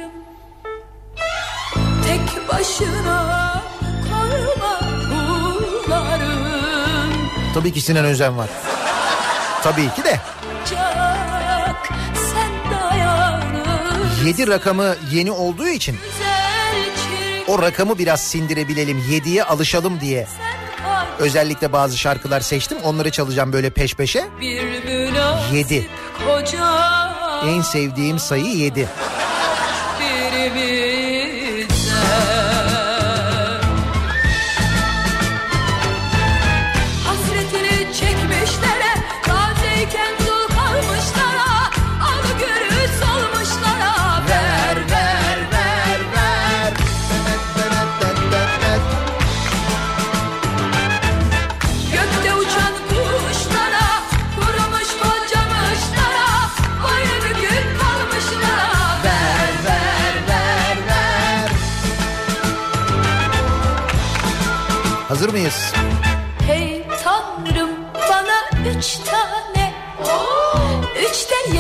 Tek 2.07 2.49
başına 2.49 3.63
Tabii 7.55 7.73
ki 7.73 7.81
Sinan 7.81 8.05
Özen 8.05 8.39
var. 8.39 8.51
Tabii 9.63 9.95
ki 9.95 10.05
de. 10.05 10.21
Dayanır 12.71 14.25
7 14.25 14.47
rakamı 14.47 14.97
yeni 15.11 15.31
olduğu 15.33 15.69
için 15.69 15.97
o 17.49 17.63
rakamı 17.63 17.99
biraz 17.99 18.23
sindirebilelim. 18.23 18.99
7'ye 18.99 19.45
alışalım 19.45 20.01
diye. 20.01 20.27
sen 20.27 20.62
Özellikle 21.19 21.73
bazı 21.73 21.99
şarkılar 21.99 22.41
seçtim. 22.41 22.79
Onları 22.85 23.11
çalacağım 23.11 23.53
böyle 23.53 23.71
peş 23.71 23.95
peşe. 23.95 24.25
Bir 24.41 24.85
münasip 24.85 25.55
Yedi. 25.55 25.87
koca 26.27 26.83
En 27.47 27.61
sevdiğim 27.61 28.19
sayı 28.19 28.47
7. 28.47 28.89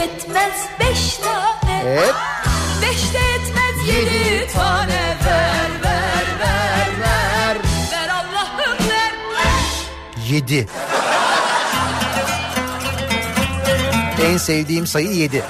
yetmez 0.02 0.68
beş 0.80 1.16
tane 1.16 1.82
Evet. 1.86 2.14
Beş 2.82 3.14
de 3.14 3.18
yetmez 3.18 3.88
yedi 3.88 4.52
tane 4.52 5.16
Ver 5.26 5.70
ver 5.84 6.26
ver 6.40 6.88
ver 7.00 7.56
Ver 7.92 8.08
Allah'ım 8.08 8.88
ver 8.88 9.14
7. 10.28 10.68
En 14.22 14.36
sevdiğim 14.36 14.86
sayı 14.86 15.12
7. 15.12 15.42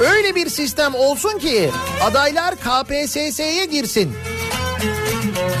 Öyle 0.00 0.34
bir 0.34 0.48
sistem 0.48 0.94
olsun 0.94 1.38
ki 1.38 1.70
adaylar 2.02 2.54
KPSS'ye 2.56 3.64
girsin. 3.64 4.27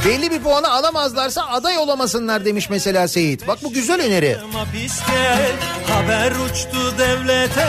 Belli 0.08 0.30
bir 0.30 0.40
puanı 0.40 0.70
alamazlarsa 0.70 1.46
aday 1.46 1.78
olamasınlar 1.78 2.44
demiş 2.44 2.70
mesela 2.70 3.08
Seyit. 3.08 3.48
Bak 3.48 3.58
bu 3.62 3.72
güzel 3.72 4.00
öneri. 4.02 4.36
hapiste 4.52 5.36
Haber 5.88 6.32
uçtu 6.32 6.98
devlete 6.98 7.60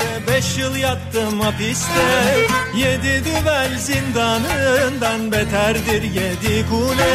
de 0.00 0.32
Beş 0.32 0.58
yıl 0.58 0.76
yattım 0.76 1.40
hapiste 1.40 2.46
Yedi 2.76 3.24
düvel 3.24 3.78
zindanından 3.78 5.32
beterdir 5.32 6.02
yedi 6.02 6.66
kule 6.70 7.14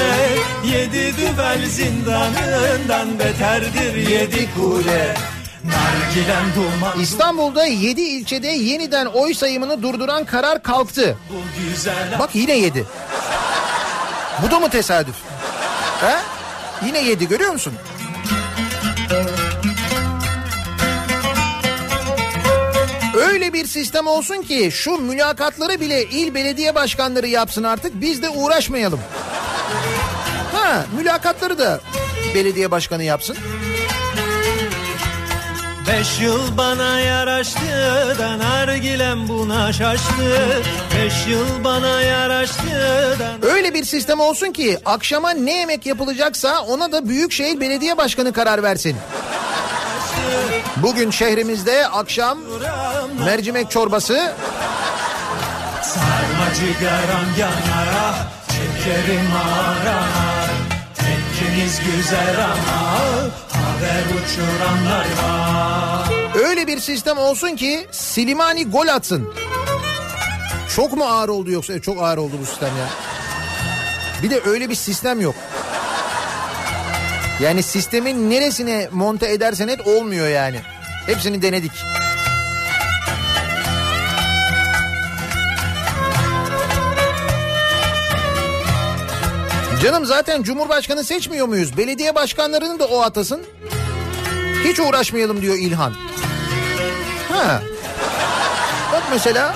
Yedi 0.76 1.18
düvel 1.18 1.66
zindanından 1.66 3.20
beterdir 3.20 3.96
yedi 3.96 4.50
kule 4.56 5.16
İstanbul'da 7.02 7.66
7 7.66 8.02
ilçede 8.02 8.48
yeniden 8.48 9.06
oy 9.06 9.34
sayımını 9.34 9.84
durduran 9.84 10.26
karar 10.26 10.64
kalktı. 10.64 11.18
Bak 12.20 12.30
yine 12.34 12.58
7. 12.58 12.86
Bu 14.44 14.52
da 14.52 14.60
mı 14.60 14.70
tesadüf? 14.70 15.16
He? 16.02 16.16
Yine 16.86 17.04
7 17.04 17.28
görüyor 17.28 17.52
musun? 17.52 17.74
Öyle 23.18 23.54
bir 23.54 23.66
sistem 23.68 24.08
olsun 24.08 24.42
ki 24.42 24.70
şu 24.72 24.92
mülakatları 24.98 25.82
bile 25.82 26.04
il 26.04 26.34
belediye 26.34 26.76
başkanları 26.76 27.28
yapsın 27.28 27.64
artık 27.64 28.02
biz 28.02 28.22
de 28.22 28.30
uğraşmayalım. 28.30 29.00
Ha 30.54 30.86
mülakatları 30.98 31.58
da 31.58 31.80
belediye 32.36 32.72
başkanı 32.72 33.04
yapsın. 33.04 33.38
Beş 35.90 36.20
yıl 36.20 36.58
bana 36.58 37.00
yaraştı 37.00 37.60
da 38.20 38.40
nargilem 38.40 39.28
buna 39.28 39.74
şaştı. 39.74 40.62
Beş 40.98 41.28
yıl 41.28 41.64
bana 41.64 42.02
yaraştı 42.02 43.18
da 43.20 43.48
Öyle 43.48 43.74
bir 43.74 43.84
sistem 43.84 44.20
olsun 44.20 44.52
ki 44.52 44.78
akşama 44.86 45.32
ne 45.32 45.58
yemek 45.58 45.86
yapılacaksa 45.86 46.62
ona 46.62 46.92
da 46.92 47.10
Büyükşehir 47.10 47.60
Belediye 47.60 47.98
Başkanı 47.98 48.34
karar 48.34 48.64
versin. 48.64 48.98
Bugün 50.78 51.12
şehrimizde 51.12 51.88
akşam 51.88 52.40
mercimek 53.26 53.72
çorbası, 53.72 54.34
Sarma 55.84 56.54
cigaram 56.56 57.26
yanar 57.40 57.88
ah 57.98 58.28
Çekerim 58.48 59.32
arar 59.36 60.50
Tekkiniz 60.96 61.80
güzel 61.80 62.46
ama 62.46 62.90
Haber 63.80 64.04
uçuranlar 64.06 65.06
var 65.24 66.10
öyle 66.36 66.68
bir 66.68 66.80
sistem 66.80 67.18
olsun 67.18 67.56
ki 67.56 67.88
Silimani 67.92 68.66
gol 68.66 68.88
atsın. 68.88 69.34
Çok 70.76 70.94
mu 70.98 71.04
ağır 71.06 71.30
oldu 71.30 71.52
yoksa? 71.52 71.74
E, 71.74 71.80
Çok 71.82 72.02
ağır 72.02 72.18
oldu 72.18 72.34
bu 72.42 72.46
sistem 72.46 72.70
ya. 72.70 72.90
Bir 74.24 74.30
de 74.30 74.42
öyle 74.46 74.70
bir 74.70 74.76
sistem 74.76 75.22
yok. 75.22 75.36
Yani 77.44 77.64
sistemin 77.64 78.30
neresine 78.30 78.88
monte 78.92 79.32
edersen 79.32 79.68
et 79.68 79.88
olmuyor 79.88 80.28
yani. 80.28 80.60
Hepsini 81.06 81.42
denedik. 81.42 81.72
Canım 89.84 90.06
zaten 90.06 90.44
Cumhurbaşkanı 90.44 91.04
seçmiyor 91.04 91.48
muyuz? 91.48 91.78
Belediye 91.78 92.16
başkanlarını 92.16 92.80
da 92.80 92.88
o 92.88 93.02
atasın. 93.02 93.42
Hiç 94.64 94.80
uğraşmayalım 94.80 95.42
diyor 95.42 95.56
İlhan. 95.56 95.94
Ha. 97.32 97.62
Bak 98.94 99.04
mesela 99.12 99.56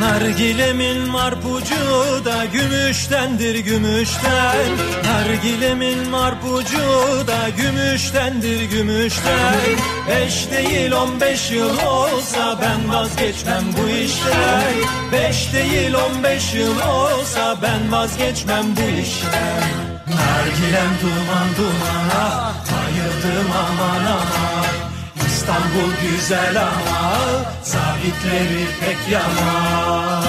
Nargilemin 0.00 1.08
marpucu 1.08 2.24
da 2.24 2.44
gümüştendir 2.44 3.58
gümüşten. 3.58 4.66
Nargilemin 5.04 6.08
marpucu 6.08 6.78
da 7.26 7.48
gümüştendir 7.56 8.62
gümüşten. 8.62 9.60
Beş 10.08 10.50
değil 10.50 10.92
on 10.92 11.20
beş 11.20 11.50
yıl 11.50 11.78
olsa 11.86 12.58
ben 12.62 12.94
vazgeçmem 12.94 13.64
bu 13.78 13.88
işten. 13.88 14.74
Beş 15.12 15.52
değil 15.52 15.94
on 15.94 16.22
beş 16.22 16.54
yıl 16.54 16.80
olsa 16.80 17.56
ben 17.62 17.92
vazgeçmem 17.92 18.64
bu 18.76 19.00
işten. 19.00 19.62
Nargilem 20.06 20.92
duman 21.02 21.48
duman 21.58 22.08
ah 22.16 22.54
bayıldım 22.54 23.50
aman 23.52 24.04
aman 24.04 24.79
İstanbul 25.40 25.92
güzel 26.02 26.62
ama 26.62 27.18
zabitleri 27.62 28.66
pek 28.80 29.12
yaman. 29.12 30.24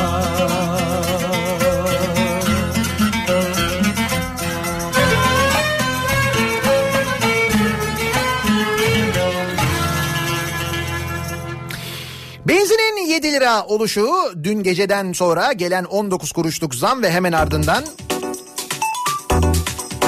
Benzinin 12.47 13.07
7 13.07 13.31
lira 13.31 13.65
oluşu 13.65 14.07
dün 14.43 14.63
geceden 14.63 15.13
sonra 15.13 15.53
gelen 15.53 15.83
19 15.83 16.31
kuruşluk 16.31 16.75
zam 16.75 17.03
ve 17.03 17.11
hemen 17.11 17.31
ardından 17.31 17.83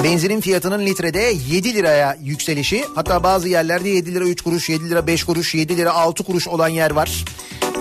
benzinin 0.03 0.41
fiyatının 0.41 0.85
litrede 0.85 1.33
7 1.49 1.73
liraya 1.73 2.17
yükselişi 2.23 2.85
hatta 2.95 3.23
bazı 3.23 3.47
yerlerde 3.47 3.89
7 3.89 4.13
lira 4.13 4.23
3 4.23 4.41
kuruş 4.41 4.69
7 4.69 4.89
lira 4.89 5.07
5 5.07 5.23
kuruş 5.23 5.55
7 5.55 5.77
lira 5.77 5.93
6 5.93 6.23
kuruş 6.23 6.47
olan 6.47 6.67
yer 6.67 6.91
var. 6.91 7.25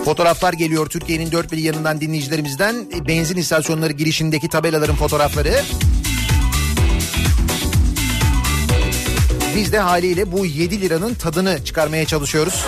Fotoğraflar 0.04 0.52
geliyor 0.52 0.86
Türkiye'nin 0.86 1.32
dört 1.32 1.52
bir 1.52 1.58
yanından 1.58 2.00
dinleyicilerimizden 2.00 2.74
E, 2.96 3.08
benzin 3.08 3.36
istasyonları 3.36 3.92
girişindeki 3.92 4.48
tabelaların 4.48 4.96
fotoğrafları. 4.96 5.60
Biz 9.56 9.72
de 9.72 9.78
haliyle 9.78 10.32
bu 10.32 10.46
7 10.46 10.80
liranın 10.80 11.14
tadını 11.14 11.64
çıkarmaya 11.64 12.04
çalışıyoruz. 12.04 12.64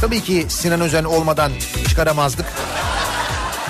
Tabii 0.00 0.20
ki 0.20 0.46
Sinan 0.48 0.80
Özen 0.80 1.04
olmadan 1.04 1.52
çıkaramazdık. 1.88 2.46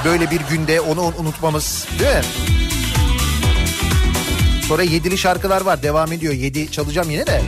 Böyle 0.05 0.31
bir 0.31 0.41
günde 0.41 0.81
onu 0.81 1.13
unutmamız 1.19 1.87
değil 1.99 2.17
mi? 2.17 2.62
Sonra 4.73 4.83
yedili 4.83 5.19
şarkılar 5.19 5.61
var 5.61 5.83
devam 5.83 6.13
ediyor. 6.13 6.35
Yedi 6.35 6.71
çalacağım 6.71 7.11
yine 7.11 7.27
de. 7.27 7.43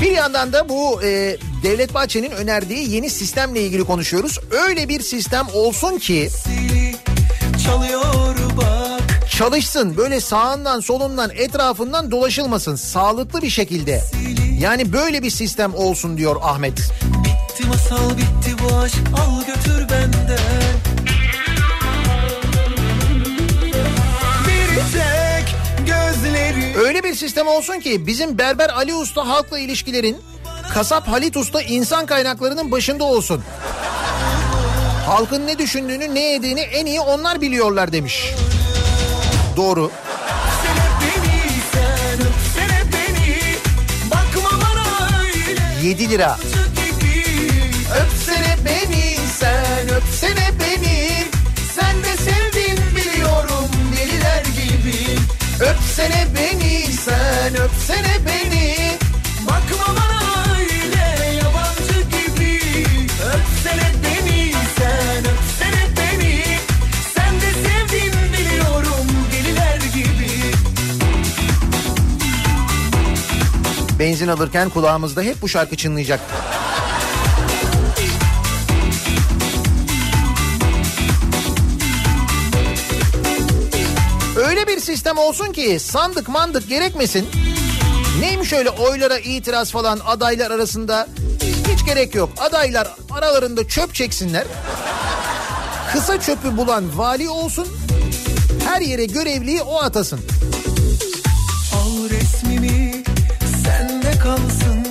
Bir 0.00 0.10
yandan 0.10 0.52
da 0.52 0.68
bu 0.68 1.02
e, 1.02 1.36
Devlet 1.62 1.94
Bahçeli'nin 1.94 2.30
önerdiği 2.30 2.90
yeni 2.90 3.10
sistemle 3.10 3.60
ilgili 3.60 3.84
konuşuyoruz. 3.84 4.38
Öyle 4.50 4.88
bir 4.88 5.00
sistem 5.00 5.46
olsun 5.54 5.98
ki 5.98 6.28
çalışsın 9.30 9.96
böyle 9.96 10.20
sağından 10.20 10.80
solundan 10.80 11.30
etrafından 11.30 12.10
dolaşılmasın 12.10 12.76
sağlıklı 12.76 13.42
bir 13.42 13.50
şekilde. 13.50 14.02
Yani 14.60 14.92
böyle 14.92 15.22
bir 15.22 15.30
sistem 15.30 15.74
olsun 15.74 16.18
diyor 16.18 16.36
Ahmet. 16.42 16.78
Bitti 17.24 17.68
masal 17.68 18.10
bitti 18.10 18.56
bu 18.62 18.76
aşk 18.76 18.98
al 19.16 19.46
götür 19.46 19.88
benden 19.90 20.87
Bir 24.78 24.92
tek 24.92 25.56
gözleri 25.86 26.78
Öyle 26.78 27.02
bir 27.02 27.14
sistem 27.14 27.46
olsun 27.46 27.80
ki 27.80 28.06
bizim 28.06 28.38
Berber 28.38 28.68
Ali 28.68 28.94
Usta 28.94 29.28
halkla 29.28 29.58
ilişkilerin, 29.58 30.16
kasap 30.74 31.08
Halit 31.08 31.36
Usta 31.36 31.62
insan 31.62 32.06
kaynaklarının 32.06 32.70
başında 32.70 33.04
olsun. 33.04 33.44
Halkın 35.06 35.46
ne 35.46 35.58
düşündüğünü, 35.58 36.14
ne 36.14 36.20
yediğini 36.20 36.60
en 36.60 36.86
iyi 36.86 37.00
onlar 37.00 37.40
biliyorlar 37.40 37.92
demiş. 37.92 38.34
Doğru. 39.56 39.90
beni 41.00 41.50
sen 41.72 42.18
beni 42.92 43.36
Bakma 44.10 44.50
bana 44.60 45.18
öyle 45.22 45.88
7 45.88 46.10
lira. 46.10 46.36
Öpsene 55.98 56.26
beni 56.34 56.92
sen, 56.92 57.54
öpsene 57.54 58.16
beni. 58.26 58.98
Bakma 59.46 59.94
bana 59.96 60.44
öyle 60.58 61.34
yabancı 61.36 62.00
gibi 62.00 62.60
Öpsene 63.04 63.92
beni 64.04 64.52
sen 64.78 65.18
öpsene 65.18 65.84
beni 65.96 66.44
Sen 67.14 67.34
de 67.40 67.52
sevdin 67.52 68.12
biliyorum 68.32 69.06
deliler 69.32 69.76
gibi 69.94 70.30
Benzin 73.98 74.28
alırken 74.28 74.68
kulağımızda 74.68 75.22
hep 75.22 75.42
bu 75.42 75.48
şarkı 75.48 75.76
çınlayacak. 75.76 76.20
Bir 84.68 84.80
sistem 84.80 85.18
olsun 85.18 85.52
ki 85.52 85.78
sandık 85.80 86.28
mandık 86.28 86.68
gerekmesin. 86.68 87.28
Neymiş 88.20 88.52
öyle 88.52 88.70
oylara 88.70 89.18
itiraz 89.18 89.70
falan 89.70 90.00
adaylar 90.06 90.50
arasında 90.50 91.08
Hiç 91.72 91.86
gerek 91.86 92.14
yok. 92.14 92.30
Adaylar 92.38 92.94
aralarında 93.10 93.68
çöp 93.68 93.94
çeksinler. 93.94 94.44
Kısa 95.92 96.20
çöpü 96.20 96.56
bulan 96.56 96.98
vali 96.98 97.28
olsun. 97.28 97.68
Her 98.68 98.80
yere 98.80 99.04
görevliyi 99.04 99.62
o 99.62 99.78
atasın. 99.82 100.20
Al 101.74 102.10
resmimi 102.10 103.04
sende 103.64 104.18
kalsın 104.22 104.86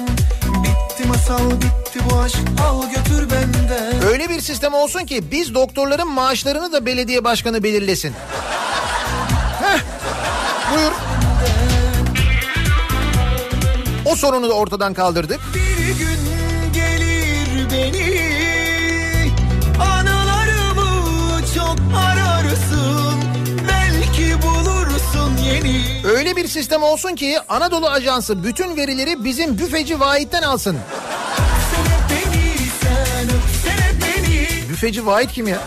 Bitti 0.63 1.07
masal 1.07 1.51
bitti 1.51 1.99
bu 2.09 2.19
aşk 2.19 2.37
al 2.67 2.83
götür 2.89 3.29
benden 3.31 4.03
Öyle 4.07 4.29
bir 4.29 4.41
sistem 4.41 4.73
olsun 4.73 5.05
ki 5.05 5.31
biz 5.31 5.53
doktorların 5.53 6.11
maaşlarını 6.11 6.71
da 6.73 6.85
belediye 6.85 7.23
başkanı 7.23 7.63
belirlesin. 7.63 8.13
Buyur. 10.75 10.91
O 14.05 14.15
sorunu 14.15 14.49
da 14.49 14.53
ortadan 14.53 14.93
kaldırdık. 14.93 15.39
Bir 15.53 15.87
gün 15.99 16.19
gelir 16.73 17.71
beni 17.71 18.27
Analarımı 19.81 21.41
çok 21.55 21.77
ararsın 21.97 23.15
Belki 23.67 24.41
bulursun 24.41 25.37
yeni 25.43 26.01
Öyle 26.05 26.35
bir 26.35 26.47
sistem 26.47 26.83
olsun 26.83 27.15
ki 27.15 27.37
Anadolu 27.49 27.87
Ajansı 27.87 28.43
bütün 28.43 28.77
verileri 28.77 29.23
bizim 29.23 29.57
büfeci 29.57 29.99
Vahit'ten 29.99 30.41
alsın. 30.41 30.77
Büfeci 34.69 35.05
Vahit 35.05 35.31
kim 35.31 35.47
ya? 35.47 35.57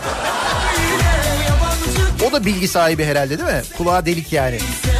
O 2.29 2.31
da 2.31 2.45
bilgi 2.45 2.67
sahibi 2.67 3.05
herhalde 3.05 3.39
değil 3.39 3.49
mi? 3.49 3.61
Kulağa 3.77 4.05
delik 4.05 4.33
yani. 4.33 4.59
sen 4.59 4.90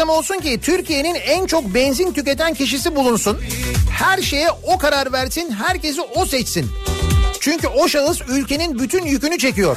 sistem 0.00 0.16
olsun 0.16 0.38
ki 0.38 0.60
Türkiye'nin 0.60 1.14
en 1.14 1.46
çok 1.46 1.74
benzin 1.74 2.12
tüketen 2.12 2.54
kişisi 2.54 2.96
bulunsun. 2.96 3.38
Her 3.90 4.22
şeye 4.22 4.50
o 4.50 4.78
karar 4.78 5.12
versin, 5.12 5.50
herkesi 5.50 6.00
o 6.00 6.26
seçsin. 6.26 6.70
Çünkü 7.40 7.68
o 7.68 7.88
şahıs 7.88 8.20
ülkenin 8.28 8.78
bütün 8.78 9.04
yükünü 9.04 9.38
çekiyor. 9.38 9.76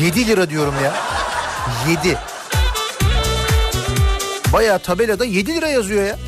7 0.00 0.26
lira 0.26 0.50
diyorum 0.50 0.74
ya. 0.84 0.94
7. 2.04 2.18
Baya 4.52 4.78
tabelada 4.78 5.24
7 5.24 5.54
lira 5.54 5.68
yazıyor 5.68 6.06
ya. 6.06 6.18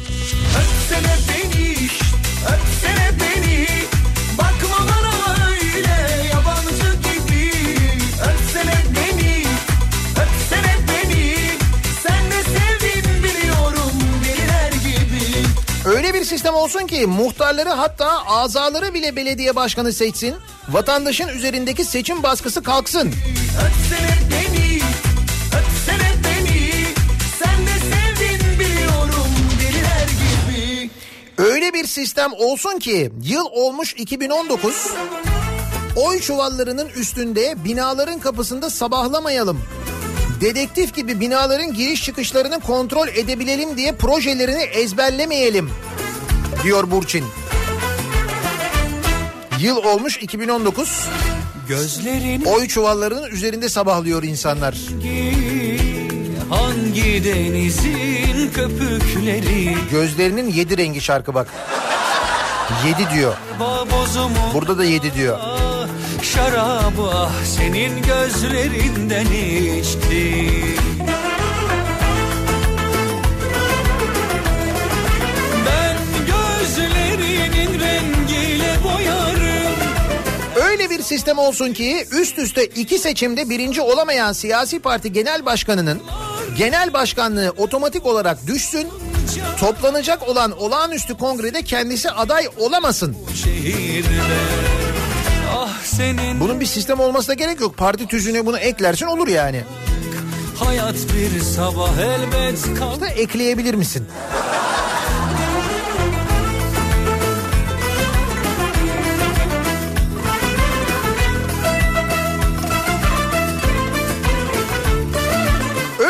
Bir 16.20 16.24
sistem 16.24 16.54
olsun 16.54 16.86
ki 16.86 17.06
muhtarları 17.06 17.68
hatta 17.68 18.26
azaları 18.26 18.94
bile 18.94 19.16
belediye 19.16 19.56
başkanı 19.56 19.92
seçsin. 19.92 20.34
Vatandaşın 20.68 21.28
üzerindeki 21.28 21.84
seçim 21.84 22.22
baskısı 22.22 22.62
kalksın. 22.62 23.08
Öpsene 23.08 24.18
beni 24.30 24.80
öpsene 25.46 26.12
beni 26.24 26.84
Sen 27.38 27.66
de 27.66 27.70
sevdin 27.70 28.58
biliyorum 28.58 29.28
deliler 29.60 30.08
gibi 30.08 30.90
Öyle 31.38 31.74
bir 31.74 31.84
sistem 31.86 32.32
olsun 32.32 32.78
ki 32.78 33.10
yıl 33.22 33.46
olmuş 33.50 33.94
2019 33.94 34.86
oy 35.96 36.20
çuvallarının 36.20 36.88
üstünde 36.88 37.64
binaların 37.64 38.20
kapısında 38.20 38.70
sabahlamayalım. 38.70 39.60
Dedektif 40.40 40.94
gibi 40.94 41.20
binaların 41.20 41.74
giriş 41.74 42.04
çıkışlarını 42.04 42.60
kontrol 42.60 43.08
edebilelim 43.08 43.76
diye 43.76 43.92
projelerini 43.92 44.62
ezberlemeyelim 44.62 45.70
diyor 46.62 46.90
Burçin. 46.90 47.24
Yıl 49.60 49.76
olmuş 49.76 50.16
2019 50.16 51.08
Gözlerin 51.68 52.44
oy 52.44 52.68
çuvallarının 52.68 53.30
üzerinde 53.30 53.68
sabahlıyor 53.68 54.22
insanlar. 54.22 54.74
hangi 56.50 57.24
denizin 57.24 58.50
köpükleri 58.50 59.76
Gözlerinin 59.90 60.48
yedi 60.52 60.78
rengi 60.78 61.00
şarkı 61.00 61.34
bak. 61.34 61.48
Yedi 62.86 63.10
diyor. 63.14 63.34
Burada 64.54 64.78
da 64.78 64.84
yedi 64.84 65.14
diyor. 65.14 65.38
Şarabı 66.22 67.10
ah 67.14 67.32
senin 67.44 68.02
gözlerinden 68.02 69.26
içti 69.26 70.44
bir 80.98 81.02
sistem 81.02 81.38
olsun 81.38 81.72
ki 81.72 82.06
üst 82.12 82.38
üste 82.38 82.64
iki 82.66 82.98
seçimde 82.98 83.50
birinci 83.50 83.80
olamayan 83.80 84.32
siyasi 84.32 84.78
parti 84.78 85.12
genel 85.12 85.46
başkanının 85.46 86.02
genel 86.58 86.92
başkanlığı 86.92 87.54
otomatik 87.56 88.06
olarak 88.06 88.46
düşsün. 88.46 88.88
Toplanacak 89.60 90.28
olan 90.28 90.58
olağanüstü 90.60 91.14
kongrede 91.14 91.62
kendisi 91.62 92.10
aday 92.10 92.48
olamasın. 92.58 93.16
Ah 95.56 95.72
Bunun 96.40 96.60
bir 96.60 96.66
sistem 96.66 97.00
olmasına 97.00 97.34
gerek 97.34 97.60
yok. 97.60 97.76
Parti 97.76 98.06
tüzüğüne 98.06 98.46
bunu 98.46 98.58
eklersin 98.58 99.06
olur 99.06 99.28
yani. 99.28 99.62
hayat 100.64 100.94
bir 100.94 101.40
sabah 101.40 101.98
elbet 101.98 102.78
kal 102.78 103.00
Da 103.00 103.08
ekleyebilir 103.08 103.74
misin? 103.74 104.08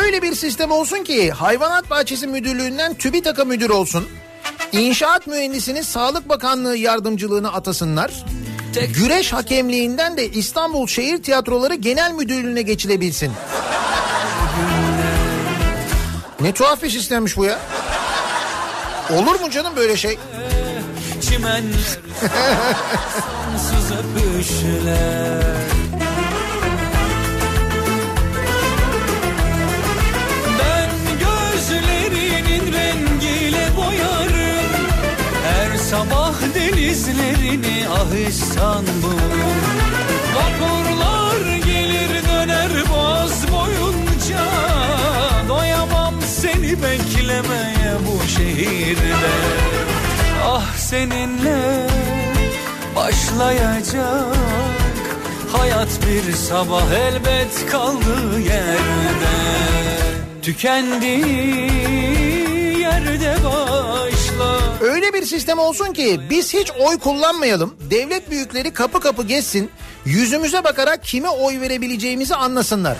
Öyle 0.09 0.21
bir 0.21 0.35
sistem 0.35 0.71
olsun 0.71 1.03
ki 1.03 1.31
hayvanat 1.31 1.89
bahçesi 1.89 2.27
müdürlüğünden 2.27 2.93
TÜBİTAK'a 2.93 3.45
müdür 3.45 3.69
olsun. 3.69 4.07
İnşaat 4.71 5.27
mühendisinin 5.27 5.81
Sağlık 5.81 6.29
Bakanlığı 6.29 6.77
yardımcılığına 6.77 7.51
atasınlar. 7.51 8.25
Güreş 8.95 9.33
hakemliğinden 9.33 10.17
de 10.17 10.29
İstanbul 10.29 10.87
Şehir 10.87 11.23
Tiyatroları 11.23 11.75
Genel 11.75 12.11
Müdürlüğü'ne 12.11 12.61
geçilebilsin. 12.61 13.31
Ne 16.41 16.53
tuhaf 16.53 16.83
bir 16.83 16.89
sistemmiş 16.89 17.37
bu 17.37 17.45
ya. 17.45 17.59
Olur 19.09 19.39
mu 19.39 19.49
canım 19.51 19.73
böyle 19.75 19.97
şey? 19.97 20.17
çimenler 21.21 21.99
sonsuz 23.55 23.91
öpüşler 23.91 25.58
sabah 35.89 36.35
denizlerini 36.55 37.87
ah 37.89 38.27
İstanbul. 38.29 39.21
Vapurlar 40.35 41.55
gelir 41.65 42.23
döner 42.29 42.71
boğaz 42.89 43.51
boyunca. 43.51 44.43
Doyamam 45.49 46.13
seni 46.21 46.71
beklemeye 46.83 47.93
bu 48.07 48.27
şehirde. 48.27 49.29
Ah 50.45 50.77
seninle 50.77 51.87
başlayacak 52.95 54.35
Hayat 55.51 55.99
bir 56.07 56.33
sabah 56.33 56.91
elbet 56.91 57.71
kaldığı 57.71 58.39
yerde. 58.39 59.35
Tükendiği 60.41 61.79
yerde 62.79 63.43
başlar 63.43 63.68
Öyle 64.81 65.13
bir 65.13 65.25
sistem 65.25 65.59
olsun 65.59 65.93
ki 65.93 66.21
biz 66.29 66.53
hiç 66.53 66.71
oy 66.79 66.99
kullanmayalım. 66.99 67.75
Devlet 67.89 68.31
büyükleri 68.31 68.71
kapı 68.71 68.99
kapı 68.99 69.23
gezsin. 69.23 69.71
Yüzümüze 70.05 70.63
bakarak 70.63 71.03
kime 71.03 71.29
oy 71.29 71.61
verebileceğimizi 71.61 72.35
anlasınlar. 72.35 72.97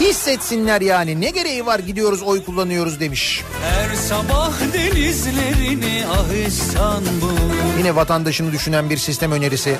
Hissetsinler 0.00 0.80
yani 0.80 1.20
ne 1.20 1.30
gereği 1.30 1.66
var 1.66 1.78
gidiyoruz 1.78 2.22
oy 2.22 2.44
kullanıyoruz 2.44 3.00
demiş. 3.00 3.42
Her 3.62 3.94
sabah 3.94 4.52
denizlerini 4.74 6.04
ah 6.12 6.46
İstanbul 6.46 7.52
Yine 7.78 7.96
vatandaşını 7.96 8.52
düşünen 8.52 8.90
bir 8.90 8.98
sistem 8.98 9.32
önerisi. 9.32 9.76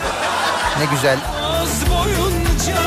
Ne 0.78 0.94
güzel. 0.94 1.18
Az 1.42 1.90
boyunca 1.90 2.82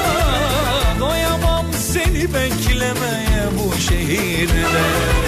doyamam 1.00 1.66
seni 1.94 2.34
beklemeye 2.34 3.46
bu 3.58 3.82
şehirde 3.82 5.25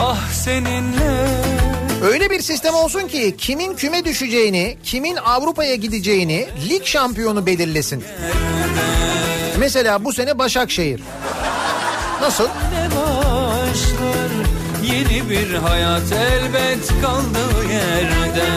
Ah 0.00 0.32
seninle 0.32 1.28
Öyle 2.02 2.30
bir 2.30 2.40
sistem 2.40 2.74
olsun 2.74 3.08
ki 3.08 3.34
kimin 3.38 3.74
küme 3.74 4.04
düşeceğini, 4.04 4.76
kimin 4.84 5.16
Avrupa'ya 5.16 5.74
gideceğini 5.74 6.48
lig 6.68 6.84
şampiyonu 6.84 7.46
belirlesin. 7.46 8.04
Mesela 9.58 10.04
bu 10.04 10.12
sene 10.12 10.38
Başakşehir. 10.38 11.00
Nasıl? 12.20 12.48
başlar 12.48 14.30
Yeni 14.82 15.30
bir 15.30 15.54
hayat 15.54 16.12
elbet 16.12 16.88
kaldığı 17.02 17.72
yerde 17.72 18.48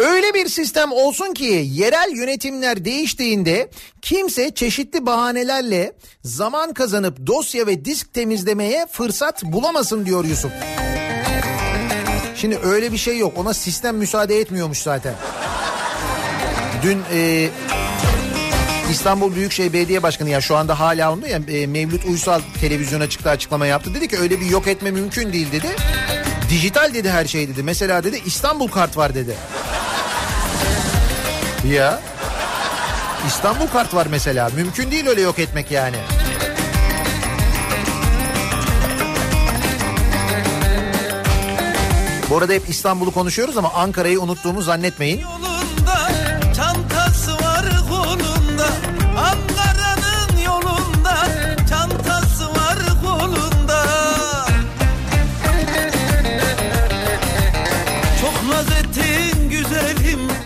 Öyle 0.00 0.34
bir 0.34 0.48
sistem 0.48 0.92
olsun 0.92 1.34
ki 1.34 1.68
yerel 1.72 2.10
yönetimler 2.16 2.84
değiştiğinde 2.84 3.70
kimse 4.02 4.54
çeşitli 4.54 5.06
bahanelerle 5.06 5.92
zaman 6.24 6.74
kazanıp 6.74 7.26
dosya 7.26 7.66
ve 7.66 7.84
disk 7.84 8.14
temizlemeye 8.14 8.86
fırsat 8.92 9.44
bulamasın 9.44 10.06
diyor 10.06 10.24
Yusuf. 10.24 10.52
Şimdi 12.36 12.58
öyle 12.64 12.92
bir 12.92 12.98
şey 12.98 13.18
yok. 13.18 13.32
Ona 13.36 13.54
sistem 13.54 13.96
müsaade 13.96 14.40
etmiyormuş 14.40 14.78
zaten. 14.78 15.14
Dün 16.82 17.02
e, 17.12 17.48
İstanbul 18.90 19.34
Büyükşehir 19.34 19.72
Belediye 19.72 20.02
Başkanı 20.02 20.30
ya 20.30 20.40
şu 20.40 20.56
anda 20.56 20.80
hala 20.80 21.12
onda 21.12 21.28
ya 21.28 21.40
e, 21.48 21.66
Mevlüt 21.66 22.04
Uysal 22.04 22.40
televizyona 22.60 23.08
çıktı 23.08 23.30
açıklama 23.30 23.66
yaptı. 23.66 23.94
Dedi 23.94 24.08
ki 24.08 24.18
öyle 24.18 24.40
bir 24.40 24.46
yok 24.46 24.66
etme 24.66 24.90
mümkün 24.90 25.32
değil 25.32 25.52
dedi. 25.52 25.76
Dijital 26.50 26.94
dedi 26.94 27.10
her 27.10 27.24
şey 27.24 27.48
dedi. 27.48 27.62
Mesela 27.62 28.04
dedi 28.04 28.22
İstanbul 28.26 28.68
kart 28.68 28.96
var 28.96 29.14
dedi. 29.14 29.36
Ya. 31.68 32.00
İstanbul 33.26 33.66
kart 33.66 33.94
var 33.94 34.06
mesela. 34.10 34.50
Mümkün 34.56 34.90
değil 34.90 35.06
öyle 35.06 35.20
yok 35.20 35.38
etmek 35.38 35.70
yani. 35.70 35.96
Bu 42.30 42.36
arada 42.36 42.52
hep 42.52 42.68
İstanbul'u 42.68 43.10
konuşuyoruz 43.10 43.56
ama 43.56 43.72
Ankara'yı 43.72 44.20
unuttuğumu 44.20 44.62
zannetmeyin. 44.62 45.22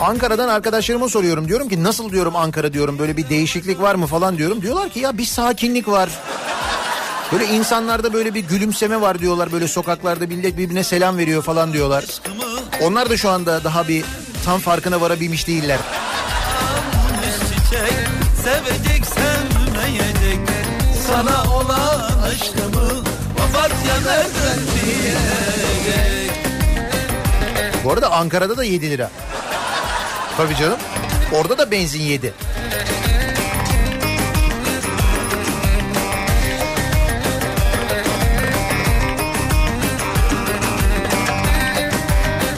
Ankara'dan 0.00 0.48
arkadaşlarıma 0.48 1.08
soruyorum. 1.08 1.48
Diyorum 1.48 1.68
ki 1.68 1.82
nasıl 1.84 2.12
diyorum 2.12 2.36
Ankara 2.36 2.72
diyorum 2.72 2.98
böyle 2.98 3.16
bir 3.16 3.28
değişiklik 3.28 3.80
var 3.80 3.94
mı 3.94 4.06
falan 4.06 4.38
diyorum. 4.38 4.62
Diyorlar 4.62 4.88
ki 4.88 5.00
ya 5.00 5.18
bir 5.18 5.24
sakinlik 5.24 5.88
var. 5.88 6.10
Böyle 7.32 7.46
insanlarda 7.46 8.12
böyle 8.12 8.34
bir 8.34 8.40
gülümseme 8.40 9.00
var 9.00 9.18
diyorlar. 9.18 9.52
Böyle 9.52 9.68
sokaklarda 9.68 10.26
millet 10.26 10.58
birbirine 10.58 10.84
selam 10.84 11.18
veriyor 11.18 11.42
falan 11.42 11.72
diyorlar. 11.72 12.04
Onlar 12.82 13.10
da 13.10 13.16
şu 13.16 13.30
anda 13.30 13.64
daha 13.64 13.88
bir 13.88 14.04
tam 14.44 14.60
farkına 14.60 15.00
varabilmiş 15.00 15.46
değiller. 15.46 15.78
Sevecek 18.44 19.06
sevmeyecek 19.06 20.48
Sana 21.06 21.54
olan 21.54 22.22
aşkımı 22.22 23.04
Papatya 23.38 23.94
nereden 23.94 24.58
diyecek 24.74 26.30
Bu 27.84 27.92
arada 27.92 28.12
Ankara'da 28.12 28.56
da 28.56 28.64
7 28.64 28.90
lira. 28.90 29.10
Tabii 30.36 30.56
canım. 30.56 30.78
Orada 31.32 31.58
da 31.58 31.70
benzin 31.70 32.02
7. 32.02 32.34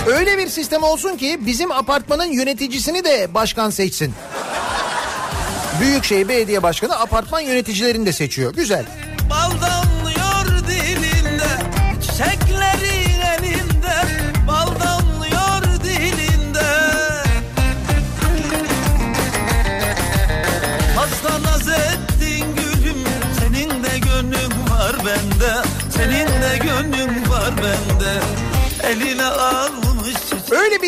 Öyle 0.06 0.38
bir 0.38 0.46
sistem 0.48 0.82
olsun 0.82 1.16
ki 1.16 1.38
bizim 1.40 1.72
apartmanın 1.72 2.32
yöneticisini 2.32 3.04
de 3.04 3.34
başkan 3.34 3.70
seçsin. 3.70 4.14
Büyükşehir 5.80 6.28
Belediye 6.28 6.62
Başkanı 6.62 7.00
apartman 7.00 7.40
yöneticilerini 7.40 8.06
de 8.06 8.12
seçiyor. 8.12 8.54
Güzel. 8.54 8.84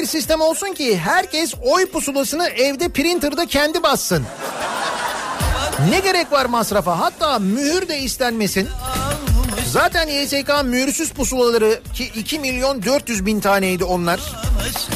Sistem 0.08 0.40
olsun 0.40 0.72
ki 0.74 0.98
herkes 0.98 1.54
oy 1.62 1.86
pusulasını 1.86 2.48
evde 2.48 2.88
printer'da 2.88 3.46
kendi 3.46 3.82
bassın. 3.82 4.24
Ne 5.90 6.00
gerek 6.00 6.32
var 6.32 6.46
masrafa? 6.46 7.00
Hatta 7.00 7.38
mühür 7.38 7.88
de 7.88 7.98
istenmesin. 7.98 8.68
Zaten 9.66 10.08
YSK 10.08 10.64
mühürsüz 10.64 11.10
pusulaları 11.12 11.80
ki 11.94 12.04
2 12.14 12.38
milyon 12.38 12.82
400 12.82 13.26
bin 13.26 13.40
taneydi 13.40 13.84
onlar. 13.84 14.20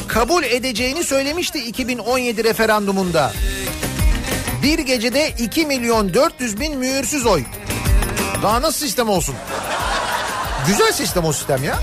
Kabul 0.09 0.43
edeceğini 0.43 1.05
söylemişti 1.05 1.59
2017 1.59 2.45
referandumunda. 2.45 3.33
Bir 4.63 4.79
gecede 4.79 5.31
2 5.39 5.67
milyon 5.67 6.15
400 6.15 6.61
bin 6.61 6.79
mühürsüz 6.79 7.27
oy. 7.27 7.45
Daha 8.43 8.63
nasıl 8.63 8.87
sistem 8.87 9.09
olsun? 9.09 9.35
Güzel 10.67 10.93
sistem 10.93 11.25
o 11.25 11.33
sistem 11.33 11.65
ya. 11.65 11.79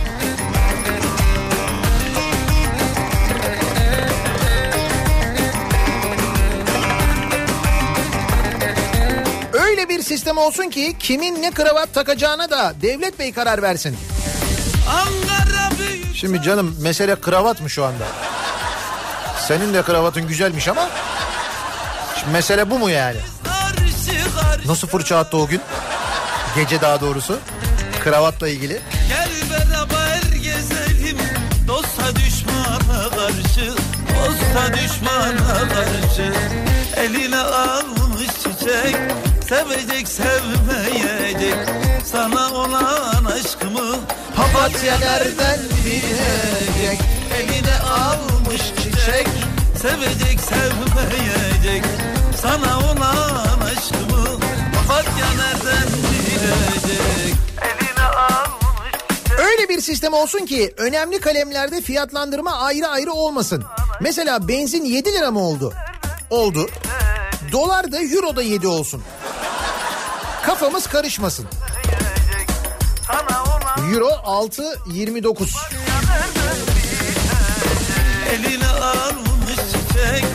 Öyle 9.89 9.99
bir 9.99 10.03
sistem 10.03 10.37
olsun 10.37 10.69
ki 10.69 10.95
kimin 10.99 11.41
ne 11.41 11.51
kravat 11.51 11.93
takacağına 11.93 12.49
da 12.49 12.73
devlet 12.81 13.19
bey 13.19 13.33
karar 13.33 13.61
versin. 13.61 13.97
Şimdi 16.15 16.41
canım 16.41 16.75
mesele 16.81 17.15
kravat 17.15 17.61
mı 17.61 17.69
şu 17.69 17.85
anda? 17.85 18.03
Senin 19.47 19.73
de 19.73 19.81
kravatın 19.81 20.27
güzelmiş 20.27 20.67
ama 20.67 20.89
şimdi 22.19 22.31
mesele 22.31 22.69
bu 22.69 22.79
mu 22.79 22.89
yani? 22.89 23.17
Nasıl 24.65 24.87
fırça 24.87 25.17
attı 25.17 25.37
o 25.37 25.47
gün? 25.47 25.61
Gece 26.55 26.81
daha 26.81 27.01
doğrusu. 27.01 27.39
Kravatla 28.03 28.47
ilgili. 28.47 28.81
Gel 29.09 29.29
beraber 29.51 30.35
gezelim 30.43 31.17
Dosta 31.67 32.15
düşmana 32.15 33.09
karşı 33.09 33.73
Dosta 34.15 34.73
düşmana 34.73 35.69
karşı 35.69 36.33
Eline 36.95 37.37
almış 37.37 38.27
çiçek 38.27 38.95
Sevecek 39.49 40.07
sevmeyecek 40.07 41.53
Sana 42.05 42.53
olan 42.53 43.25
aşkımı 43.25 43.95
Papatya 44.35 44.97
nereden 44.97 45.59
bilecek 45.85 46.99
Eline 47.37 47.79
almış 47.79 48.61
çiçek 48.61 49.27
Sevecek 49.81 50.39
sevmeyecek 50.39 51.83
Sana 52.41 52.79
olan 52.79 53.59
aşkımı 53.59 54.39
Papatya 54.75 55.27
nereden 55.37 55.87
bilecek 55.87 57.35
Öyle 59.39 59.69
bir 59.69 59.81
sistem 59.81 60.13
olsun 60.13 60.45
ki 60.45 60.73
önemli 60.77 61.19
kalemlerde 61.19 61.81
fiyatlandırma 61.81 62.51
ayrı 62.51 62.87
ayrı 62.87 63.11
olmasın. 63.11 63.63
Mesela 64.01 64.47
benzin 64.47 64.85
7 64.85 65.13
lira 65.13 65.31
mı 65.31 65.39
oldu? 65.39 65.73
Oldu. 66.29 66.69
Dolar 67.51 67.91
da 67.91 68.01
euro 68.01 68.35
da 68.35 68.41
7 68.41 68.67
olsun. 68.67 69.03
Kafamız 70.49 70.87
karışmasın. 70.87 71.45
Euro 73.93 74.07
6.29. 74.09 75.49
eline 78.29 78.67
almış 78.67 79.55
çiçek 79.55 80.25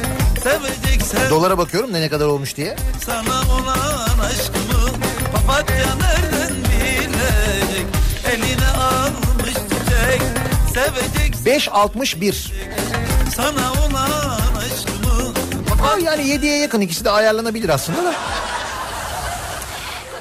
Sevecek 0.42 1.02
sev 1.02 1.30
Dolara 1.30 1.58
bakıyorum 1.58 1.92
ne 1.92 2.00
ne 2.00 2.08
kadar 2.08 2.26
olmuş 2.26 2.56
diye. 2.56 2.76
sana 3.06 3.54
olan 3.54 4.18
aşkımı 4.18 4.90
Papatya 5.32 5.94
nereden 5.94 6.56
bilecek 6.64 7.86
Eline 8.32 8.68
almış 8.68 9.54
çiçek 9.54 10.22
Sevecek 10.74 11.34
5.61. 11.46 12.52
sana 13.36 13.72
olan 13.72 14.40
aşkımı 14.56 15.32
Aa, 15.88 15.98
yani 15.98 16.22
7'ye 16.22 16.58
yakın 16.58 16.80
ikisi 16.80 17.04
de 17.04 17.10
ayarlanabilir 17.10 17.68
aslında 17.68 18.04
da. 18.04 18.14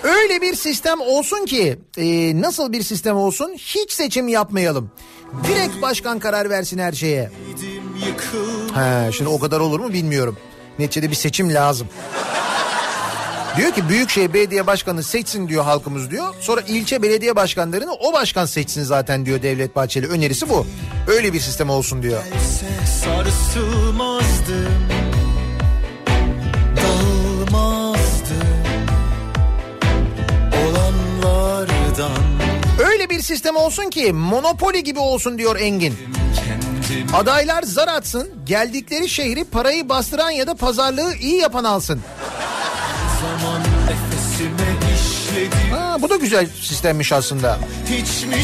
Öyle 0.03 0.41
bir 0.41 0.55
sistem 0.55 1.01
olsun 1.01 1.45
ki 1.45 1.79
e, 1.97 2.41
nasıl 2.41 2.71
bir 2.73 2.83
sistem 2.83 3.17
olsun 3.17 3.53
hiç 3.57 3.91
seçim 3.91 4.27
yapmayalım. 4.27 4.91
Direkt 5.47 5.81
başkan 5.81 6.19
karar 6.19 6.49
versin 6.49 6.77
her 6.77 6.91
şeye. 6.91 7.31
He, 8.75 9.11
şimdi 9.11 9.29
o 9.29 9.39
kadar 9.39 9.59
olur 9.59 9.79
mu 9.79 9.93
bilmiyorum. 9.93 10.37
Neticede 10.79 11.09
bir 11.09 11.15
seçim 11.15 11.53
lazım. 11.53 11.87
Diyor 13.57 13.71
ki 13.71 13.89
Büyükşehir 13.89 14.33
Belediye 14.33 14.67
Başkanı 14.67 15.03
seçsin 15.03 15.47
diyor 15.47 15.63
halkımız 15.63 16.11
diyor. 16.11 16.33
Sonra 16.39 16.61
ilçe 16.61 17.01
belediye 17.01 17.35
başkanlarını 17.35 17.93
o 17.93 18.13
başkan 18.13 18.45
seçsin 18.45 18.83
zaten 18.83 19.25
diyor 19.25 19.41
Devlet 19.41 19.75
Bahçeli. 19.75 20.07
Önerisi 20.07 20.49
bu. 20.49 20.67
Öyle 21.07 21.33
bir 21.33 21.39
sistem 21.39 21.69
olsun 21.69 22.03
diyor. 22.03 22.23
Sarsılmazdım 23.03 24.92
Öyle 32.85 33.09
bir 33.09 33.21
sistem 33.21 33.55
olsun 33.55 33.89
ki 33.89 34.13
monopoli 34.13 34.83
gibi 34.83 34.99
olsun 34.99 35.37
diyor 35.37 35.55
Engin. 35.59 35.97
Adaylar 37.13 37.63
zar 37.63 37.87
atsın, 37.87 38.29
geldikleri 38.45 39.09
şehri 39.09 39.43
parayı 39.43 39.89
bastıran 39.89 40.29
ya 40.29 40.47
da 40.47 40.55
pazarlığı 40.55 41.13
iyi 41.15 41.41
yapan 41.41 41.63
alsın. 41.63 42.01
Ha, 45.71 45.97
bu 46.01 46.09
da 46.09 46.15
güzel 46.15 46.47
sistemmiş 46.61 47.11
aslında. 47.11 47.57
Hiçmişim 47.89 48.43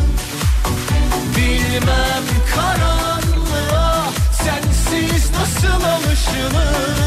Bilmem 1.37 2.23
Sensiz 2.55 2.96
nasıl 5.39 5.83
alışılır 5.83 6.97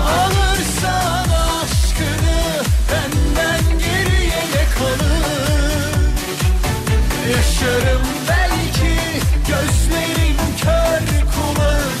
Alırsan 0.00 1.28
aşkını 1.28 2.62
Benden 2.92 3.78
geriye 3.78 4.42
ne 4.54 4.64
kalır 4.78 6.00
Yaşarım 7.30 8.02
belki 8.28 8.94
gözlerim 9.48 10.36
kör 10.62 11.00
kulağım 11.32 11.92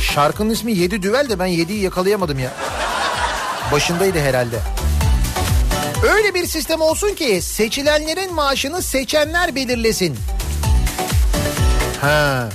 Şarkının 0.00 0.50
ismi 0.50 0.72
Yedi 0.72 1.02
Düvel 1.02 1.28
de 1.28 1.38
ben 1.38 1.46
Yedi'yi 1.46 1.82
yakalayamadım 1.82 2.38
ya. 2.38 2.52
Başındaydı 3.72 4.18
herhalde. 4.18 4.60
Öyle 6.14 6.34
bir 6.34 6.46
sistem 6.46 6.80
olsun 6.80 7.14
ki 7.14 7.42
seçilenlerin 7.42 8.34
maaşını 8.34 8.82
seçenler 8.82 9.54
belirlesin. 9.54 10.16
Ha, 12.00 12.48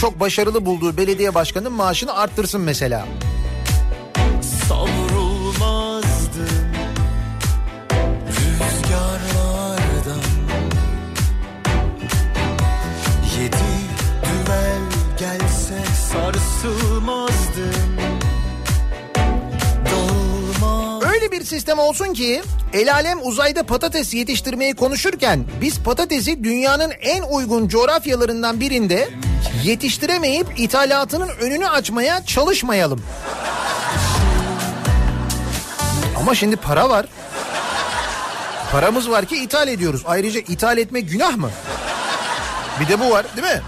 çok 0.00 0.20
başarılı 0.20 0.66
bulduğu 0.66 0.96
belediye 0.96 1.34
başkanının 1.34 1.72
maaşını 1.72 2.14
arttırsın 2.14 2.60
mesela. 2.60 3.06
sarsılmazdım 16.12 17.43
Dağılmaz 21.14 21.22
Öyle 21.22 21.32
bir 21.32 21.44
sistem 21.44 21.78
olsun 21.78 22.14
ki 22.14 22.42
el 22.72 22.94
alem 22.94 23.18
uzayda 23.22 23.62
patates 23.62 24.14
yetiştirmeyi 24.14 24.74
konuşurken 24.74 25.44
biz 25.60 25.80
patatesi 25.80 26.44
dünyanın 26.44 26.92
en 27.00 27.22
uygun 27.22 27.68
coğrafyalarından 27.68 28.60
birinde 28.60 29.08
yetiştiremeyip 29.64 30.46
ithalatının 30.56 31.28
önünü 31.40 31.68
açmaya 31.68 32.26
çalışmayalım. 32.26 33.02
Ama 36.16 36.34
şimdi 36.34 36.56
para 36.56 36.88
var. 36.88 37.06
Paramız 38.72 39.10
var 39.10 39.24
ki 39.24 39.36
ithal 39.36 39.68
ediyoruz. 39.68 40.02
Ayrıca 40.06 40.40
ithal 40.40 40.78
etme 40.78 41.00
günah 41.00 41.36
mı? 41.36 41.50
Bir 42.80 42.88
de 42.88 43.00
bu 43.00 43.10
var 43.10 43.26
değil 43.36 43.48
mi? 43.48 43.62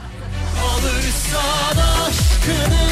Alırsan 0.62 1.82
aşkını 2.06 2.85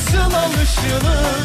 nasıl 0.00 0.34
alışılır 0.34 1.40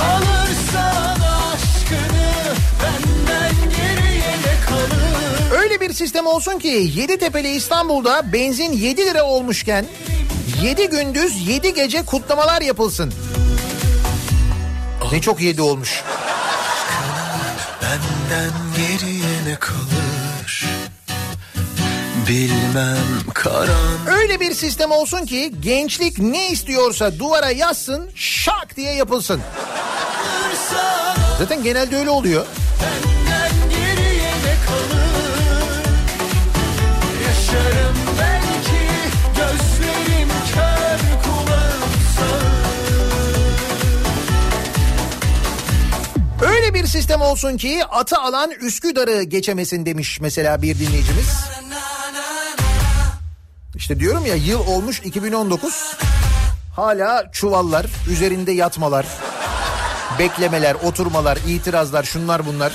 Alırsan 0.00 1.20
aşkını 1.20 2.54
benden 2.82 3.70
geriye 3.70 4.30
ne 4.30 4.66
kalır 4.66 5.60
Öyle 5.62 5.80
bir 5.80 5.92
sistem 5.92 6.26
olsun 6.26 6.58
ki 6.58 6.92
Yeditepe'li 6.96 7.50
İstanbul'da 7.50 8.32
benzin 8.32 8.72
7 8.72 9.06
lira 9.06 9.24
olmuşken 9.24 9.86
7 10.62 10.88
gündüz 10.88 11.48
7 11.48 11.74
gece 11.74 12.04
kutlamalar 12.04 12.62
yapılsın. 12.62 13.12
Ne 15.12 15.20
çok 15.20 15.40
7 15.40 15.62
olmuş. 15.62 16.04
Benden 17.82 18.52
geriye 18.76 19.44
ne 19.46 19.54
kalır 19.58 19.89
Bilmem 22.30 22.96
karan 23.34 24.06
Öyle 24.18 24.40
bir 24.40 24.54
sistem 24.54 24.90
olsun 24.90 25.26
ki 25.26 25.52
gençlik 25.60 26.18
ne 26.18 26.50
istiyorsa 26.50 27.18
duvara 27.18 27.50
yazsın 27.50 28.10
şak 28.14 28.76
diye 28.76 28.94
yapılsın. 28.94 29.40
Zaten 31.38 31.62
genelde 31.62 31.96
öyle 31.96 32.10
oluyor. 32.10 32.46
Öyle 46.42 46.74
bir 46.74 46.86
sistem 46.86 47.20
olsun 47.20 47.56
ki 47.56 47.84
atı 47.84 48.16
alan 48.16 48.50
Üsküdar'ı 48.50 49.22
geçemesin 49.22 49.86
demiş 49.86 50.20
mesela 50.20 50.62
bir 50.62 50.78
dinleyicimiz. 50.78 51.50
İşte 53.80 54.00
diyorum 54.00 54.26
ya 54.26 54.34
yıl 54.34 54.66
olmuş 54.66 55.00
2019. 55.04 55.96
Hala 56.76 57.30
çuvallar, 57.32 57.86
üzerinde 58.10 58.52
yatmalar, 58.52 59.06
beklemeler, 60.18 60.74
oturmalar, 60.74 61.38
itirazlar, 61.46 62.02
şunlar 62.02 62.46
bunlar. 62.46 62.72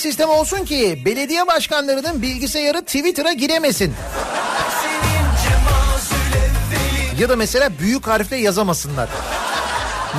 Sistem 0.00 0.28
olsun 0.28 0.64
ki 0.64 1.02
belediye 1.04 1.46
başkanlarının 1.46 2.22
bilgisayarı 2.22 2.82
Twitter'a 2.82 3.32
giremesin. 3.32 3.94
Ya 7.18 7.28
da 7.28 7.36
mesela 7.36 7.78
büyük 7.78 8.06
harfle 8.06 8.36
yazamasınlar. 8.36 9.08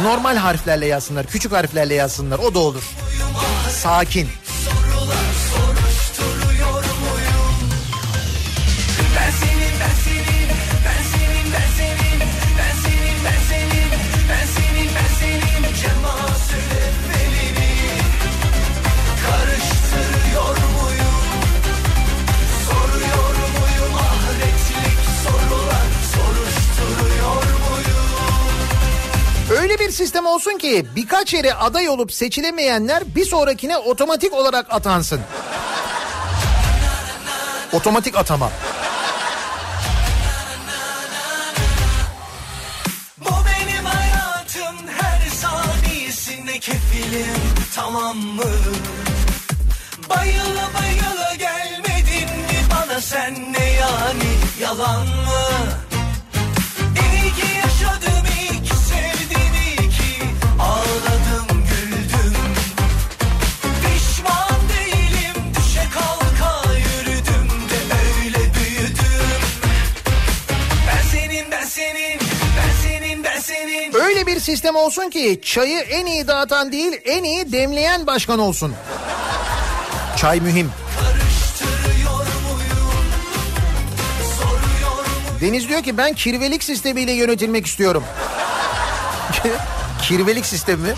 Normal 0.04 0.36
harflerle 0.36 0.86
yazsınlar, 0.86 1.26
küçük 1.28 1.52
harflerle 1.52 1.94
yazsınlar. 1.94 2.40
O 2.40 2.54
da 2.54 2.60
olur. 2.60 2.84
Sakin. 3.70 4.28
sistem 30.22 30.34
olsun 30.34 30.58
ki 30.58 30.86
birkaç 30.96 31.34
yere 31.34 31.54
aday 31.54 31.90
olup 31.90 32.14
seçilemeyenler 32.14 33.16
bir 33.16 33.26
sonrakine 33.26 33.78
otomatik 33.78 34.34
olarak 34.34 34.74
atansın. 34.74 35.22
otomatik 37.74 38.18
atama. 38.18 38.52
kefilim 46.62 47.42
tamam 47.76 48.18
mı? 48.18 48.52
Bayıla 50.10 50.70
bayıla 50.74 51.36
gelmedin 51.38 52.30
mi 52.30 52.60
bana 52.72 53.02
sen 53.02 53.54
ne 53.54 53.72
yani 53.72 54.32
yalan 54.60 55.08
mı? 55.08 55.81
Sistem 74.42 74.76
olsun 74.76 75.10
ki 75.10 75.42
çayı 75.46 75.80
en 75.80 76.06
iyi 76.06 76.28
dağıtan 76.28 76.72
değil 76.72 77.02
en 77.06 77.24
iyi 77.24 77.52
demleyen 77.52 78.08
başkan 78.08 78.40
olsun. 78.40 78.74
Çay 80.18 80.40
mühim. 80.40 80.72
Deniz 85.42 85.70
diyor 85.70 85.84
ki 85.84 85.98
ben 85.98 86.14
kirvelik 86.14 86.64
sistemiyle 86.64 87.12
yönetilmek 87.12 87.66
istiyorum. 87.66 88.04
kirvelik 90.02 90.46
sistemi 90.46 90.82
mi? 90.82 90.94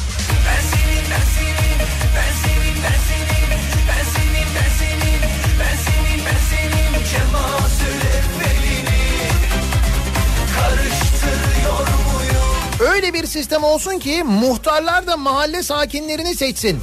Öyle 13.03 13.13
bir 13.13 13.27
sistem 13.27 13.63
olsun 13.63 13.99
ki 13.99 14.23
muhtarlar 14.23 15.07
da 15.07 15.17
mahalle 15.17 15.63
sakinlerini 15.63 16.35
seçsin. 16.35 16.81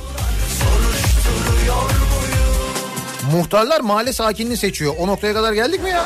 Muhtarlar 3.32 3.80
mahalle 3.80 4.12
sakinini 4.12 4.56
seçiyor. 4.56 4.94
O 4.98 5.06
noktaya 5.06 5.34
kadar 5.34 5.52
geldik 5.52 5.82
mi 5.82 5.90
ya? 5.90 6.04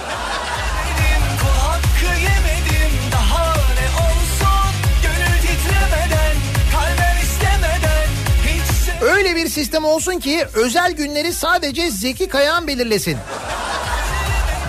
Öyle 9.01 9.37
bir 9.37 9.49
sistem 9.49 9.85
olsun 9.85 10.21
ki 10.21 10.47
özel 10.55 10.93
günleri 10.93 11.33
sadece 11.33 11.91
Zeki 11.91 12.29
Kayağan 12.29 12.67
belirlesin. 12.67 13.19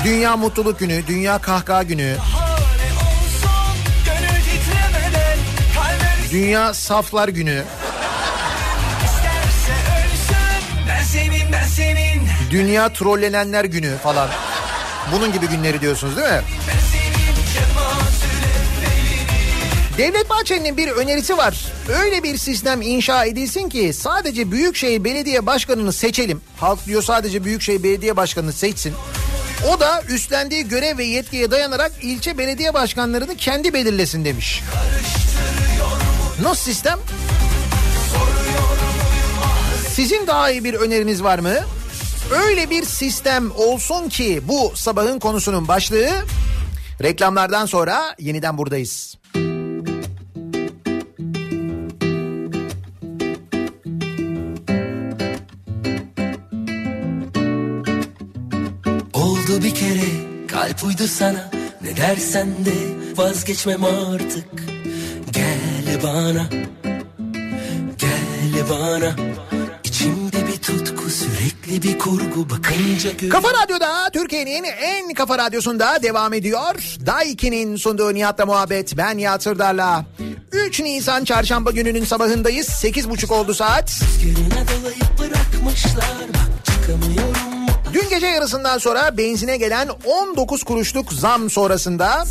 Dünya 0.03 0.37
Mutluluk 0.37 0.79
Günü, 0.79 1.07
Dünya 1.07 1.37
Kahkaha 1.41 1.83
Günü, 1.83 2.15
daha 2.17 2.34
Dünya 6.35 6.73
Saflar 6.73 7.27
Günü, 7.27 7.63
Dünya 12.51 12.93
Trollenenler 12.93 13.65
Günü 13.65 13.97
falan. 13.97 14.29
Bunun 15.11 15.31
gibi 15.31 15.47
günleri 15.47 15.81
diyorsunuz 15.81 16.17
değil 16.17 16.27
mi? 16.27 16.41
Devlet 19.97 20.29
Bahçeli'nin 20.29 20.77
bir 20.77 20.87
önerisi 20.87 21.37
var. 21.37 21.65
Öyle 22.01 22.23
bir 22.23 22.37
sistem 22.37 22.81
inşa 22.81 23.25
edilsin 23.25 23.69
ki 23.69 23.93
sadece 23.93 24.51
Büyükşehir 24.51 25.03
Belediye 25.03 25.45
Başkanı'nı 25.45 25.93
seçelim. 25.93 26.41
Halk 26.57 26.85
diyor 26.85 27.03
sadece 27.03 27.43
Büyükşehir 27.43 27.83
Belediye 27.83 28.17
Başkanı'nı 28.17 28.53
seçsin. 28.53 28.93
O 29.69 29.79
da 29.79 30.01
üstlendiği 30.09 30.67
görev 30.67 30.97
ve 30.97 31.03
yetkiye 31.03 31.51
dayanarak 31.51 31.91
ilçe 32.01 32.37
belediye 32.37 32.73
başkanlarını 32.73 33.35
kendi 33.35 33.73
belirlesin 33.73 34.25
demiş. 34.25 34.63
Nasıl 36.41 36.63
sistem? 36.63 36.99
Sizin 39.87 40.27
daha 40.27 40.51
iyi 40.51 40.63
bir 40.63 40.73
öneriniz 40.73 41.23
var 41.23 41.39
mı? 41.39 41.53
Öyle 42.31 42.69
bir 42.69 42.83
sistem 42.83 43.51
olsun 43.51 44.09
ki 44.09 44.41
bu 44.47 44.71
sabahın 44.75 45.19
konusunun 45.19 45.67
başlığı. 45.67 46.09
Reklamlardan 47.03 47.65
sonra 47.65 48.15
yeniden 48.19 48.57
buradayız. 48.57 49.17
Oldu 59.13 59.63
bir 59.63 59.75
kere 59.75 60.09
kalp 60.47 60.83
uydu 60.83 61.07
sana 61.07 61.51
Ne 61.81 61.97
dersen 61.97 62.47
de 62.47 62.73
vazgeçmem 63.17 63.83
artık 63.83 64.74
bana 66.05 66.45
Gel 67.97 68.69
bana 68.69 69.15
İçimde 69.83 70.47
bir 70.47 70.57
tutku 70.57 71.09
sürekli 71.09 71.81
bir 71.81 71.99
kurgu 71.99 72.49
Bakınca 72.49 73.11
gör 73.11 73.29
Kafa 73.29 73.47
Radyo'da 73.53 74.09
Türkiye'nin 74.13 74.63
en 74.63 75.13
kafa 75.13 75.37
radyosunda 75.37 76.03
devam 76.03 76.33
ediyor. 76.33 76.97
Daiki'nin 77.05 77.75
sunduğu 77.75 78.13
Nihat'la 78.13 78.45
muhabbet. 78.45 78.97
Ben 78.97 79.17
Nihat 79.17 79.43
Sırdar'la. 79.43 80.05
3 80.51 80.79
Nisan 80.79 81.23
çarşamba 81.23 81.71
gününün 81.71 82.05
sabahındayız. 82.05 82.67
8.30 82.67 83.33
oldu 83.33 83.53
saat. 83.53 83.91
Rüzgarına 83.91 84.67
dolayıp 84.67 85.19
bırakmışlar 85.19 86.27
Bak 86.33 86.65
çıkamıyorum 86.65 87.55
Dün 87.93 88.09
gece 88.09 88.27
yarısından 88.27 88.77
sonra 88.77 89.17
benzine 89.17 89.57
gelen 89.57 89.89
19 90.05 90.63
kuruşluk 90.63 91.13
zam 91.13 91.49
sonrasında 91.49 92.25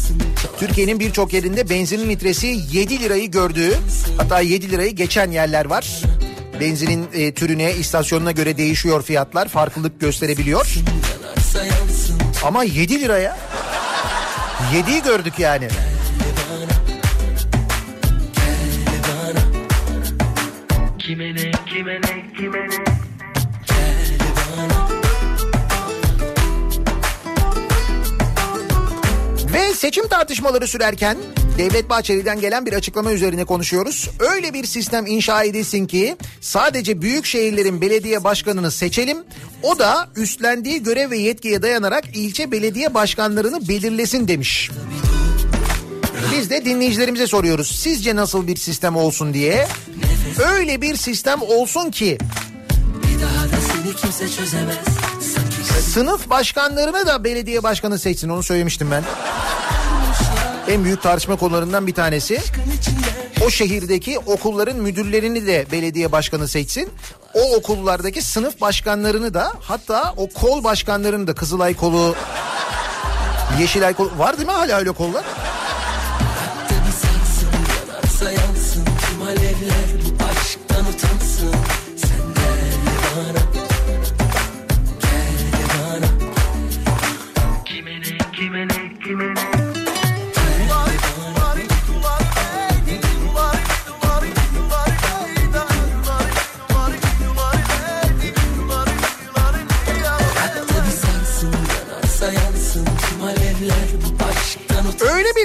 Türkiye'nin 0.59 1.01
birçok 1.01 1.33
yerinde 1.33 1.71
benzinin 1.71 2.09
litresi 2.11 2.47
7 2.73 3.01
lirayı 3.01 3.31
gördüğü 3.31 3.75
hatta 4.17 4.41
7 4.41 4.71
lirayı 4.71 4.91
geçen 4.91 5.31
yerler 5.31 5.65
var. 5.65 6.03
Benzinin 6.61 7.09
e, 7.15 7.35
türüne, 7.35 7.73
istasyonuna 7.73 8.33
göre 8.33 8.57
değişiyor 8.57 9.03
fiyatlar. 9.03 9.49
Farklılık 9.49 10.01
gösterebiliyor. 10.01 10.75
Ama 12.45 12.65
7 12.65 13.01
liraya 13.01 13.39
7'yi 14.73 15.03
gördük 15.03 15.39
yani. 15.39 15.69
Kime 20.99 21.35
ne 21.35 21.51
kime 21.67 22.01
ne 22.01 22.33
kime 22.39 22.69
ne 22.69 23.04
Ve 29.55 29.75
seçim 29.75 30.09
tartışmaları 30.09 30.67
sürerken 30.67 31.17
Devlet 31.59 31.91
Bahçeli'den 31.91 32.41
gelen 32.41 32.67
bir 32.67 32.73
açıklama 32.73 33.13
üzerine 33.13 33.45
konuşuyoruz. 33.45 34.11
Öyle 34.19 34.55
bir 34.55 34.65
sistem 34.65 35.07
inşa 35.07 35.43
edilsin 35.43 35.87
ki 35.87 36.17
sadece 36.41 37.03
büyük 37.03 37.27
şehirlerin 37.27 37.81
belediye 37.81 38.25
başkanını 38.25 38.71
seçelim. 38.71 39.19
O 39.63 39.79
da 39.79 40.09
üstlendiği 40.17 40.83
görev 40.83 41.11
ve 41.11 41.19
yetkiye 41.19 41.63
dayanarak 41.63 42.05
ilçe 42.15 42.51
belediye 42.51 42.95
başkanlarını 42.95 43.69
belirlesin 43.69 44.29
demiş. 44.29 44.71
Biz 46.33 46.51
de 46.51 46.65
dinleyicilerimize 46.65 47.27
soruyoruz. 47.27 47.81
Sizce 47.81 48.17
nasıl 48.17 48.47
bir 48.47 48.57
sistem 48.57 48.97
olsun 48.97 49.35
diye? 49.35 49.67
Öyle 50.53 50.83
bir 50.83 50.97
sistem 50.97 51.43
olsun 51.43 51.91
ki 51.91 52.19
Bir 53.03 53.23
daha 53.23 53.45
da 53.45 53.61
seni 53.73 53.97
kimse 53.97 54.29
çözemez 54.29 55.14
sınıf 55.93 56.31
başkanlarını 56.31 57.07
da 57.07 57.25
belediye 57.25 57.63
başkanı 57.63 57.99
seçsin 57.99 58.29
onu 58.29 58.43
söylemiştim 58.43 58.91
ben. 58.91 59.03
En 60.69 60.85
büyük 60.85 61.03
tartışma 61.03 61.37
konularından 61.37 61.87
bir 61.87 61.95
tanesi. 61.95 62.41
o 63.47 63.51
şehirdeki 63.51 64.19
okulların 64.19 64.77
müdürlerini 64.77 65.47
de 65.47 65.67
belediye 65.73 66.13
başkanı 66.13 66.49
seçsin. 66.49 66.89
O 67.35 67.57
okullardaki 67.57 68.23
sınıf 68.23 68.61
başkanlarını 68.61 69.35
da 69.35 69.53
hatta 69.61 70.15
o 70.17 70.29
kol 70.29 70.65
başkanlarını 70.65 71.27
da 71.27 71.35
Kızılay 71.35 71.75
kolu, 71.75 72.15
Yeşilay 73.61 73.95
kolu 73.95 74.11
var 74.19 74.37
değil 74.37 74.49
mi 74.49 74.55
hala 74.55 74.79
öyle 74.79 74.93
kollar? 74.93 75.25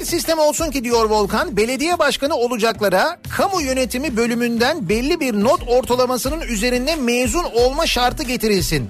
Sistem 0.10 0.40
olsun 0.40 0.72
ki 0.72 0.84
diyor 0.84 1.06
Volkan, 1.06 1.58
belediye 1.58 2.00
başkanı 2.00 2.36
olacaklara 2.36 3.18
kamu 3.38 3.62
yönetimi 3.62 4.18
bölümünden 4.18 4.90
belli 4.90 5.20
bir 5.20 5.34
not 5.34 5.62
ortalamasının 5.68 6.42
üzerinde 6.42 6.96
mezun 6.96 7.44
olma 7.44 7.88
şartı 7.88 8.24
getirilsin. 8.24 8.90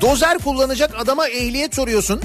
Dozer 0.00 0.38
kullanacak 0.38 0.90
adama 0.98 1.28
ehliyet 1.28 1.74
soruyorsun. 1.74 2.20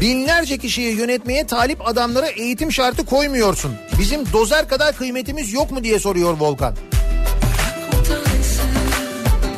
Binlerce 0.00 0.58
kişiyi 0.58 0.96
yönetmeye 0.96 1.46
talip 1.46 1.88
adamlara 1.88 2.26
eğitim 2.26 2.72
şartı 2.72 3.06
koymuyorsun. 3.06 3.74
Bizim 3.98 4.32
dozer 4.32 4.68
kadar 4.68 4.96
kıymetimiz 4.96 5.52
yok 5.52 5.70
mu 5.70 5.84
diye 5.84 5.98
soruyor 5.98 6.36
Volkan. 6.38 6.76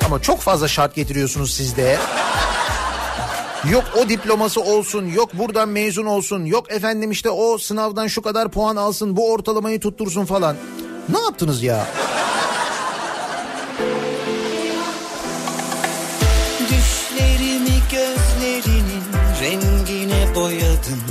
Ama 0.06 0.22
çok 0.22 0.40
fazla 0.40 0.68
şart 0.68 0.94
getiriyorsunuz 0.94 1.54
siz 1.54 1.76
de. 1.76 1.98
Yok 3.70 3.84
o 3.98 4.08
diploması 4.08 4.60
olsun, 4.60 5.06
yok 5.06 5.34
buradan 5.34 5.68
mezun 5.68 6.06
olsun, 6.06 6.44
yok 6.44 6.72
efendim 6.72 7.10
işte 7.10 7.30
o 7.30 7.58
sınavdan 7.58 8.06
şu 8.06 8.22
kadar 8.22 8.48
puan 8.48 8.76
alsın, 8.76 9.16
bu 9.16 9.32
ortalamayı 9.32 9.80
tuttursun 9.80 10.24
falan. 10.24 10.56
Ne 11.08 11.18
yaptınız 11.20 11.62
ya? 11.62 11.86
Düşlerimi 16.60 17.78
gözlerinin 17.92 19.02
rengine 19.40 20.34
boyadın 20.34 21.02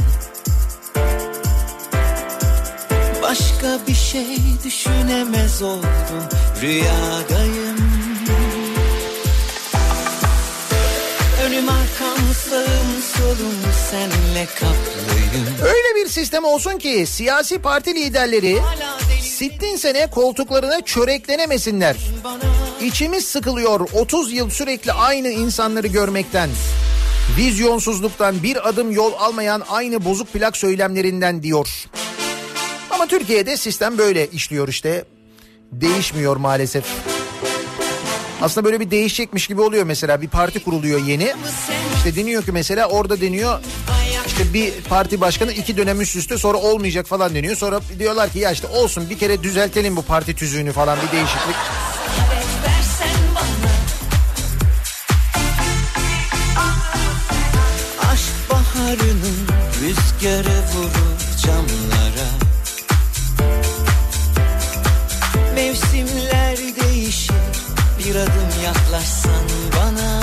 Başka 3.22 3.88
bir 3.88 3.94
şey 3.94 4.38
düşünemez 4.66 5.62
oldum 5.62 6.24
Rüyadayım 6.62 7.71
Önüm 11.52 11.70
arkam 11.70 12.34
sağım 12.50 13.02
solum 13.14 13.56
senle 13.90 14.46
kaplıyım 14.46 15.48
Öyle 15.64 15.96
bir 15.96 16.10
sistem 16.10 16.44
olsun 16.44 16.78
ki 16.78 17.06
siyasi 17.08 17.60
parti 17.60 17.96
liderleri 17.96 18.58
sittin 19.22 19.76
sene 19.76 20.10
koltuklarına 20.10 20.82
çöreklenemesinler. 20.82 21.96
İçimiz 22.82 23.26
sıkılıyor 23.26 23.80
30 23.94 24.34
yıl 24.34 24.50
sürekli 24.50 24.94
aynı 24.94 25.30
insanları 25.30 25.88
görmekten. 25.88 26.50
Vizyonsuzluktan 27.38 28.44
bir 28.44 28.70
adım 28.70 28.92
yol 28.92 29.14
almayan 29.14 29.64
aynı 29.70 30.06
bozuk 30.06 30.34
plak 30.34 30.58
söylemlerinden 30.58 31.44
diyor. 31.44 31.70
Ama 32.92 33.08
Türkiye'de 33.08 33.58
sistem 33.58 33.98
böyle 33.98 34.28
işliyor 34.28 34.68
işte. 34.68 35.06
Değişmiyor 35.72 36.36
maalesef. 36.36 36.86
Aslında 38.42 38.66
böyle 38.66 38.80
bir 38.80 38.92
değişecekmiş 38.92 39.48
gibi 39.48 39.62
oluyor 39.62 39.84
mesela 39.84 40.22
bir 40.22 40.28
parti 40.28 40.64
kuruluyor 40.64 41.06
yeni. 41.06 41.34
İşte 41.98 42.16
deniyor 42.16 42.44
ki 42.44 42.52
mesela 42.52 42.88
orada 42.88 43.22
deniyor 43.22 43.60
işte 44.28 44.54
bir 44.54 44.74
parti 44.90 45.22
başkanı 45.22 45.52
iki 45.52 45.78
dönem 45.78 46.02
üst 46.02 46.16
üste 46.16 46.38
sonra 46.38 46.58
olmayacak 46.58 47.08
falan 47.08 47.36
deniyor. 47.36 47.56
Sonra 47.56 47.80
diyorlar 48.00 48.30
ki 48.30 48.40
ya 48.40 48.52
işte 48.52 48.68
olsun 48.68 49.10
bir 49.10 49.18
kere 49.18 49.44
düzeltelim 49.44 49.96
bu 49.96 50.02
parti 50.02 50.36
tüzüğünü 50.36 50.72
falan 50.72 50.98
bir 51.08 51.18
değişiklik. 51.18 51.56
rüzgarı 59.82 60.60
vurur 60.74 61.18
camlara 61.46 62.01
bir 68.12 68.16
adım 68.16 68.64
yaklaşsan 68.66 69.32
bana 69.78 70.22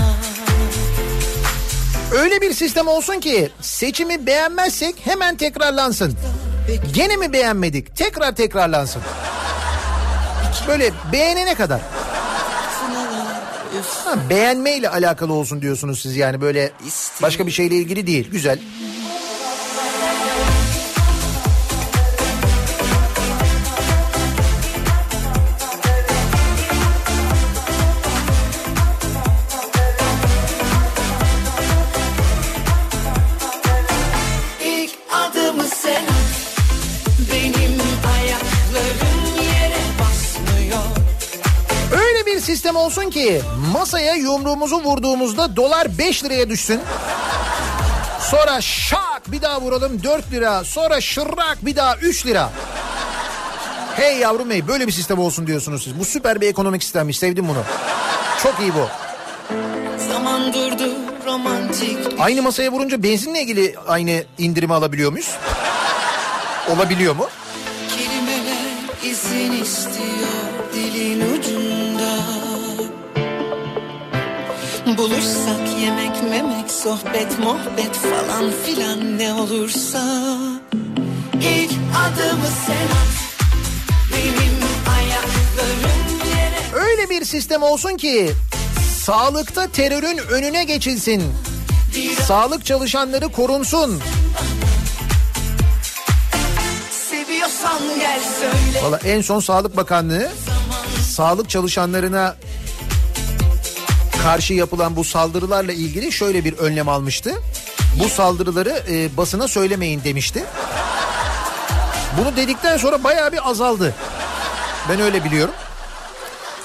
Öyle 2.22 2.40
bir 2.40 2.52
sistem 2.52 2.88
olsun 2.88 3.20
ki 3.20 3.50
seçimi 3.60 4.26
beğenmezsek 4.26 4.96
hemen 5.04 5.36
tekrarlansın. 5.36 6.14
Gene 6.94 7.16
mi 7.16 7.32
beğenmedik? 7.32 7.96
Tekrar 7.96 8.34
tekrarlansın. 8.34 9.02
Böyle 10.68 10.92
beğenene 11.12 11.54
kadar. 11.54 11.80
Ha, 14.04 14.14
beğenmeyle 14.30 14.88
alakalı 14.88 15.32
olsun 15.32 15.62
diyorsunuz 15.62 16.00
siz 16.02 16.16
yani 16.16 16.40
böyle 16.40 16.72
başka 17.22 17.46
bir 17.46 17.52
şeyle 17.52 17.74
ilgili 17.76 18.06
değil. 18.06 18.30
Güzel. 18.30 18.58
Sistem 42.68 42.82
olsun 42.82 43.10
ki 43.10 43.42
masaya 43.72 44.14
yumruğumuzu 44.14 44.76
vurduğumuzda 44.76 45.56
dolar 45.56 45.98
5 45.98 46.24
liraya 46.24 46.48
düşsün. 46.48 46.80
Sonra 48.20 48.60
şak 48.60 49.22
bir 49.26 49.42
daha 49.42 49.60
vuralım 49.60 50.02
4 50.02 50.32
lira. 50.32 50.64
Sonra 50.64 51.00
şırrak 51.00 51.58
bir 51.62 51.76
daha 51.76 51.96
3 51.96 52.26
lira. 52.26 52.50
Hey 53.96 54.18
yavrum 54.18 54.50
hey 54.50 54.68
böyle 54.68 54.86
bir 54.86 54.92
sistem 54.92 55.18
olsun 55.18 55.46
diyorsunuz 55.46 55.84
siz. 55.84 55.98
Bu 55.98 56.04
süper 56.04 56.40
bir 56.40 56.48
ekonomik 56.48 56.82
sistemmiş 56.82 57.18
sevdim 57.18 57.48
bunu. 57.48 57.62
Çok 58.42 58.60
iyi 58.60 58.74
bu. 58.74 58.88
Zaman 60.08 60.52
durdu 60.52 60.92
romantik 61.26 62.20
Aynı 62.20 62.42
masaya 62.42 62.72
vurunca 62.72 63.02
benzinle 63.02 63.42
ilgili 63.42 63.74
aynı 63.88 64.24
indirimi 64.38 64.74
alabiliyor 64.74 65.12
muyuz? 65.12 65.30
Olabiliyor 66.76 67.16
mu? 67.16 67.28
Kelimeler 67.96 69.12
izin 69.12 69.62
istiyor 69.62 70.28
dilin 70.74 71.38
ucunda 71.38 72.47
Buluşsak 74.98 75.80
yemek 75.80 76.22
memek 76.22 76.70
sohbet 76.70 77.38
muhabbet 77.38 77.94
falan 77.94 78.52
filan 78.64 79.18
ne 79.18 79.32
olursa 79.32 80.02
İlk 81.34 81.72
adımı 82.06 82.48
sen 82.66 82.86
at 82.86 83.14
Benim 84.12 84.58
ayaklarım 84.96 86.28
yere 86.30 86.84
Öyle 86.84 87.10
bir 87.10 87.24
sistem 87.24 87.62
olsun 87.62 87.96
ki 87.96 88.30
sağlıkta 89.02 89.66
terörün 89.66 90.18
önüne 90.18 90.64
geçilsin. 90.64 91.22
Sağlık 92.26 92.64
çalışanları 92.66 93.28
korunsun. 93.28 94.00
Valla 98.82 99.00
en 99.04 99.20
son 99.20 99.40
Sağlık 99.40 99.76
Bakanlığı 99.76 100.28
sağlık 101.10 101.50
çalışanlarına 101.50 102.36
karşı 104.22 104.54
yapılan 104.54 104.96
bu 104.96 105.04
saldırılarla 105.04 105.72
ilgili 105.72 106.12
şöyle 106.12 106.44
bir 106.44 106.52
önlem 106.52 106.88
almıştı. 106.88 107.32
Bu 107.98 108.08
saldırıları 108.08 108.82
e, 108.90 109.16
basına 109.16 109.48
söylemeyin 109.48 110.04
demişti. 110.04 110.44
Bunu 112.20 112.36
dedikten 112.36 112.76
sonra 112.76 113.04
bayağı 113.04 113.32
bir 113.32 113.50
azaldı. 113.50 113.94
Ben 114.88 115.00
öyle 115.00 115.24
biliyorum. 115.24 115.54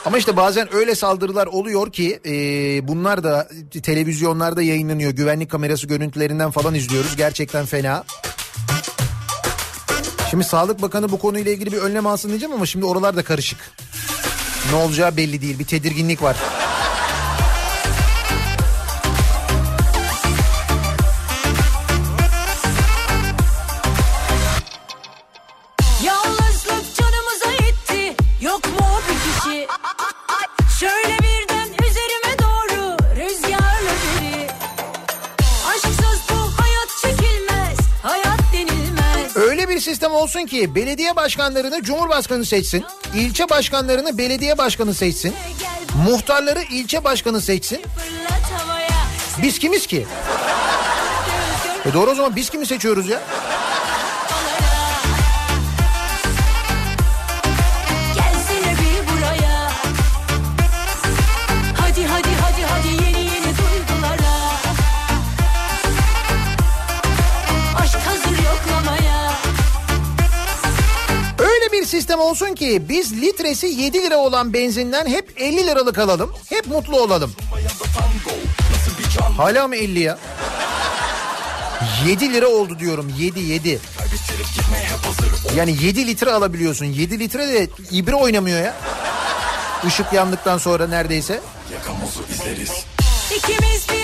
Ama 0.06 0.18
işte 0.18 0.38
bazen 0.38 0.76
öyle 0.76 0.96
saldırılar 0.96 1.48
oluyor 1.48 1.92
ki 1.92 2.20
e, 2.26 2.32
bunlar 2.88 3.24
da 3.24 3.48
televizyonlarda 3.84 4.62
yayınlanıyor. 4.62 5.12
Güvenlik 5.12 5.52
kamerası 5.52 5.88
görüntülerinden 5.88 6.52
falan 6.52 6.76
izliyoruz. 6.76 7.16
Gerçekten 7.16 7.66
fena. 7.66 8.04
Şimdi 10.30 10.44
Sağlık 10.44 10.82
Bakanı 10.82 11.12
bu 11.12 11.20
konuyla 11.20 11.52
ilgili 11.52 11.72
bir 11.72 11.78
önlem 11.78 12.08
alsın 12.08 12.30
diyeceğim 12.30 12.54
ama 12.54 12.66
şimdi 12.66 12.86
oralar 12.86 13.16
da 13.16 13.24
karışık. 13.24 13.60
Ne 14.72 14.76
olacağı 14.76 15.18
belli 15.18 15.42
değil. 15.42 15.60
Bir 15.60 15.66
tedirginlik 15.66 16.22
var. 16.22 16.36
Sistem 39.84 40.12
olsun 40.12 40.46
ki 40.46 40.76
belediye 40.76 41.16
başkanlarını 41.16 41.84
cumhurbaşkanı 41.84 42.46
seçsin. 42.46 42.86
ilçe 43.16 43.50
başkanlarını 43.50 44.18
belediye 44.18 44.58
başkanı 44.58 44.94
seçsin. 44.94 45.36
Muhtarları 46.08 46.62
ilçe 46.62 47.04
başkanı 47.04 47.42
seçsin. 47.42 47.82
Biz 49.42 49.60
kimiz 49.60 49.88
ki? 49.88 50.08
E 51.86 51.94
doğru 51.94 52.12
o 52.12 52.16
zaman 52.16 52.36
biz 52.36 52.50
kimi 52.50 52.66
seçiyoruz 52.66 53.10
ya? 53.10 53.22
Sistem 71.94 72.20
olsun 72.20 72.56
ki 72.56 72.84
biz 72.90 73.22
litresi 73.22 73.68
7 73.68 74.02
lira 74.02 74.18
olan 74.18 74.54
benzinden 74.54 75.08
hep 75.08 75.34
50 75.38 75.68
liralık 75.68 75.98
alalım. 76.00 76.32
Hep 76.50 76.68
mutlu 76.68 77.00
olalım. 77.00 77.32
Hala 79.38 79.68
mı 79.68 79.76
50 79.76 80.00
ya? 80.00 80.20
7 82.08 82.34
lira 82.34 82.48
oldu 82.48 82.80
diyorum 82.80 83.14
7 83.18 83.40
7. 83.40 83.80
Yani 85.56 85.76
7 85.84 86.08
litre 86.08 86.32
alabiliyorsun. 86.32 86.86
7 86.86 87.20
litre 87.20 87.48
de 87.48 87.68
ibre 87.92 88.16
oynamıyor 88.16 88.60
ya. 88.64 88.76
Işık 89.88 90.14
yandıktan 90.14 90.58
sonra 90.58 90.88
neredeyse. 90.88 91.42
İkimiz 93.36 93.90
bir 93.90 94.03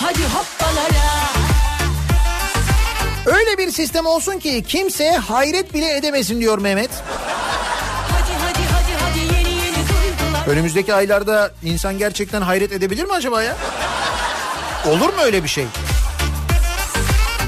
Hadi 0.00 0.22
hoppalara 0.24 1.04
Öyle 3.26 3.58
bir 3.58 3.70
sistem 3.70 4.06
olsun 4.06 4.38
ki 4.38 4.64
kimse 4.68 5.10
hayret 5.12 5.74
bile 5.74 5.96
edemesin 5.96 6.40
diyor 6.40 6.58
Mehmet. 6.58 6.90
Hadi 6.90 8.32
hadi 8.42 8.62
hadi 8.72 8.92
hadi 9.04 9.18
yeni 9.18 9.50
yeni 9.50 10.50
Önümüzdeki 10.50 10.94
aylarda 10.94 11.52
insan 11.64 11.98
gerçekten 11.98 12.42
hayret 12.42 12.72
edebilir 12.72 13.04
mi 13.04 13.12
acaba 13.12 13.42
ya? 13.42 13.56
Olur 14.88 15.08
mu 15.08 15.20
öyle 15.24 15.42
bir 15.44 15.48
şey? 15.48 15.66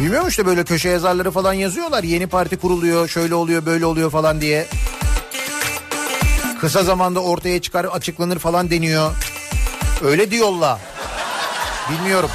Bilmiyorum 0.00 0.28
işte 0.28 0.46
böyle 0.46 0.64
köşe 0.64 0.88
yazarları 0.88 1.30
falan 1.30 1.52
yazıyorlar. 1.52 2.02
Yeni 2.02 2.26
parti 2.26 2.56
kuruluyor, 2.56 3.08
şöyle 3.08 3.34
oluyor, 3.34 3.66
böyle 3.66 3.86
oluyor 3.86 4.10
falan 4.10 4.40
diye. 4.40 4.66
Kısa 6.60 6.82
zamanda 6.82 7.20
ortaya 7.20 7.60
çıkar, 7.60 7.84
açıklanır 7.84 8.38
falan 8.38 8.70
deniyor. 8.70 9.12
Öyle 10.04 10.30
diyorlar. 10.30 10.78
Bilmiyorum. 11.90 12.30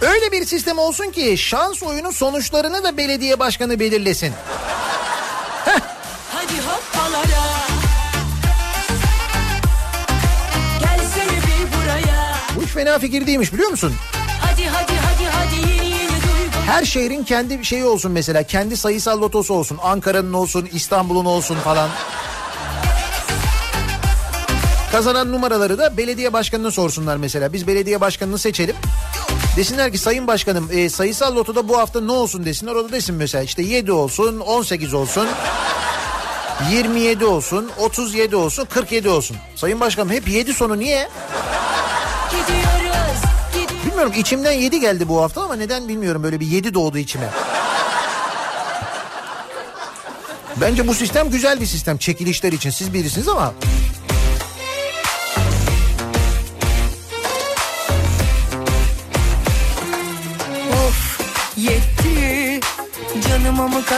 Öyle 0.00 0.32
bir 0.32 0.44
sistem 0.44 0.78
olsun 0.78 1.10
ki 1.10 1.38
şans 1.38 1.82
oyunu 1.82 2.12
sonuçlarını 2.12 2.84
da 2.84 2.96
belediye 2.96 3.38
başkanı 3.38 3.80
belirlesin. 3.80 4.32
Hadi 6.32 6.54
hoppalara 6.60 7.48
Bu 12.56 12.62
hiç 12.62 12.68
fena 12.68 12.98
fikir 12.98 13.26
değilmiş 13.26 13.52
biliyor 13.52 13.70
musun? 13.70 13.94
Hadi 14.40 14.66
hadi 14.66 14.92
hadi 14.92 15.24
hadi 15.30 15.70
yeni 15.70 15.86
yeni 15.86 16.08
duygular 16.08 16.66
Her 16.66 16.84
şehrin 16.84 17.24
kendi 17.24 17.58
bir 17.58 17.64
şeyi 17.64 17.84
olsun 17.84 18.12
mesela. 18.12 18.42
Kendi 18.42 18.76
sayısal 18.76 19.20
lotosu 19.20 19.54
olsun. 19.54 19.78
Ankara'nın 19.82 20.32
olsun, 20.32 20.68
İstanbul'un 20.72 21.24
olsun 21.24 21.54
falan. 21.54 21.88
Kazanan 24.92 25.32
numaraları 25.32 25.78
da 25.78 25.96
belediye 25.96 26.32
başkanına 26.32 26.70
sorsunlar 26.70 27.16
mesela. 27.16 27.52
Biz 27.52 27.66
belediye 27.66 28.00
başkanını 28.00 28.38
seçelim. 28.38 28.76
Desinler 29.56 29.92
ki 29.92 29.98
sayın 29.98 30.26
başkanım 30.26 30.68
e, 30.72 30.88
sayısal 30.90 31.36
lotoda 31.36 31.68
bu 31.68 31.78
hafta 31.78 32.00
ne 32.00 32.12
olsun 32.12 32.44
desinler. 32.44 32.72
Orada 32.72 32.92
desin 32.92 33.14
mesela 33.14 33.44
işte 33.44 33.62
7 33.62 33.92
olsun, 33.92 34.40
18 34.40 34.94
olsun, 34.94 35.28
27 36.72 37.24
olsun, 37.24 37.70
37 37.78 38.36
olsun, 38.36 38.64
47 38.64 39.08
olsun. 39.08 39.36
Sayın 39.56 39.80
başkanım 39.80 40.10
hep 40.10 40.28
7 40.28 40.54
sonu 40.54 40.78
niye? 40.78 41.08
Gidiyoruz 42.30 43.22
gidiyoruz 43.52 43.86
Bilmiyorum 43.86 44.12
içimden 44.16 44.52
7 44.52 44.80
geldi 44.80 45.08
bu 45.08 45.22
hafta 45.22 45.42
ama 45.42 45.56
neden 45.56 45.88
bilmiyorum 45.88 46.22
böyle 46.22 46.40
bir 46.40 46.46
7 46.46 46.74
doğdu 46.74 46.98
içime. 46.98 47.28
Bence 50.56 50.88
bu 50.88 50.94
sistem 50.94 51.30
güzel 51.30 51.60
bir 51.60 51.66
sistem 51.66 51.98
çekilişler 51.98 52.52
için 52.52 52.70
siz 52.70 52.94
bilirsiniz 52.94 53.28
ama 53.28 53.54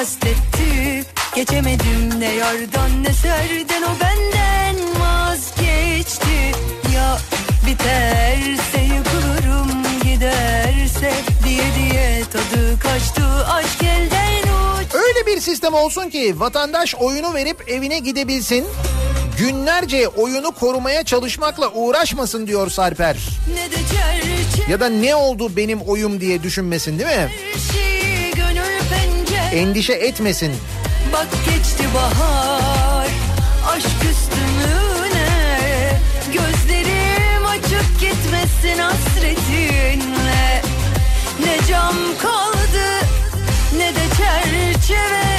kastetti 0.01 1.05
Geçemedim 1.35 2.21
ne 2.21 2.35
yardan 2.35 3.05
ne 3.05 3.13
serden 3.13 3.83
O 3.83 4.01
benden 4.01 4.77
vazgeçti 5.01 6.53
Ya 6.95 7.19
biterse 7.67 8.81
yıkılırım 8.95 9.83
giderse 10.05 11.13
Diye 11.45 11.63
diye 11.79 12.23
tadı 12.33 12.79
kaçtı 12.79 13.47
aşk 13.47 13.83
elden 13.83 14.43
uç 14.43 14.95
öyle 14.95 15.27
bir 15.27 15.41
sistem 15.41 15.75
olsun 15.75 16.11
ki 16.11 16.41
vatandaş 16.41 16.95
oyunu 16.95 17.35
verip 17.35 17.69
evine 17.69 17.99
gidebilsin. 17.99 18.67
Günlerce 19.39 20.09
oyunu 20.09 20.51
korumaya 20.51 21.05
çalışmakla 21.05 21.73
uğraşmasın 21.73 22.47
diyor 22.47 22.71
Sarper. 22.71 23.17
Ya 24.69 24.81
da 24.81 24.89
ne 24.89 25.15
oldu 25.15 25.57
benim 25.57 25.81
oyum 25.81 26.21
diye 26.21 26.43
düşünmesin 26.43 26.99
değil 26.99 27.11
mi? 27.11 27.29
her 27.53 27.75
şey 27.75 27.90
Endişe 29.55 29.93
etmesin. 29.93 30.53
Bak 31.13 31.29
geçti 31.45 31.85
bahar 31.95 33.09
aşk 33.69 33.87
üstüne 34.11 35.29
Gözlerim 36.27 37.47
açık 37.47 38.01
gitmesin 38.01 38.79
hasretinle 38.79 40.63
Ne 41.45 41.67
cam 41.69 41.95
kaldı 42.23 43.07
ne 43.77 43.95
de 43.95 44.07
çerçeve 44.17 45.37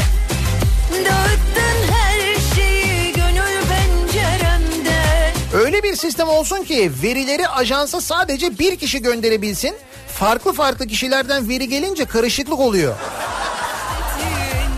Dağıttın 0.92 1.94
her 1.94 2.20
şeyi 2.56 3.14
gönül 3.14 3.62
penceremde 3.70 5.34
Öyle 5.54 5.84
bir 5.84 5.96
sistem 5.96 6.28
olsun 6.30 6.64
ki 6.64 6.92
verileri 7.04 7.48
ajansa 7.48 8.02
sadece 8.02 8.60
bir 8.60 8.76
kişi 8.76 9.02
gönderebilsin. 9.02 9.76
Farklı 10.08 10.54
farklı 10.54 10.88
kişilerden 10.88 11.50
veri 11.50 11.70
gelince 11.70 12.06
karışıklık 12.06 12.60
oluyor. 12.60 12.96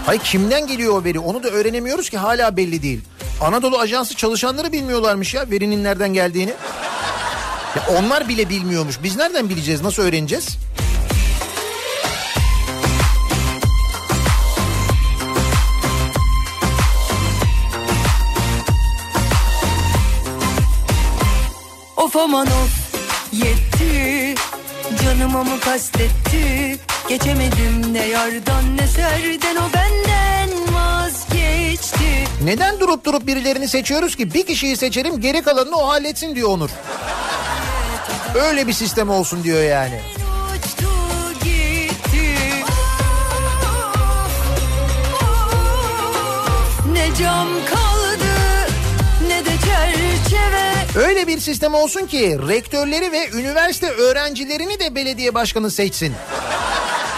Hay 0.06 0.20
kimden 0.20 0.68
geliyor 0.68 1.02
o 1.02 1.04
veri 1.04 1.20
onu 1.20 1.44
da 1.44 1.50
öğrenemiyoruz 1.50 2.10
ki 2.10 2.18
hala 2.18 2.58
belli 2.58 2.84
değil. 2.84 3.02
Anadolu 3.42 3.80
Ajansı 3.80 4.16
çalışanları 4.16 4.72
bilmiyorlarmış 4.72 5.34
ya 5.34 5.50
verinin 5.52 5.84
nereden 5.84 6.14
geldiğini. 6.14 6.54
Ya 7.76 7.84
onlar 7.98 8.28
bile 8.30 8.50
bilmiyormuş. 8.50 9.00
Biz 9.04 9.16
nereden 9.16 9.50
bileceğiz? 9.50 9.82
Nasıl 9.82 10.04
öğreneceğiz? 10.04 10.58
Of 21.98 22.16
aman 22.16 22.48
of 22.48 22.96
yetti 23.32 24.13
Canıma 25.20 25.44
mı 25.44 25.60
kastetti 25.60 26.78
Geçemedim 27.10 27.94
ne 27.94 28.06
yardan 28.06 28.78
ne 28.78 28.88
serden 28.88 29.56
O 29.56 29.74
benden 29.74 30.74
vazgeçti 30.74 32.24
Neden 32.44 32.80
durup 32.80 33.06
durup 33.06 33.28
birilerini 33.28 33.68
seçiyoruz 33.68 34.16
ki? 34.16 34.34
Bir 34.34 34.46
kişiyi 34.46 34.78
seçelim 34.78 35.22
geri 35.22 35.42
kalanını 35.42 35.76
o 35.76 35.88
halletsin 35.88 36.36
diyor 36.36 36.50
Onur. 36.50 36.70
Öyle 38.36 38.68
bir 38.68 38.74
sistem 38.74 39.10
olsun 39.10 39.44
diyor 39.44 39.64
yani. 39.64 40.02
Uçtu 40.56 40.90
gitti 41.44 42.36
Ne 46.94 47.16
cam 47.20 47.48
kaldı 47.70 47.93
Öyle 50.96 51.28
bir 51.28 51.40
sistem 51.40 51.74
olsun 51.74 52.08
ki 52.08 52.38
rektörleri 52.48 53.12
ve 53.12 53.30
üniversite 53.30 53.90
öğrencilerini 53.90 54.80
de 54.80 54.96
belediye 54.96 55.34
başkanı 55.34 55.72
seçsin. 55.72 56.14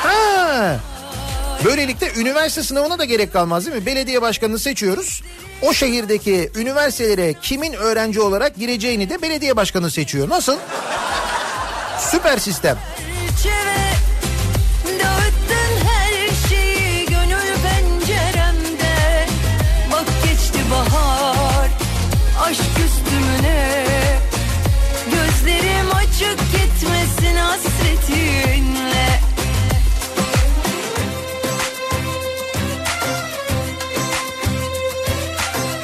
Ha. 0.03 0.75
Böylelikle 1.65 2.11
üniversite 2.17 2.63
sınavına 2.63 2.99
da 2.99 3.05
gerek 3.05 3.33
kalmaz 3.33 3.65
değil 3.65 3.77
mi? 3.77 3.85
Belediye 3.85 4.21
başkanını 4.21 4.59
seçiyoruz. 4.59 5.21
O 5.61 5.73
şehirdeki 5.73 6.51
üniversitelere 6.55 7.33
kimin 7.41 7.73
öğrenci 7.73 8.21
olarak 8.21 8.55
gireceğini 8.55 9.09
de 9.09 9.21
belediye 9.21 9.55
başkanı 9.55 9.91
seçiyor. 9.91 10.29
Nasıl? 10.29 10.57
Süper 11.99 12.37
sistem. 12.37 12.77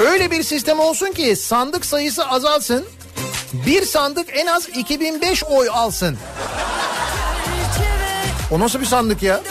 Öyle 0.01 0.31
bir 0.31 0.43
sistem 0.43 0.79
olsun 0.79 1.11
ki 1.11 1.35
sandık 1.35 1.85
sayısı 1.85 2.27
azalsın. 2.27 2.85
Bir 3.53 3.85
sandık 3.85 4.27
en 4.33 4.45
az 4.45 4.69
2005 4.69 5.43
oy 5.43 5.69
alsın. 5.71 6.17
O 8.51 8.59
nasıl 8.59 8.79
bir 8.79 8.85
sandık 8.85 9.23
ya? 9.23 9.41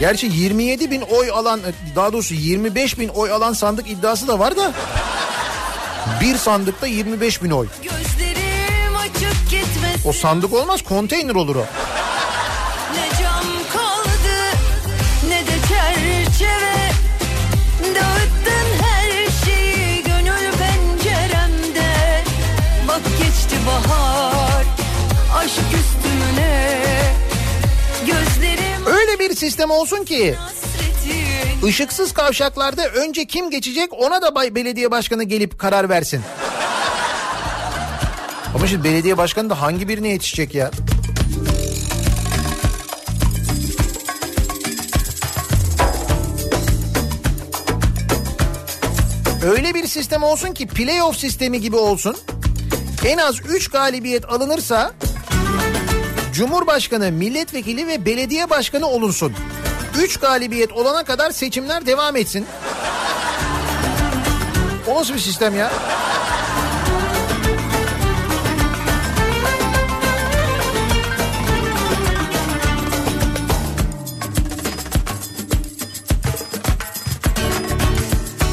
Gerçi 0.00 0.26
27 0.26 0.90
bin 0.90 1.00
oy 1.00 1.30
alan 1.30 1.60
daha 1.96 2.12
doğrusu 2.12 2.34
25 2.34 2.98
bin 2.98 3.08
oy 3.08 3.32
alan 3.32 3.52
sandık 3.52 3.90
iddiası 3.90 4.28
da 4.28 4.38
var 4.38 4.56
da 4.56 4.72
bir 6.20 6.36
sandıkta 6.36 6.86
25 6.86 7.42
bin 7.42 7.50
oy. 7.50 7.66
O 10.06 10.12
sandık 10.12 10.52
olmaz 10.52 10.82
konteyner 10.82 11.34
olur 11.34 11.56
o. 11.56 11.66
sistem 29.40 29.70
olsun 29.70 30.04
ki 30.04 30.34
ışıksız 31.64 32.12
kavşaklarda 32.12 32.88
önce 32.88 33.24
kim 33.24 33.50
geçecek 33.50 33.90
ona 33.92 34.22
da 34.22 34.34
bay 34.34 34.54
belediye 34.54 34.90
başkanı 34.90 35.24
gelip 35.24 35.58
karar 35.58 35.88
versin. 35.88 36.20
Ama 38.54 38.66
şimdi 38.66 38.84
belediye 38.84 39.18
başkanı 39.18 39.50
da 39.50 39.60
hangi 39.62 39.88
birine 39.88 40.08
yetişecek 40.08 40.54
ya? 40.54 40.70
Öyle 49.44 49.74
bir 49.74 49.86
sistem 49.86 50.22
olsun 50.22 50.54
ki 50.54 50.66
playoff 50.66 51.16
sistemi 51.16 51.60
gibi 51.60 51.76
olsun. 51.76 52.16
En 53.06 53.18
az 53.18 53.40
3 53.48 53.68
galibiyet 53.68 54.24
alınırsa 54.28 54.92
Cumhurbaşkanı, 56.32 57.12
milletvekili 57.12 57.86
ve 57.86 58.04
belediye 58.04 58.50
başkanı 58.50 58.86
olunsun. 58.86 59.32
3 59.98 60.16
galibiyet 60.16 60.72
olana 60.72 61.04
kadar 61.04 61.30
seçimler 61.30 61.86
devam 61.86 62.16
etsin. 62.16 62.46
O 64.88 64.94
nasıl 64.94 65.14
bir 65.14 65.18
sistem 65.18 65.58
ya? 65.58 65.70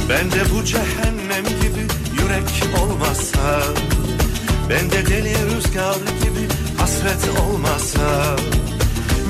Ben 0.10 0.32
de 0.32 0.56
bu 0.56 0.66
cehennem 0.66 1.46
gibi 1.46 1.88
yürek 2.22 2.80
olmasa 2.82 3.64
Ben 4.70 4.92
de 4.92 5.06
deli 5.06 5.34
rüzgar 5.46 5.96
gibi 5.96 6.67
hasret 6.78 7.30
olmasa 7.50 8.36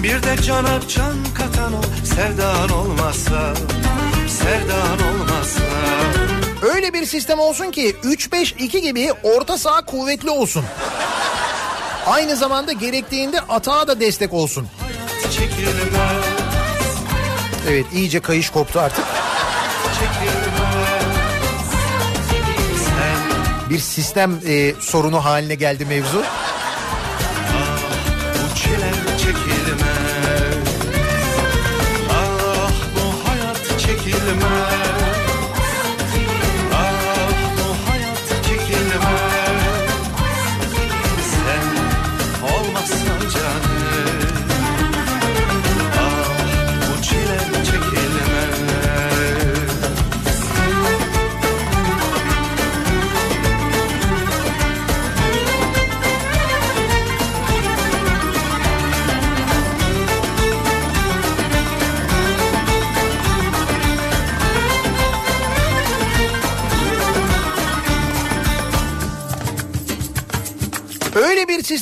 Bir 0.04 0.24
de 0.24 0.42
cana 0.42 0.80
can 0.88 1.16
katan 1.38 1.74
o 1.74 1.82
sevdan 2.06 2.70
olmasa 2.70 3.54
Sevdan 4.28 4.98
olmasa 5.10 5.62
Öyle 6.62 6.94
bir 6.94 7.06
sistem 7.06 7.40
olsun 7.40 7.72
ki 7.72 7.96
3-5-2 8.04 8.78
gibi 8.78 9.12
orta 9.24 9.58
saha 9.58 9.86
kuvvetli 9.86 10.30
olsun. 10.30 10.66
Aynı 12.06 12.36
zamanda 12.36 12.72
gerektiğinde 12.72 13.40
atağa 13.42 13.88
da 13.88 14.00
destek 14.00 14.34
olsun. 14.34 14.68
Evet 17.70 17.86
iyice 17.94 18.20
kayış 18.20 18.50
koptu 18.50 18.80
artık. 18.80 19.06
Bir 23.70 23.80
sistem 23.80 24.40
e, 24.48 24.74
sorunu 24.80 25.26
haline 25.26 25.56
geldi 25.56 25.86
mevzu. 25.86 26.24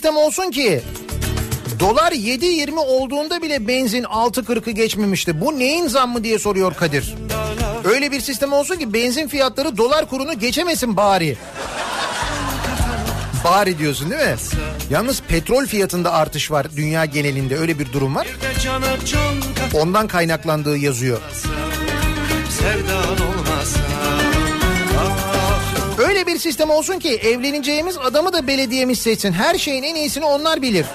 Sistem 0.05 0.17
olsun 0.17 0.51
ki 0.51 0.81
dolar 1.79 2.11
7.20 2.11 2.79
olduğunda 2.79 3.41
bile 3.41 3.67
benzin 3.67 4.03
6.40'ı 4.03 4.71
geçmemişti. 4.71 5.41
Bu 5.41 5.59
neyin 5.59 5.87
zammı 5.87 6.23
diye 6.23 6.39
soruyor 6.39 6.73
Kadir. 6.73 7.15
Öyle 7.83 8.11
bir 8.11 8.19
sistem 8.19 8.53
olsun 8.53 8.75
ki 8.75 8.93
benzin 8.93 9.27
fiyatları 9.27 9.77
dolar 9.77 10.09
kurunu 10.09 10.39
geçemesin 10.39 10.97
bari. 10.97 11.37
Bari 13.43 13.79
diyorsun 13.79 14.09
değil 14.09 14.21
mi? 14.21 14.35
Yalnız 14.89 15.21
petrol 15.21 15.65
fiyatında 15.65 16.13
artış 16.13 16.51
var 16.51 16.67
dünya 16.75 17.05
genelinde 17.05 17.57
öyle 17.57 17.79
bir 17.79 17.93
durum 17.93 18.15
var. 18.15 18.27
Ondan 19.73 20.07
kaynaklandığı 20.07 20.77
yazıyor. 20.77 21.19
sevdan 22.49 22.94
bir 26.35 26.39
sistem 26.39 26.69
olsun 26.69 26.99
ki 26.99 27.09
evleneceğimiz 27.09 27.97
adamı 27.97 28.33
da 28.33 28.47
belediyemiz 28.47 28.99
seçsin. 28.99 29.33
Her 29.33 29.57
şeyin 29.57 29.83
en 29.83 29.95
iyisini 29.95 30.25
onlar 30.25 30.61
bilir. 30.61 30.85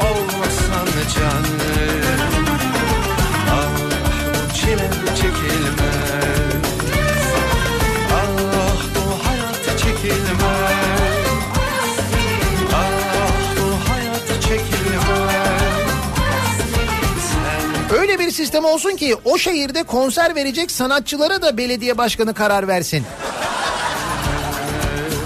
olmasan 0.00 0.86
canım 1.14 1.77
Bir 18.18 18.30
sistem 18.30 18.64
olsun 18.64 18.96
ki 18.96 19.16
o 19.24 19.38
şehirde 19.38 19.82
konser 19.82 20.34
verecek 20.34 20.70
sanatçılara 20.70 21.42
da 21.42 21.56
belediye 21.56 21.98
başkanı 21.98 22.34
karar 22.34 22.68
versin. 22.68 23.04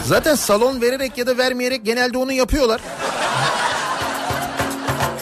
Zaten 0.06 0.34
salon 0.34 0.80
vererek 0.80 1.18
ya 1.18 1.26
da 1.26 1.38
vermeyerek 1.38 1.84
genelde 1.84 2.18
onu 2.18 2.32
yapıyorlar. 2.32 2.80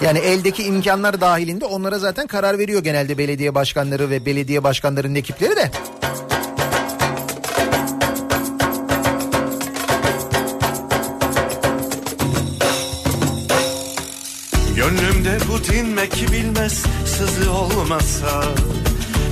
Yani 0.02 0.18
eldeki 0.18 0.62
imkanlar 0.62 1.20
dahilinde 1.20 1.64
onlara 1.64 1.98
zaten 1.98 2.26
karar 2.26 2.58
veriyor 2.58 2.82
genelde 2.82 3.18
belediye 3.18 3.54
başkanları 3.54 4.10
ve 4.10 4.26
belediye 4.26 4.64
başkanlarının 4.64 5.14
ekipleri 5.14 5.56
de. 5.56 5.70
Dinmek 16.00 16.32
bilmez 16.32 16.82
sızı 17.06 17.52
olmasa 17.52 18.44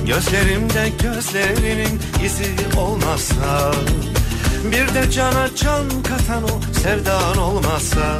Gözlerimde 0.05 0.89
gözlerinin 1.03 2.01
izi 2.25 2.79
olmasa 2.79 3.71
Bir 4.63 4.93
de 4.93 5.11
cana 5.11 5.55
can 5.55 6.03
katan 6.03 6.43
o 6.43 6.79
sevdan 6.83 7.37
olmasa 7.37 8.19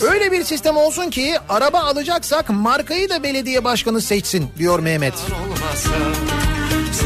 Öyle 0.00 0.32
bir 0.32 0.44
sistem 0.44 0.76
olsun 0.76 1.10
ki 1.10 1.34
araba 1.48 1.80
alacaksak 1.80 2.50
markayı 2.50 3.08
da 3.08 3.22
belediye 3.22 3.64
başkanı 3.64 4.00
seçsin 4.00 4.50
diyor 4.58 4.78
Mehmet. 4.78 5.14
Olmasa 5.14 5.90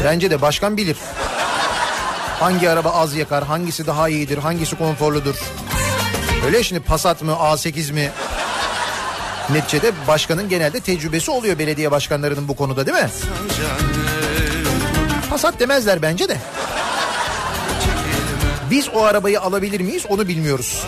Bence 0.03 0.31
de 0.31 0.41
başkan 0.41 0.77
bilir. 0.77 0.97
Hangi 2.39 2.69
araba 2.69 2.91
az 2.91 3.15
yakar, 3.15 3.43
hangisi 3.43 3.87
daha 3.87 4.09
iyidir, 4.09 4.37
hangisi 4.37 4.75
konforludur. 4.75 5.35
Öyle 6.45 6.63
şimdi 6.63 6.81
Passat 6.81 7.21
mı, 7.21 7.31
A8 7.31 7.93
mi? 7.93 8.11
Neticede 9.49 9.91
başkanın 10.07 10.49
genelde 10.49 10.79
tecrübesi 10.79 11.31
oluyor 11.31 11.59
belediye 11.59 11.91
başkanlarının 11.91 12.47
bu 12.47 12.55
konuda 12.55 12.85
değil 12.85 12.97
mi? 12.97 13.09
Passat 15.29 15.59
demezler 15.59 16.01
bence 16.01 16.29
de. 16.29 16.37
Biz 18.71 18.89
o 18.93 19.03
arabayı 19.03 19.41
alabilir 19.41 19.79
miyiz 19.79 20.05
onu 20.09 20.27
bilmiyoruz. 20.27 20.83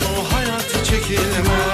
Bu 0.00 0.36
hayat 0.36 0.84
çekilmez 0.84 1.67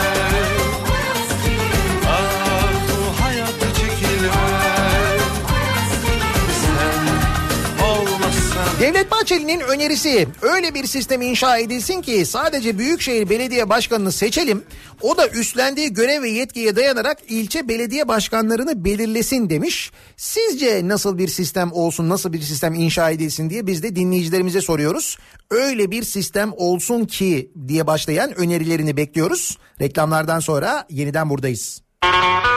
Devlet 8.80 9.10
Bahçeli'nin 9.10 9.60
önerisi 9.60 10.28
öyle 10.42 10.74
bir 10.74 10.86
sistem 10.86 11.22
inşa 11.22 11.58
edilsin 11.58 12.02
ki 12.02 12.26
sadece 12.26 12.78
Büyükşehir 12.78 13.30
Belediye 13.30 13.68
Başkanı'nı 13.68 14.12
seçelim. 14.12 14.64
O 15.02 15.16
da 15.16 15.28
üstlendiği 15.28 15.92
görev 15.92 16.22
ve 16.22 16.28
yetkiye 16.28 16.76
dayanarak 16.76 17.18
ilçe 17.28 17.68
belediye 17.68 18.08
başkanlarını 18.08 18.84
belirlesin 18.84 19.50
demiş. 19.50 19.92
Sizce 20.16 20.88
nasıl 20.88 21.18
bir 21.18 21.28
sistem 21.28 21.72
olsun, 21.72 22.08
nasıl 22.08 22.32
bir 22.32 22.40
sistem 22.40 22.74
inşa 22.74 23.10
edilsin 23.10 23.50
diye 23.50 23.66
biz 23.66 23.82
de 23.82 23.96
dinleyicilerimize 23.96 24.60
soruyoruz. 24.60 25.18
Öyle 25.50 25.90
bir 25.90 26.02
sistem 26.02 26.52
olsun 26.56 27.04
ki 27.04 27.52
diye 27.68 27.86
başlayan 27.86 28.38
önerilerini 28.38 28.96
bekliyoruz. 28.96 29.58
Reklamlardan 29.80 30.40
sonra 30.40 30.86
yeniden 30.90 31.30
buradayız. 31.30 31.82
Aşk 32.02 32.53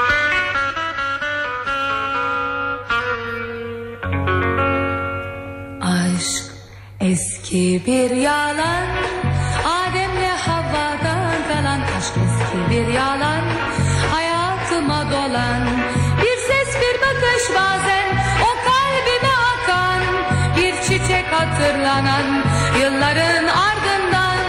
Eski 7.11 7.81
bir 7.85 8.11
yalan 8.11 8.87
Ademle 9.65 10.29
havadan 10.29 11.31
falan 11.49 11.81
Aşk. 11.97 12.13
Eski 12.25 12.59
bir 12.69 12.93
yalan 12.93 13.41
Hayatıma 14.11 15.11
dolan. 15.11 15.61
Bir 16.21 16.37
ses 16.47 16.81
bir 16.81 17.01
bakış 17.01 17.43
bazen 17.55 18.07
O 18.41 18.51
kalbime 18.67 19.33
akan. 19.53 20.01
Bir 20.57 20.73
çiçek 20.73 21.25
hatırlanan 21.31 22.43
Yılların 22.81 23.47
ardından. 23.47 24.39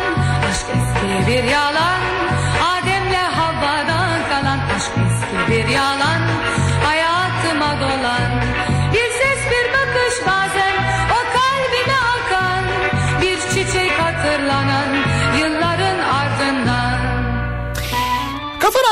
Aşk 0.51 0.67
eski 0.77 1.31
bir 1.31 1.45
yalan 1.45 2.08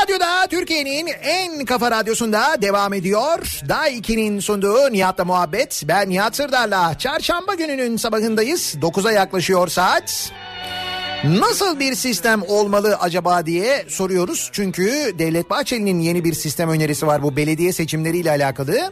Radyo'da 0.03 0.47
Türkiye'nin 0.47 1.07
en 1.21 1.65
kafa 1.65 1.91
radyosunda 1.91 2.61
devam 2.61 2.93
ediyor. 2.93 3.59
Daha 3.69 3.89
2'nin 3.89 4.39
sunduğu 4.39 4.91
Nihat'la 4.91 5.25
muhabbet. 5.25 5.83
Ben 5.87 6.09
Nihat 6.09 6.35
Sırdar'la. 6.35 6.97
Çarşamba 6.97 7.55
gününün 7.55 7.97
sabahındayız. 7.97 8.75
9'a 8.81 9.11
yaklaşıyor 9.11 9.67
saat. 9.67 10.31
Nasıl 11.23 11.79
bir 11.79 11.95
sistem 11.95 12.41
olmalı 12.47 12.97
acaba 12.99 13.45
diye 13.45 13.85
soruyoruz. 13.89 14.49
Çünkü 14.51 15.15
Devlet 15.19 15.49
Bahçeli'nin 15.49 15.99
yeni 15.99 16.23
bir 16.23 16.33
sistem 16.33 16.69
önerisi 16.69 17.07
var 17.07 17.23
bu 17.23 17.35
belediye 17.35 17.73
seçimleriyle 17.73 18.29
alakalı. 18.29 18.91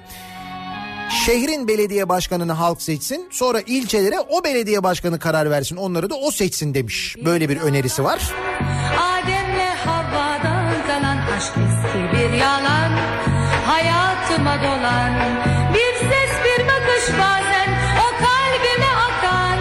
Şehrin 1.25 1.67
belediye 1.67 2.09
başkanını 2.09 2.51
halk 2.51 2.81
seçsin. 2.81 3.29
Sonra 3.31 3.61
ilçelere 3.61 4.19
o 4.19 4.43
belediye 4.43 4.83
başkanı 4.83 5.19
karar 5.19 5.49
versin. 5.51 5.75
Onları 5.75 6.09
da 6.09 6.15
o 6.15 6.31
seçsin 6.31 6.73
demiş. 6.73 7.15
Böyle 7.25 7.49
bir 7.49 7.57
önerisi 7.57 8.03
var. 8.03 8.33
Adem'le 8.99 9.14
Hayatıma 14.45 14.63
dolan 14.63 15.13
bir 15.73 15.95
ses 15.99 16.31
bir 16.45 16.65
bakış 16.67 17.19
bazen 17.19 17.69
o 17.99 18.07
kalbime 18.17 18.91
akan 19.07 19.59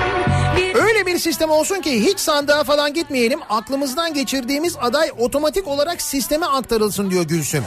bir 0.57 0.75
Öyle 0.75 1.07
bir 1.07 1.19
sistem 1.19 1.51
olsun 1.51 1.81
ki 1.81 2.05
hiç 2.05 2.21
sandığa 2.21 2.65
falan 2.65 2.95
gitmeyelim. 2.95 3.41
Aklımızdan 3.51 4.15
geçirdiğimiz 4.15 4.77
aday 4.81 5.11
otomatik 5.19 5.69
olarak 5.69 6.03
sisteme 6.03 6.47
aktarılsın 6.47 7.11
diyor 7.11 7.25
Gülsüm. 7.25 7.65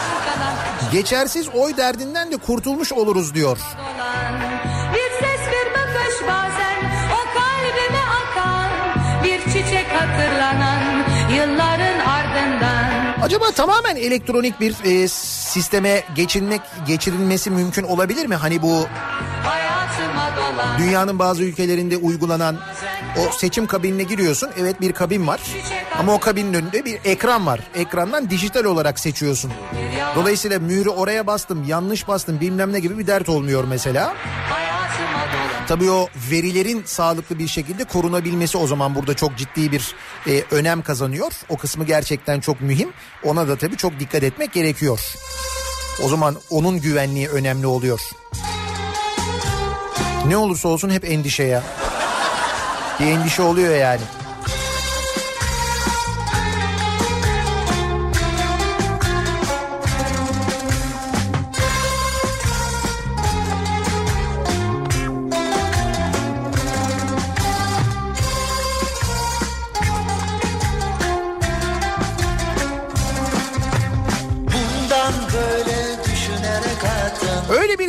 Geçersiz 0.92 1.48
oy 1.48 1.76
derdinden 1.76 2.32
de 2.32 2.36
kurtulmuş 2.36 2.92
oluruz 2.92 3.34
diyor. 3.34 3.58
dolan 3.58 4.39
Acaba 13.30 13.50
tamamen 13.50 13.96
elektronik 13.96 14.60
bir 14.60 14.74
e, 14.84 15.08
sisteme 15.08 16.02
geçilmek 16.14 16.60
geçirilmesi 16.86 17.50
mümkün 17.50 17.82
olabilir 17.82 18.26
mi? 18.26 18.34
Hani 18.34 18.62
bu 18.62 18.86
dünyanın 20.78 21.18
bazı 21.18 21.44
ülkelerinde 21.44 21.96
uygulanan 21.96 22.56
o 23.18 23.32
seçim 23.32 23.66
kabinine 23.66 24.02
giriyorsun. 24.02 24.50
Evet 24.58 24.80
bir 24.80 24.92
kabin 24.92 25.26
var. 25.26 25.40
Ama 25.98 26.14
o 26.14 26.20
kabinin 26.20 26.54
önünde 26.54 26.84
bir 26.84 27.00
ekran 27.04 27.46
var. 27.46 27.60
Ekrandan 27.74 28.30
dijital 28.30 28.64
olarak 28.64 29.00
seçiyorsun. 29.00 29.52
Dolayısıyla 30.14 30.58
mührü 30.58 30.88
oraya 30.88 31.26
bastım, 31.26 31.64
yanlış 31.68 32.08
bastım 32.08 32.40
bilmem 32.40 32.72
ne 32.72 32.80
gibi 32.80 32.98
bir 32.98 33.06
dert 33.06 33.28
olmuyor 33.28 33.64
mesela. 33.64 34.14
dolan 34.50 34.69
Tabii 35.70 35.90
o 35.90 36.08
verilerin 36.30 36.82
sağlıklı 36.84 37.38
bir 37.38 37.48
şekilde 37.48 37.84
korunabilmesi 37.84 38.58
o 38.58 38.66
zaman 38.66 38.94
burada 38.94 39.14
çok 39.14 39.36
ciddi 39.36 39.72
bir 39.72 39.94
e, 40.26 40.44
önem 40.50 40.82
kazanıyor. 40.82 41.32
O 41.48 41.56
kısmı 41.56 41.84
gerçekten 41.84 42.40
çok 42.40 42.60
mühim. 42.60 42.92
Ona 43.24 43.48
da 43.48 43.56
tabii 43.56 43.76
çok 43.76 44.00
dikkat 44.00 44.22
etmek 44.22 44.52
gerekiyor. 44.52 45.00
O 46.04 46.08
zaman 46.08 46.36
onun 46.50 46.80
güvenliği 46.80 47.28
önemli 47.28 47.66
oluyor. 47.66 48.00
Ne 50.26 50.36
olursa 50.36 50.68
olsun 50.68 50.90
hep 50.90 51.04
endişe 51.04 51.44
ya. 51.44 51.62
Bir 53.00 53.06
endişe 53.06 53.42
oluyor 53.42 53.76
yani. 53.76 54.02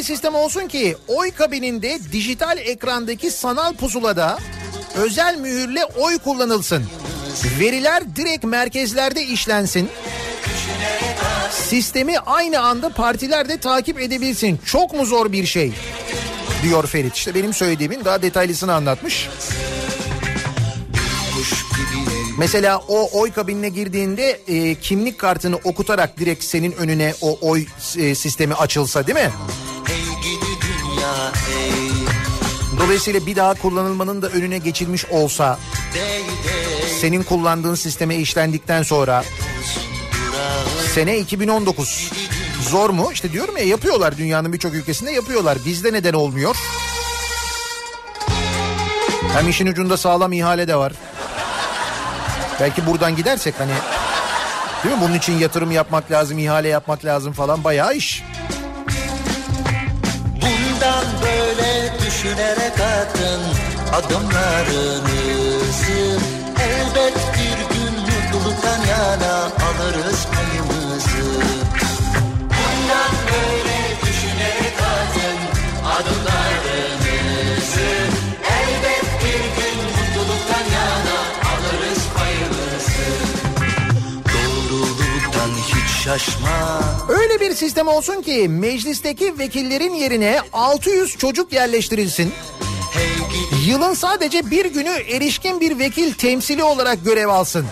Bir 0.01 0.05
sistem 0.05 0.35
olsun 0.35 0.67
ki 0.67 0.97
oy 1.07 1.31
kabininde 1.31 1.99
dijital 2.11 2.57
ekrandaki 2.57 3.31
sanal 3.31 3.73
pusulada 3.73 4.39
özel 4.95 5.37
mühürle 5.37 5.85
oy 5.85 6.17
kullanılsın. 6.17 6.83
Veriler 7.59 8.15
direkt 8.15 8.43
merkezlerde 8.43 9.23
işlensin. 9.23 9.89
Sistemi 11.51 12.19
aynı 12.19 12.59
anda 12.59 12.89
partiler 12.89 13.49
de 13.49 13.57
takip 13.57 13.99
edebilsin. 13.99 14.59
Çok 14.65 14.93
mu 14.93 15.05
zor 15.05 15.31
bir 15.31 15.45
şey? 15.45 15.73
Diyor 16.63 16.87
Ferit. 16.87 17.15
İşte 17.15 17.35
benim 17.35 17.53
söylediğimin 17.53 18.05
daha 18.05 18.21
detaylısını 18.21 18.73
anlatmış. 18.73 19.29
Mesela 22.37 22.77
o 22.87 23.19
oy 23.19 23.31
kabinine 23.31 23.69
girdiğinde 23.69 24.39
e, 24.47 24.75
kimlik 24.75 25.19
kartını 25.19 25.55
okutarak 25.55 26.19
direkt 26.19 26.43
senin 26.43 26.71
önüne 26.71 27.13
o 27.21 27.37
oy 27.41 27.65
e, 27.97 28.15
sistemi 28.15 28.53
açılsa 28.53 29.07
değil 29.07 29.17
mi? 29.17 29.31
Dolayısıyla 32.79 33.25
bir 33.25 33.35
daha 33.35 33.53
kullanılmanın 33.53 34.21
da 34.21 34.27
önüne 34.27 34.57
geçilmiş 34.57 35.05
olsa 35.05 35.59
senin 37.01 37.23
kullandığın 37.23 37.75
sisteme 37.75 38.15
işlendikten 38.15 38.83
sonra 38.83 39.23
sene 40.93 41.17
2019 41.17 42.11
zor 42.69 42.89
mu? 42.89 43.09
İşte 43.13 43.31
diyorum 43.31 43.57
ya 43.57 43.63
yapıyorlar 43.63 44.17
dünyanın 44.17 44.53
birçok 44.53 44.73
ülkesinde 44.73 45.11
yapıyorlar. 45.11 45.57
Bizde 45.65 45.93
neden 45.93 46.13
olmuyor? 46.13 46.55
Hem 49.33 49.49
işin 49.49 49.67
ucunda 49.67 49.97
sağlam 49.97 50.33
ihale 50.33 50.67
de 50.67 50.75
var. 50.75 50.93
Belki 52.59 52.87
buradan 52.87 53.15
gidersek 53.15 53.53
hani 53.57 53.73
değil 54.83 54.95
mi? 54.95 55.01
Bunun 55.01 55.13
için 55.13 55.39
yatırım 55.39 55.71
yapmak 55.71 56.11
lazım, 56.11 56.39
ihale 56.39 56.67
yapmak 56.67 57.05
lazım 57.05 57.33
falan 57.33 57.63
bayağı 57.63 57.95
iş. 57.95 58.23
Düşünerek 62.21 62.79
atın 62.79 63.41
adımlarınızı 63.93 65.61
Elbet 66.61 67.17
bir 67.33 67.75
gün 67.75 67.93
mutluluktan 67.99 68.79
yana 68.85 69.35
alırız 69.43 70.27
payımızı 70.27 70.50
şaşma 86.17 86.81
Öyle 87.09 87.39
bir 87.39 87.55
sistem 87.55 87.87
olsun 87.87 88.21
ki 88.21 88.47
meclisteki 88.49 89.39
vekillerin 89.39 89.93
yerine 89.93 90.39
600 90.53 91.17
çocuk 91.17 91.53
yerleştirilsin. 91.53 92.33
Yılın 93.65 93.93
sadece 93.93 94.51
bir 94.51 94.65
günü 94.65 94.89
erişkin 94.89 95.59
bir 95.59 95.79
vekil 95.79 96.13
temsili 96.13 96.63
olarak 96.63 97.05
görev 97.05 97.27
alsın. 97.27 97.65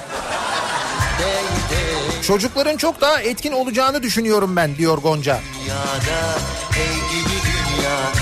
Çocukların 2.22 2.78
çok 2.78 3.02
daha 3.02 3.22
etkin 3.22 3.52
olacağını 3.52 4.04
düşünüyorum 4.04 4.56
ben 4.56 4.76
diyor 4.76 4.98
Gonca. 4.98 5.40
dünyada 5.60 6.40
Hey 6.72 7.20
gidi 7.20 7.36
dünya 7.46 8.19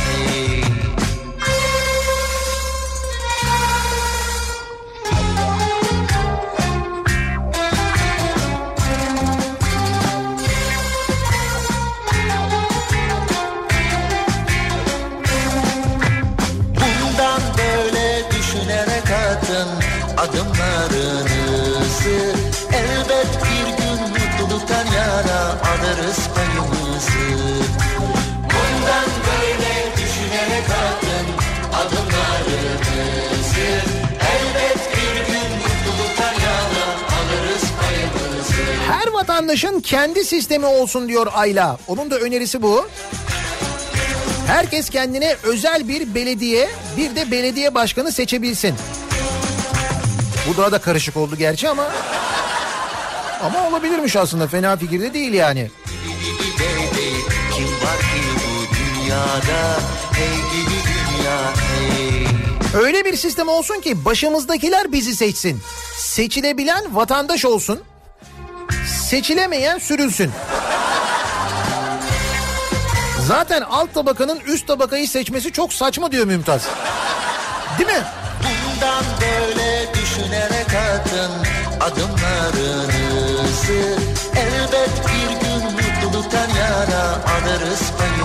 vatandaşın 39.47 39.79
kendi 39.79 40.23
sistemi 40.23 40.65
olsun 40.65 41.07
diyor 41.07 41.27
Ayla. 41.33 41.77
Onun 41.87 42.11
da 42.11 42.19
önerisi 42.19 42.61
bu. 42.61 42.87
Herkes 44.47 44.89
kendine 44.89 45.35
özel 45.43 45.87
bir 45.87 46.15
belediye, 46.15 46.69
bir 46.97 47.15
de 47.15 47.31
belediye 47.31 47.75
başkanı 47.75 48.11
seçebilsin. 48.11 48.75
Bu 50.47 50.57
daha 50.57 50.71
da 50.71 50.79
karışık 50.79 51.17
oldu 51.17 51.35
gerçi 51.35 51.69
ama 51.69 51.87
ama 53.43 53.67
olabilirmiş 53.67 54.15
aslında 54.15 54.47
fena 54.47 54.77
fikir 54.77 54.99
de 54.99 55.13
değil 55.13 55.33
yani. 55.33 55.71
Öyle 62.73 63.05
bir 63.05 63.15
sistem 63.15 63.47
olsun 63.47 63.81
ki 63.81 64.05
başımızdakiler 64.05 64.91
bizi 64.91 65.15
seçsin. 65.15 65.59
Seçilebilen 65.97 66.95
vatandaş 66.95 67.45
olsun. 67.45 67.79
Seçilemeyen 69.07 69.77
sürülsün. 69.77 70.31
Zaten 73.27 73.61
alt 73.61 73.93
tabakanın 73.93 74.39
üst 74.39 74.67
tabakayı 74.67 75.07
seçmesi 75.07 75.51
çok 75.51 75.73
saçma 75.73 76.11
diyor 76.11 76.25
Mümtaz. 76.25 76.67
Değil 77.79 77.89
mi? 77.89 78.03
Bundan 78.43 79.03
böyle 79.21 79.93
düşünerek 79.93 80.67
atın 80.73 81.31
adımlarınızı 81.81 82.77
Elbet 84.35 84.91
bir 85.07 85.29
gün 85.47 85.63
mutluluktan 85.71 86.49
yana 86.49 87.03
alırız 87.11 87.81
payımızı 87.97 88.16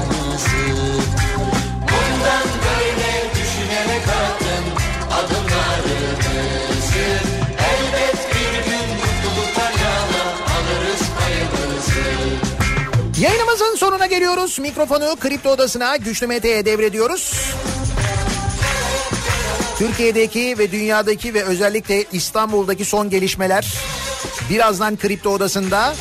Yayınımızın 13.23 13.77
sonuna 13.77 14.07
geliyoruz. 14.07 14.59
Mikrofonu 14.59 15.17
Kripto 15.21 15.51
Odası'na 15.51 15.97
Güçlü 15.97 16.27
Mete'ye 16.27 16.65
devrediyoruz. 16.65 17.33
Türkiye'deki 19.79 20.59
ve 20.59 20.73
dünyadaki 20.73 21.35
ve 21.35 21.45
özellikle 21.45 22.05
İstanbul'daki 22.13 22.85
son 22.85 23.11
gelişmeler 23.11 23.75
birazdan 24.51 24.97
Kripto 24.97 25.31
Odası'nda. 25.31 25.95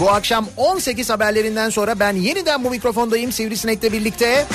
Bu 0.00 0.10
akşam 0.10 0.48
18 0.56 1.10
haberlerinden 1.10 1.70
sonra 1.70 1.98
ben 2.00 2.12
yeniden 2.12 2.64
bu 2.64 2.70
mikrofondayım 2.70 3.32
Sivrisinek'le 3.32 3.92
birlikte. 3.92 4.46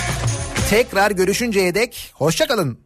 Tekrar 0.69 1.11
görüşünceye 1.11 1.75
dek 1.75 2.13
hoşçakalın. 2.15 2.77